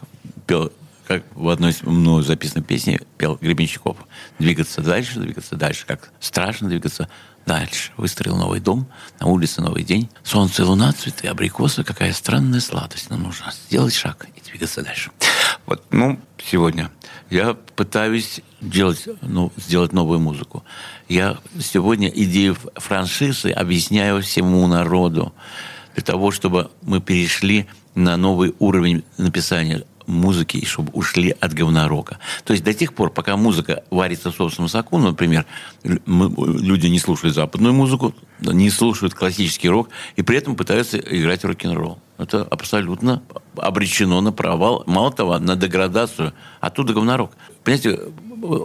пел 0.47 0.71
как 1.07 1.23
в 1.33 1.47
одной 1.47 1.73
мной 1.83 2.21
записанной 2.23 2.65
песни 2.65 2.99
пел 3.17 3.37
Гребенщиков. 3.41 3.97
Двигаться 4.39 4.81
дальше, 4.81 5.19
двигаться 5.19 5.55
дальше. 5.55 5.85
Как 5.85 6.11
страшно 6.19 6.67
двигаться 6.67 7.07
дальше. 7.45 7.91
Выстроил 7.95 8.35
новый 8.35 8.59
дом, 8.59 8.87
на 9.21 9.27
улице 9.27 9.61
новый 9.61 9.83
день. 9.83 10.09
Солнце, 10.23 10.65
луна, 10.65 10.91
цветы, 10.91 11.29
абрикосы. 11.29 11.85
Какая 11.85 12.11
странная 12.11 12.59
сладость. 12.59 13.09
Нам 13.09 13.23
нужно 13.23 13.53
сделать 13.67 13.93
шаг 13.93 14.27
и 14.35 14.41
двигаться 14.41 14.83
дальше. 14.83 15.11
Вот, 15.65 15.85
ну, 15.91 16.19
сегодня 16.43 16.91
я 17.29 17.53
пытаюсь 17.53 18.41
делать, 18.59 19.07
ну, 19.21 19.53
сделать 19.55 19.93
новую 19.93 20.19
музыку. 20.19 20.65
Я 21.07 21.37
сегодня 21.59 22.09
идею 22.09 22.57
франшизы 22.75 23.51
объясняю 23.51 24.21
всему 24.21 24.67
народу 24.67 25.33
для 25.95 26.03
того, 26.03 26.31
чтобы 26.31 26.69
мы 26.81 26.99
перешли 26.99 27.67
на 27.95 28.17
новый 28.17 28.53
уровень 28.59 29.03
написания 29.17 29.85
музыки, 30.07 30.65
чтобы 30.65 30.91
ушли 30.93 31.35
от 31.39 31.53
говнорока. 31.53 32.17
То 32.43 32.53
есть 32.53 32.63
до 32.63 32.73
тех 32.73 32.93
пор, 32.93 33.11
пока 33.11 33.37
музыка 33.37 33.83
варится 33.91 34.31
в 34.31 34.35
собственном 34.35 34.69
соку, 34.69 34.97
например, 34.97 35.45
люди 35.83 36.87
не 36.87 36.99
слушают 36.99 37.35
западную 37.35 37.73
музыку, 37.73 38.15
не 38.39 38.69
слушают 38.69 39.13
классический 39.13 39.69
рок, 39.69 39.89
и 40.15 40.21
при 40.21 40.37
этом 40.37 40.55
пытаются 40.55 40.97
играть 40.97 41.43
рок-н-ролл. 41.43 41.99
Это 42.17 42.43
абсолютно 42.43 43.21
обречено 43.55 44.21
на 44.21 44.31
провал. 44.31 44.83
Мало 44.87 45.11
того, 45.11 45.37
на 45.37 45.55
деградацию. 45.55 46.33
Оттуда 46.59 46.93
говнорок. 46.93 47.31
Понимаете, 47.63 47.99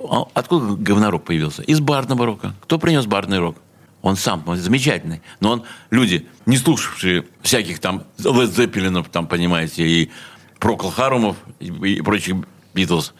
а 0.08 0.24
откуда 0.32 0.76
говнорок 0.76 1.24
появился? 1.24 1.62
Из 1.62 1.80
барного 1.80 2.24
рока. 2.24 2.54
Кто 2.62 2.78
принес 2.78 3.04
барный 3.06 3.38
рок? 3.38 3.56
Он 4.00 4.16
сам 4.16 4.42
он 4.46 4.56
замечательный. 4.56 5.22
Но 5.40 5.52
он, 5.52 5.62
люди, 5.90 6.26
не 6.44 6.56
слушавшие 6.56 7.24
всяких 7.40 7.78
там 7.78 8.02
Лед 8.18 8.52
Зеппелинов, 8.52 9.08
там, 9.08 9.26
понимаете, 9.28 9.86
и 9.86 10.10
Прокл 10.62 10.90
Харумов 10.90 11.36
и, 11.58 11.66
и 11.66 12.00
прочих 12.02 12.36
Битлз, 12.72 13.14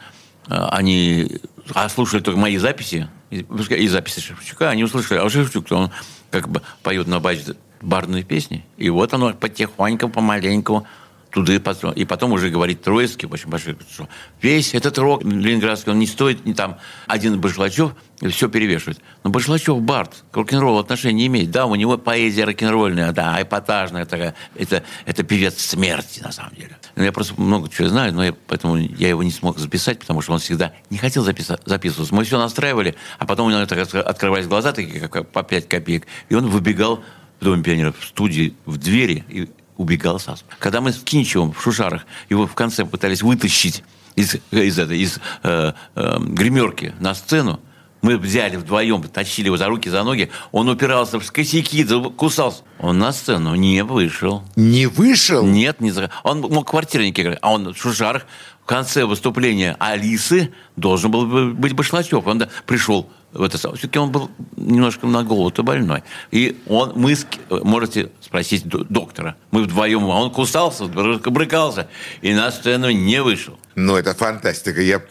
а, 0.47 0.69
они 0.69 1.41
а 1.73 1.89
слушали 1.89 2.21
только 2.21 2.39
мои 2.39 2.55
записи, 2.55 3.09
и, 3.31 3.45
и 3.75 3.87
записи 3.89 4.21
Шевчука, 4.21 4.69
они 4.69 4.85
услышали, 4.85 5.19
а 5.19 5.29
Шевчук, 5.29 5.69
он 5.71 5.91
как 6.31 6.47
бы 6.47 6.61
поет 6.83 7.07
на 7.07 7.19
базе 7.19 7.57
барные 7.81 8.23
песни, 8.23 8.65
и 8.77 8.89
вот 8.89 9.13
оно 9.13 9.33
потихоньку, 9.33 10.07
помаленьку 10.07 10.87
туда 11.31 11.53
и 11.53 11.59
потом, 11.59 11.91
и 11.91 12.05
потом 12.05 12.31
уже 12.31 12.49
говорит 12.49 12.81
Троицкий, 12.81 13.27
очень 13.27 13.49
большой, 13.49 13.75
что 13.91 14.07
весь 14.41 14.73
этот 14.73 14.97
рок 14.97 15.25
ленинградский, 15.25 15.91
он 15.91 15.99
не 15.99 16.07
стоит, 16.07 16.45
не 16.45 16.53
там 16.53 16.77
один 17.07 17.41
Башлачев 17.41 17.93
все 18.29 18.47
перевешивает. 18.47 19.01
Но 19.25 19.31
Башлачев 19.31 19.81
Барт 19.81 20.23
к 20.31 20.37
рок-н-роллу 20.37 20.79
отношения 20.79 21.13
не 21.13 21.27
имеет. 21.27 21.51
Да, 21.51 21.65
у 21.65 21.75
него 21.75 21.97
поэзия 21.97 22.45
рок-н-ролльная, 22.45 23.11
да, 23.11 23.41
эпатажная 23.41 24.05
такая. 24.05 24.35
Это, 24.55 24.83
это 25.05 25.23
певец 25.23 25.59
смерти, 25.59 26.21
на 26.21 26.31
самом 26.31 26.53
деле. 26.55 26.77
Ну, 26.95 27.03
Я 27.03 27.11
просто 27.11 27.39
много 27.41 27.69
чего 27.69 27.89
знаю, 27.89 28.13
но 28.13 28.23
я, 28.23 28.33
поэтому 28.47 28.77
я 28.77 29.09
его 29.09 29.23
не 29.23 29.31
смог 29.31 29.57
записать, 29.57 29.99
потому 29.99 30.21
что 30.21 30.33
он 30.33 30.39
всегда 30.39 30.73
не 30.91 30.97
хотел 30.97 31.27
записа- 31.27 31.59
записываться. 31.65 32.13
Мы 32.13 32.23
все 32.23 32.37
настраивали, 32.37 32.95
а 33.17 33.25
потом 33.25 33.47
у 33.47 33.49
него 33.49 33.65
так 33.65 33.79
от- 33.79 33.95
открывались 33.95 34.45
глаза, 34.47 34.73
такие 34.73 35.07
как 35.07 35.29
по 35.31 35.41
5 35.43 35.67
копеек, 35.67 36.05
и 36.29 36.35
он 36.35 36.47
выбегал 36.47 37.03
в 37.39 37.43
Доме 37.45 37.63
пионеров 37.63 37.97
в 37.99 38.05
студии 38.05 38.55
в 38.65 38.77
двери 38.77 39.23
и 39.27 39.49
убегал 39.77 40.19
сразу. 40.19 40.43
Когда 40.59 40.81
мы 40.81 40.93
с 40.93 40.99
Кинчевым 40.99 41.51
в 41.51 41.61
Шушарах 41.61 42.05
его 42.29 42.45
в 42.45 42.53
конце 42.53 42.85
пытались 42.85 43.23
вытащить 43.23 43.83
из, 44.15 44.35
из, 44.51 44.77
этой, 44.77 44.99
из 44.99 45.19
э, 45.41 45.73
э, 45.95 46.17
гримерки 46.19 46.93
на 46.99 47.15
сцену. 47.15 47.59
Мы 48.03 48.17
взяли 48.17 48.57
вдвоем, 48.57 49.01
тащили 49.03 49.45
его 49.47 49.55
за 49.55 49.67
руки, 49.67 49.89
за 49.89 50.03
ноги. 50.03 50.29
Он 50.51 50.67
упирался 50.67 51.19
в 51.19 51.31
косяки, 51.31 51.85
кусался. 52.17 52.63
Он 52.79 52.99
на 52.99 53.13
сцену 53.13 53.55
не 53.55 53.81
вышел. 53.81 54.43
Не 54.57 54.87
вышел? 54.87 55.45
Нет, 55.45 55.79
не 55.79 55.91
за... 55.91 56.11
Он 56.23 56.41
мог 56.41 56.69
квартирники 56.69 57.21
играть. 57.21 57.39
А 57.41 57.53
он 57.53 57.73
в 57.73 57.77
шушарах 57.77 58.25
в 58.61 58.65
конце 58.65 59.05
выступления 59.05 59.77
Алисы 59.79 60.53
должен 60.75 61.11
был 61.11 61.25
бы 61.25 61.53
быть 61.53 61.73
Башлачев. 61.73 62.27
Он 62.27 62.43
пришел 62.65 63.09
в 63.31 63.41
это. 63.41 63.57
Все-таки 63.57 63.97
он 63.97 64.11
был 64.11 64.29
немножко 64.57 65.07
на 65.07 65.23
голову-то 65.23 65.63
больной. 65.63 66.03
И 66.31 66.61
он, 66.67 66.91
мы, 66.95 67.15
можете 67.49 68.11
спросить 68.19 68.67
доктора, 68.67 69.37
мы 69.51 69.63
вдвоем, 69.63 70.03
а 70.05 70.21
он 70.21 70.29
кусался, 70.29 70.85
брыкался, 70.85 71.87
и 72.21 72.33
на 72.33 72.51
сцену 72.51 72.91
не 72.91 73.21
вышел. 73.21 73.57
Ну, 73.75 73.95
это 73.95 74.13
фантастика. 74.13 74.81
Я 74.81 75.01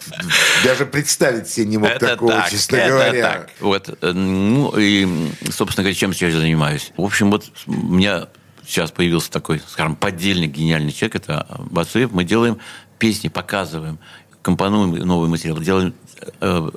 даже 0.64 0.86
представить 0.86 1.48
себе 1.48 1.66
не 1.66 1.78
мог 1.78 1.98
такого, 1.98 2.32
так, 2.32 2.50
честно 2.50 2.76
это 2.76 2.88
говоря. 2.88 3.22
так. 3.22 3.50
Вот, 3.60 3.98
э, 4.00 4.12
ну, 4.12 4.72
и, 4.78 5.06
собственно 5.50 5.84
говоря, 5.84 5.94
чем 5.94 6.12
сейчас 6.12 6.34
занимаюсь? 6.34 6.92
В 6.96 7.02
общем, 7.02 7.30
вот 7.30 7.50
у 7.66 7.72
меня 7.72 8.28
сейчас 8.66 8.90
появился 8.90 9.30
такой, 9.30 9.60
скажем, 9.66 9.96
поддельный 9.96 10.46
гениальный 10.46 10.92
человек, 10.92 11.16
это 11.16 11.46
Бацуев. 11.70 12.12
Мы 12.12 12.24
делаем 12.24 12.58
песни, 12.98 13.28
показываем, 13.28 13.98
компонуем 14.42 14.94
новый 15.06 15.28
материал, 15.28 15.58
делаем 15.58 15.94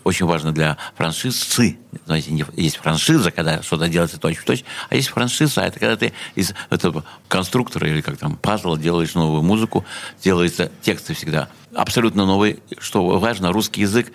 очень 0.03 0.25
важно 0.25 0.51
для 0.51 0.77
франшизы. 0.95 1.77
Знаете, 2.05 2.45
есть 2.55 2.77
франшиза, 2.77 3.31
когда 3.31 3.61
что-то 3.61 3.87
делается 3.87 4.19
точь 4.19 4.37
в 4.37 4.45
точь, 4.45 4.63
а 4.89 4.95
есть 4.95 5.09
франшиза, 5.09 5.61
это 5.61 5.79
когда 5.79 5.95
ты 5.95 6.13
из 6.35 6.53
этого 6.69 7.03
конструктора 7.27 7.87
или 7.89 8.01
как 8.01 8.17
там 8.17 8.35
пазла 8.37 8.77
делаешь 8.77 9.13
новую 9.15 9.43
музыку, 9.43 9.85
делаются 10.23 10.71
тексты 10.81 11.13
всегда 11.13 11.49
абсолютно 11.73 12.25
новые. 12.25 12.59
Что 12.79 13.19
важно, 13.19 13.51
русский 13.51 13.81
язык, 13.81 14.11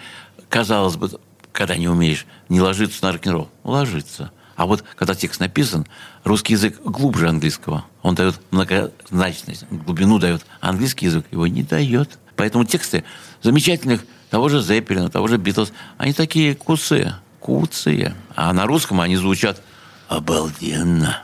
казалось 0.49 0.97
бы, 0.97 1.11
когда 1.53 1.77
не 1.77 1.89
умеешь, 1.89 2.27
не 2.49 2.61
ложится 2.61 3.05
на 3.05 3.13
рок-н-ролл. 3.13 3.51
Ложится. 3.65 4.31
А 4.57 4.67
вот 4.67 4.85
когда 4.97 5.15
текст 5.15 5.41
написан, 5.41 5.87
русский 6.23 6.53
язык 6.53 6.81
глубже 6.83 7.29
английского. 7.29 7.85
Он 8.03 8.15
дает 8.15 8.41
многозначность, 8.51 9.65
глубину 9.71 10.19
дает. 10.19 10.45
А 10.61 10.69
английский 10.69 11.07
язык 11.07 11.27
его 11.31 11.47
не 11.47 11.63
дает. 11.63 12.19
Поэтому 12.37 12.65
тексты 12.65 13.05
замечательных 13.43 14.05
того 14.31 14.49
же 14.49 14.63
Зеппелина, 14.63 15.11
того 15.11 15.27
же 15.27 15.37
Битлз, 15.37 15.73
они 15.99 16.13
такие 16.13 16.55
куцы, 16.55 17.15
куцые. 17.41 18.15
А 18.37 18.53
на 18.53 18.67
русском 18.67 19.01
они 19.01 19.17
звучат 19.17 19.61
обалденно. 20.09 21.23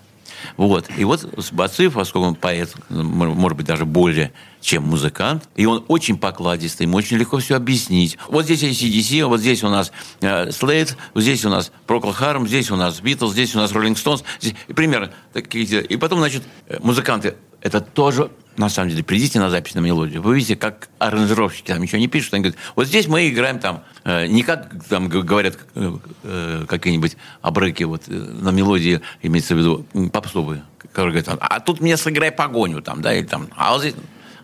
Вот. 0.57 0.87
И 0.97 1.05
вот 1.05 1.25
Бациф, 1.53 1.95
поскольку 1.95 2.29
он 2.29 2.35
поэт, 2.35 2.75
может 2.89 3.57
быть, 3.57 3.67
даже 3.67 3.85
более, 3.85 4.33
чем 4.67 4.83
музыкант, 4.83 5.49
и 5.55 5.65
он 5.65 5.85
очень 5.87 6.19
покладистый, 6.19 6.87
ему 6.87 6.97
очень 6.97 7.17
легко 7.19 7.39
все 7.39 7.55
объяснить. 7.55 8.19
Вот 8.29 8.47
здесь 8.47 8.65
ACDC, 8.65 9.25
вот 9.27 9.39
здесь 9.39 9.63
у 9.63 9.69
нас 9.69 9.93
э, 10.21 10.49
Slade, 10.49 10.97
вот 11.15 11.23
здесь 11.23 11.45
у 11.45 11.49
нас 11.49 11.71
Procol 11.87 12.13
Harum, 12.19 12.49
здесь 12.49 12.71
у 12.73 12.77
нас 12.77 13.01
Beatles, 13.01 13.31
здесь 13.31 13.55
у 13.55 13.59
нас 13.59 13.71
Rolling 13.71 13.95
Stones. 13.95 14.25
Здесь, 14.41 14.55
примерно 14.75 15.13
такие. 15.33 15.83
И 15.85 15.97
потом, 15.97 16.19
значит, 16.19 16.43
э, 16.67 16.79
музыканты, 16.81 17.37
это 17.61 17.81
тоже 17.81 18.31
на 18.57 18.69
самом 18.69 18.91
деле, 18.91 19.05
придите 19.05 19.39
на 19.39 19.51
запись 19.51 19.75
на 19.75 19.81
мелодию, 19.81 20.23
вы 20.23 20.37
видите, 20.37 20.57
как 20.57 20.89
аранжировщики 20.99 21.69
там 21.69 21.83
ничего 21.83 21.99
не 21.99 22.09
пишут, 22.09 22.33
они 22.35 22.45
говорят, 22.45 22.61
вот 22.75 22.87
здесь 22.87 23.07
мы 23.07 23.29
играем 23.29 23.59
там, 23.59 23.85
э, 24.05 24.27
не 24.27 24.43
как 24.43 24.73
там 24.89 25.09
говорят 25.09 25.59
э, 25.75 25.93
э, 26.23 26.65
какие-нибудь 26.67 27.19
обрыки 27.43 27.85
вот 27.85 28.05
э, 28.09 28.13
на 28.13 28.51
мелодии, 28.51 29.03
имеется 29.21 29.55
в 29.55 29.59
виду 29.59 29.87
попсовые, 30.11 30.65
которые 30.79 31.23
говорят, 31.23 31.39
а 31.39 31.61
тут 31.61 31.81
мне 31.81 31.99
сыграй 31.99 32.33
погоню 32.33 32.81
там, 32.81 33.03
да, 33.03 33.13
или 33.15 33.27
там, 33.27 33.49
а 33.55 33.73
вот 33.73 33.83
здесь, 33.83 33.95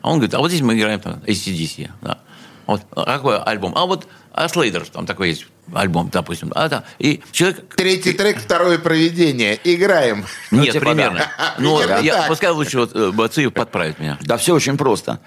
а 0.03 0.11
он 0.11 0.19
говорит, 0.19 0.35
а 0.35 0.39
вот 0.41 0.49
здесь 0.49 0.61
мы 0.61 0.77
играем 0.77 1.01
там 1.01 1.15
ACDC, 1.27 1.91
да. 2.03 2.19
Вот 2.67 2.83
а 2.91 3.05
какой 3.05 3.39
альбом? 3.39 3.73
А 3.77 3.87
вот 3.87 4.07
а 4.33 4.49
Слейдер, 4.49 4.87
там 4.87 5.07
такой 5.07 5.31
есть 5.31 5.47
альбом, 5.73 6.11
допустим. 6.13 6.53
А, 6.55 6.69
да. 6.69 6.85
И 6.99 7.23
человек... 7.31 7.75
Третий 7.77 8.13
трек, 8.13 8.39
второе 8.39 8.79
проведение. 8.79 9.59
Играем. 9.65 10.25
Нет, 10.51 10.79
примерно. 10.79 11.23
Ну, 11.59 11.79
Примерно 11.79 12.03
я, 12.03 12.15
так. 12.15 12.29
пускай 12.29 12.51
лучше 12.51 12.79
вот 12.79 12.95
э, 12.95 13.11
Бациев 13.13 13.53
подправит 13.53 13.99
меня. 13.99 14.19
Да, 14.23 14.37
все 14.37 14.55
очень 14.55 14.77
просто. 14.77 15.21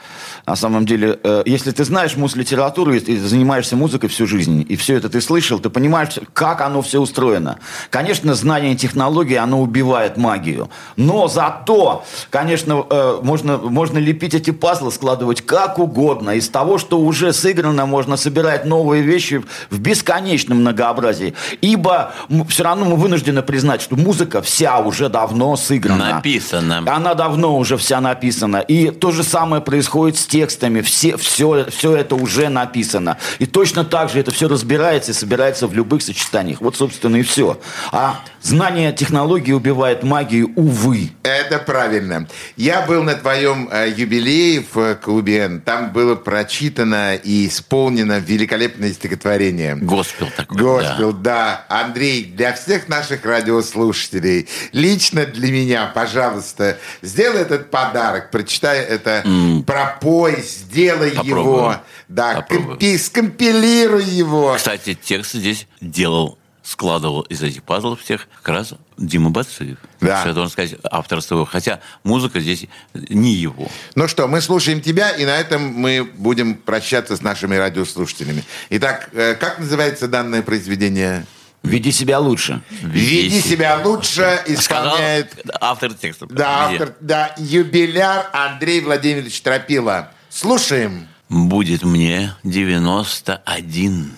На 0.46 0.56
самом 0.56 0.86
деле, 0.86 1.20
э, 1.24 1.44
если 1.46 1.72
ты 1.72 1.84
знаешь 1.84 2.16
муз-литературу, 2.16 2.94
и 2.94 3.00
ты 3.00 3.20
занимаешься 3.20 3.76
музыкой 3.76 4.10
всю 4.10 4.28
жизнь, 4.28 4.66
и 4.68 4.76
все 4.76 4.96
это 4.96 5.10
ты 5.10 5.22
слышал, 5.22 5.60
ты 5.60 5.70
понимаешь, 5.70 6.10
как 6.34 6.62
оно 6.62 6.82
все 6.82 7.00
устроено. 7.00 7.60
Конечно, 7.90 8.36
знание 8.36 8.76
технологий, 8.76 9.36
оно 9.36 9.62
убивает 9.62 10.18
магию. 10.18 10.70
Но 10.96 11.28
зато, 11.28 12.06
конечно, 12.30 12.86
э, 12.90 13.20
можно, 13.22 13.58
можно 13.58 13.98
лепить 13.98 14.34
эти 14.34 14.52
пазлы, 14.52 14.92
складывать 14.92 15.46
как 15.46 15.80
угодно. 15.80 16.32
Из 16.32 16.50
того, 16.50 16.78
что 16.78 17.00
уже 17.00 17.34
сыграно, 17.34 17.86
можно 17.86 18.18
собирать 18.18 18.66
новые 18.66 19.02
вещи 19.02 19.44
в 19.70 19.80
бесконечном 20.26 20.60
многообразии. 20.60 21.34
Ибо 21.62 22.14
все 22.50 22.64
равно 22.64 22.86
мы 22.86 22.96
вынуждены 22.96 23.42
признать, 23.42 23.82
что 23.82 23.96
музыка 23.96 24.42
вся 24.42 24.80
уже 24.80 25.10
давно 25.10 25.56
сыграна. 25.56 26.16
Написано. 26.16 26.84
Она 26.88 27.14
давно 27.14 27.58
уже 27.58 27.78
вся 27.78 28.02
написана. 28.02 28.58
И 28.58 28.92
то 28.92 29.12
же 29.12 29.24
самое 29.24 29.62
происходит 29.62 30.18
с 30.18 30.26
текстами. 30.26 30.82
Все, 30.82 31.18
все, 31.18 31.66
все 31.70 31.96
это 31.96 32.16
уже 32.16 32.50
написано. 32.50 33.18
И 33.40 33.46
точно 33.46 33.84
так 33.84 34.10
же 34.10 34.20
это 34.20 34.32
все 34.32 34.48
разбирается 34.48 35.12
и 35.12 35.14
собирается 35.14 35.68
в 35.68 35.74
любых 35.74 36.02
сочетаниях. 36.02 36.62
Вот, 36.62 36.76
собственно, 36.76 37.18
и 37.18 37.22
все. 37.22 37.60
А 37.92 38.20
знание 38.46 38.94
технологии 38.94 39.52
убивает 39.52 40.04
магию, 40.04 40.52
увы. 40.56 41.12
Это 41.24 41.60
правильно. 41.60 42.28
Я 42.56 42.82
был 42.82 43.04
на 43.04 43.16
твоем 43.16 43.68
э, 43.72 43.94
юбилее 43.96 44.64
в 44.72 44.78
э, 44.78 44.96
клубе 44.96 45.40
«Н». 45.40 45.62
Там 45.62 45.92
было 45.92 46.16
прочитано 46.16 47.16
и 47.16 47.48
исполнено 47.48 48.20
великолепное 48.20 48.94
стихотворение. 48.94 49.76
Госпел 49.76 50.28
такой. 50.36 50.58
Госпел, 50.58 51.14
да. 51.14 51.66
Андрей, 51.70 52.26
для 52.26 52.54
всех 52.54 52.88
наших 52.88 53.26
радиослушателей, 53.26 54.48
лично 54.72 55.26
для 55.26 55.52
меня, 55.52 55.92
пожалуйста, 55.94 56.78
сделай 57.02 57.42
этот 57.42 57.72
подарок, 57.72 58.32
прочитай 58.32 58.80
это, 58.80 59.24
пропой, 59.66 60.42
сделай 60.42 61.12
Попробую. 61.12 61.46
его, 61.46 61.76
да, 62.08 62.46
компи- 62.48 62.98
скомпилируй 62.98 64.04
его. 64.04 64.54
Кстати, 64.56 64.94
текст 65.02 65.34
здесь 65.34 65.68
делал, 65.82 66.38
складывал 66.66 67.22
из 67.22 67.44
этих 67.44 67.64
пазлов 67.64 68.02
всех 68.02 68.28
как 68.42 68.56
раз 68.56 68.74
Дима 68.98 69.30
Бациев. 69.30 69.78
Да. 70.02 70.20
Что 70.20 70.30
я 70.30 70.34
должен 70.36 70.52
сказать, 70.52 70.76
авторство 70.84 71.36
его. 71.36 71.46
Хотя 71.46 71.80
музыка 72.04 72.40
здесь 72.40 72.66
не 72.94 73.34
его. 73.34 73.70
Ну 73.94 74.08
что, 74.08 74.28
мы 74.28 74.42
слушаем 74.42 74.82
тебя, 74.82 75.12
и 75.12 75.26
на 75.26 75.38
этом 75.38 75.62
мы 75.62 76.04
будем 76.04 76.56
прощаться 76.56 77.16
с 77.16 77.22
нашими 77.22 77.56
радиослушателями. 77.56 78.44
Итак, 78.72 79.10
э, 79.14 79.36
как 79.36 79.60
называется 79.60 80.08
данное 80.08 80.42
произведение? 80.42 81.26
Веди 81.62 81.92
себя 81.92 82.20
лучше. 82.20 82.62
Веди 82.70 83.42
себя 83.42 83.80
лучше, 83.84 84.40
Сказал 84.58 84.96
исполняет 84.96 85.34
автор 85.60 85.94
текста. 85.94 86.28
да, 86.28 86.66
автор, 86.66 86.96
да, 87.00 87.34
юбиляр 87.38 88.30
Андрей 88.34 88.82
Владимирович 88.82 89.42
Тропила. 89.42 90.12
Слушаем. 90.30 91.08
Будет 91.28 91.84
мне 91.84 92.36
91, 92.44 94.12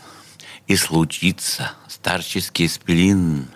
и 0.67 0.75
случится 0.75 1.71
старческий 1.87 2.69
сплин. 2.69 3.47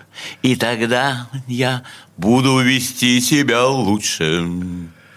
И 0.41 0.55
тогда 0.55 1.29
я 1.47 1.83
буду 2.17 2.59
вести 2.59 3.21
себя 3.21 3.65
лучше. 3.67 4.47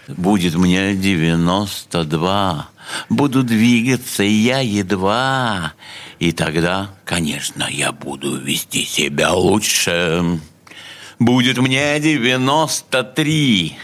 Будет 0.07 0.55
мне 0.55 0.93
92, 0.93 2.69
буду 3.09 3.43
двигаться 3.43 4.23
я 4.23 4.59
едва. 4.59 5.73
И 6.19 6.31
тогда, 6.31 6.91
конечно, 7.05 7.67
я 7.69 7.91
буду 7.91 8.37
вести 8.37 8.85
себя 8.85 9.33
лучше. 9.33 10.39
Будет 11.17 11.57
мне 11.57 11.99
93. 11.99 13.77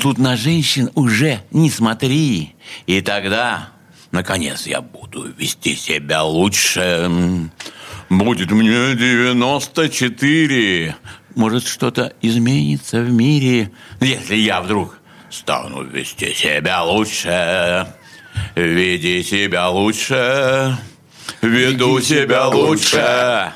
Тут 0.00 0.18
на 0.18 0.36
женщин 0.36 0.90
уже 0.94 1.42
не 1.50 1.70
смотри. 1.70 2.56
И 2.86 3.00
тогда, 3.02 3.68
наконец, 4.12 4.66
я 4.66 4.80
буду 4.80 5.24
вести 5.36 5.74
себя 5.74 6.22
лучше. 6.22 7.10
Будет 8.08 8.52
мне 8.52 8.94
94. 8.94 10.94
Может, 11.34 11.66
что-то 11.66 12.12
изменится 12.20 13.00
в 13.00 13.10
мире, 13.10 13.72
если 14.00 14.36
я 14.36 14.60
вдруг 14.60 14.96
стану 15.30 15.82
вести 15.82 16.34
себя 16.34 16.84
лучше. 16.84 17.88
Веди 18.54 19.22
себя 19.22 19.70
лучше. 19.70 20.76
Веду 21.40 22.00
себя 22.00 22.46
лучше. 22.46 23.52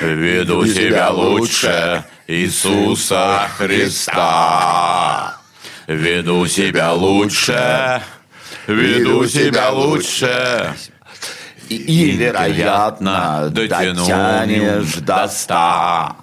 Веду 0.00 0.66
себя 0.66 1.10
лучше 1.10 2.04
Иисуса 2.26 3.48
Христа. 3.56 5.38
Веду 5.86 6.46
себя 6.48 6.92
лучше, 6.92 8.02
веду 8.66 9.26
себя 9.26 9.70
лучше. 9.70 10.74
И, 11.68 11.76
и, 11.76 12.10
вероятно, 12.12 13.48
дотянешь 13.50 14.94
до 14.96 15.28
ста. 15.28 16.16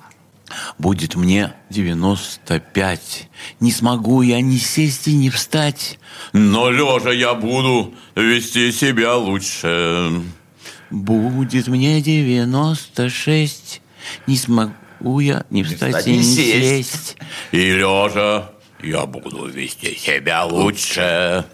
Будет 0.78 1.16
мне 1.16 1.54
95. 1.70 3.30
Не 3.60 3.72
смогу 3.72 4.22
я 4.22 4.40
ни 4.42 4.58
сесть 4.58 5.08
и 5.08 5.14
ни 5.14 5.30
встать. 5.30 6.00
Но 6.32 6.70
лежа 6.70 7.12
я 7.12 7.34
буду 7.34 7.94
вести 8.16 8.72
себя 8.72 9.16
лучше. 9.16 10.22
Будет 10.90 11.68
мне 11.68 12.02
96. 12.02 13.82
Не 14.28 14.38
смогу 14.38 15.20
я 15.20 15.46
ни 15.50 15.64
встать, 15.64 16.08
и 16.08 16.18
ни 16.18 16.22
сесть. 16.22 17.18
И 17.52 17.74
лежа 17.74 18.52
я 18.82 19.06
буду 19.06 19.48
вести 19.48 19.98
себя 19.98 20.46
лучше. 20.46 21.46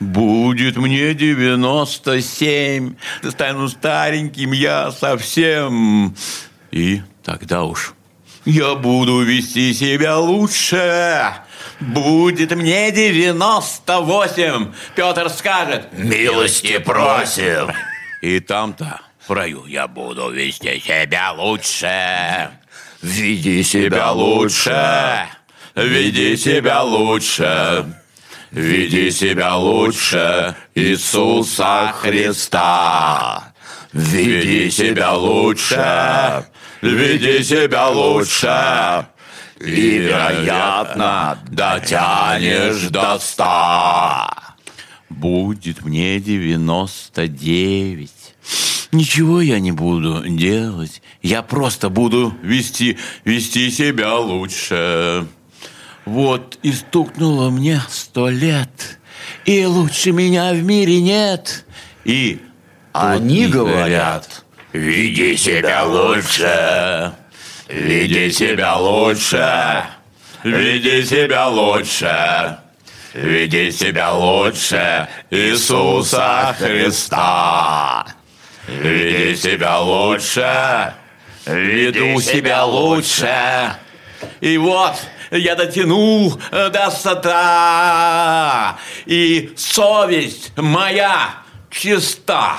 Будет 0.00 0.76
мне 0.76 1.14
97, 1.14 2.94
стану 3.30 3.68
стареньким 3.68 4.52
я 4.52 4.90
совсем. 4.92 6.14
И 6.70 7.02
тогда 7.22 7.64
уж 7.64 7.94
я 8.44 8.74
буду 8.74 9.20
вести 9.22 9.72
себя 9.72 10.18
лучше. 10.18 11.34
Будет 11.80 12.54
мне 12.54 12.90
98, 12.90 14.72
Петр 14.94 15.30
скажет. 15.30 15.88
Милости 15.92 16.78
просим. 16.78 17.72
И 18.20 18.40
там-то 18.40 19.00
в 19.26 19.32
раю 19.32 19.66
я 19.66 19.88
буду 19.88 20.30
вести 20.30 20.80
себя 20.80 21.32
лучше. 21.32 22.50
Веди 23.02 23.62
себя 23.62 24.12
лучше. 24.12 25.28
Веди 25.74 26.36
себя 26.36 26.82
лучше. 26.82 27.86
Веди 28.54 29.10
себя 29.10 29.56
лучше 29.56 30.54
Иисуса 30.76 31.92
Христа. 31.92 33.52
Веди 33.92 34.70
себя 34.70 35.14
лучше. 35.14 36.46
Веди 36.80 37.42
себя 37.42 37.88
лучше. 37.88 39.06
И, 39.58 39.98
вероятно, 39.98 41.38
дотянешь 41.50 42.90
до 42.90 43.18
ста. 43.18 44.54
Будет 45.08 45.84
мне 45.84 46.20
девяносто 46.20 47.26
девять. 47.26 48.36
Ничего 48.92 49.40
я 49.40 49.58
не 49.58 49.72
буду 49.72 50.22
делать. 50.28 51.02
Я 51.22 51.42
просто 51.42 51.88
буду 51.88 52.32
вести, 52.40 52.98
вести 53.24 53.72
себя 53.72 54.14
лучше. 54.16 55.26
Вот 56.04 56.58
и 56.62 56.72
стукнуло 56.72 57.50
мне 57.50 57.80
сто 57.88 58.28
лет, 58.28 58.98
и 59.44 59.64
лучше 59.64 60.12
меня 60.12 60.52
в 60.52 60.62
мире 60.62 61.00
нет. 61.00 61.64
И 62.04 62.40
Они 62.92 63.46
говорят, 63.46 64.44
веди 64.72 65.36
себя 65.36 65.84
лучше, 65.84 67.12
веди 67.68 68.30
себя 68.30 68.76
лучше, 68.76 69.84
веди 70.42 71.04
себя 71.04 71.48
лучше, 71.48 72.58
веди 73.14 73.72
себя 73.72 74.12
лучше 74.12 75.08
Иисуса 75.30 76.54
Христа. 76.58 78.06
Веди 78.66 79.36
себя 79.36 79.78
лучше, 79.80 80.94
веду 81.46 82.20
себя 82.20 82.64
лучше. 82.64 83.76
И 84.40 84.56
вот 84.56 84.94
я 85.38 85.54
дотянул 85.56 86.40
до 86.50 86.90
ста, 86.90 88.78
и 89.06 89.52
совесть 89.56 90.52
моя 90.56 91.34
чиста. 91.70 92.58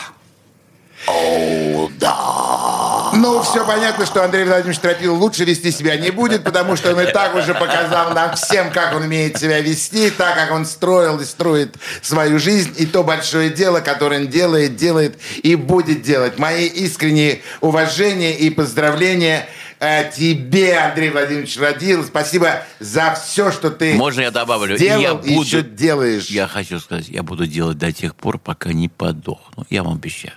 О, 1.07 1.89
да. 1.99 3.11
Ну, 3.13 3.41
все 3.43 3.65
понятно, 3.65 4.05
что 4.05 4.23
Андрей 4.23 4.43
Владимирович 4.43 4.79
Тропил 4.79 5.15
лучше 5.15 5.43
вести 5.43 5.71
себя 5.71 5.95
не 5.97 6.09
будет, 6.09 6.43
потому 6.43 6.75
что 6.75 6.93
он 6.93 6.99
и 6.99 7.11
так 7.11 7.35
уже 7.35 7.53
показал 7.53 8.13
нам 8.13 8.35
всем, 8.35 8.71
как 8.71 8.95
он 8.95 9.03
умеет 9.03 9.37
себя 9.37 9.59
вести, 9.61 10.09
так, 10.09 10.35
как 10.35 10.51
он 10.51 10.65
строил 10.65 11.19
и 11.19 11.25
строит 11.25 11.75
свою 12.01 12.39
жизнь, 12.39 12.73
и 12.77 12.85
то 12.85 13.03
большое 13.03 13.51
дело, 13.51 13.81
которое 13.81 14.21
он 14.21 14.27
делает, 14.27 14.75
делает 14.75 15.19
и 15.43 15.55
будет 15.55 16.01
делать. 16.01 16.39
Мои 16.39 16.65
искренние 16.65 17.41
уважения 17.61 18.35
и 18.35 18.49
поздравления 18.49 19.47
э, 19.47 19.47
тебе, 19.79 20.77
Андрей 20.77 21.09
Владимирович 21.09 21.57
Родил. 21.57 22.03
Спасибо 22.03 22.63
за 22.79 23.13
все, 23.15 23.51
что 23.51 23.71
ты 23.71 23.93
Можно 23.95 24.21
я 24.21 24.31
добавлю? 24.31 24.77
сделал 24.77 25.21
я 25.23 25.29
и 25.29 25.33
еще 25.33 25.61
делаешь. 25.61 26.27
Я 26.27 26.47
хочу 26.47 26.79
сказать, 26.79 27.07
я 27.09 27.23
буду 27.23 27.45
делать 27.45 27.77
до 27.77 27.91
тех 27.91 28.15
пор, 28.15 28.37
пока 28.39 28.73
не 28.73 28.89
подохну. 28.89 29.65
Я 29.69 29.83
вам 29.83 29.95
обещаю. 29.95 30.33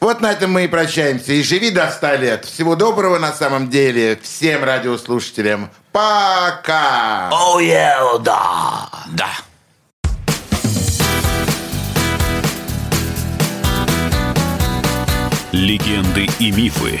Вот 0.00 0.20
на 0.20 0.32
этом 0.32 0.52
мы 0.52 0.64
и 0.64 0.68
прощаемся. 0.68 1.32
И 1.32 1.42
живи 1.42 1.70
до 1.70 1.90
100 1.90 2.14
лет. 2.16 2.44
Всего 2.44 2.76
доброго 2.76 3.18
на 3.18 3.32
самом 3.32 3.70
деле 3.70 4.18
всем 4.22 4.62
радиослушателям. 4.62 5.70
Пока! 5.92 7.30
О, 7.32 7.60
yeah, 7.60 8.22
да. 8.22 8.88
Да. 9.14 9.30
Легенды 15.52 16.28
и 16.38 16.50
мифы 16.50 17.00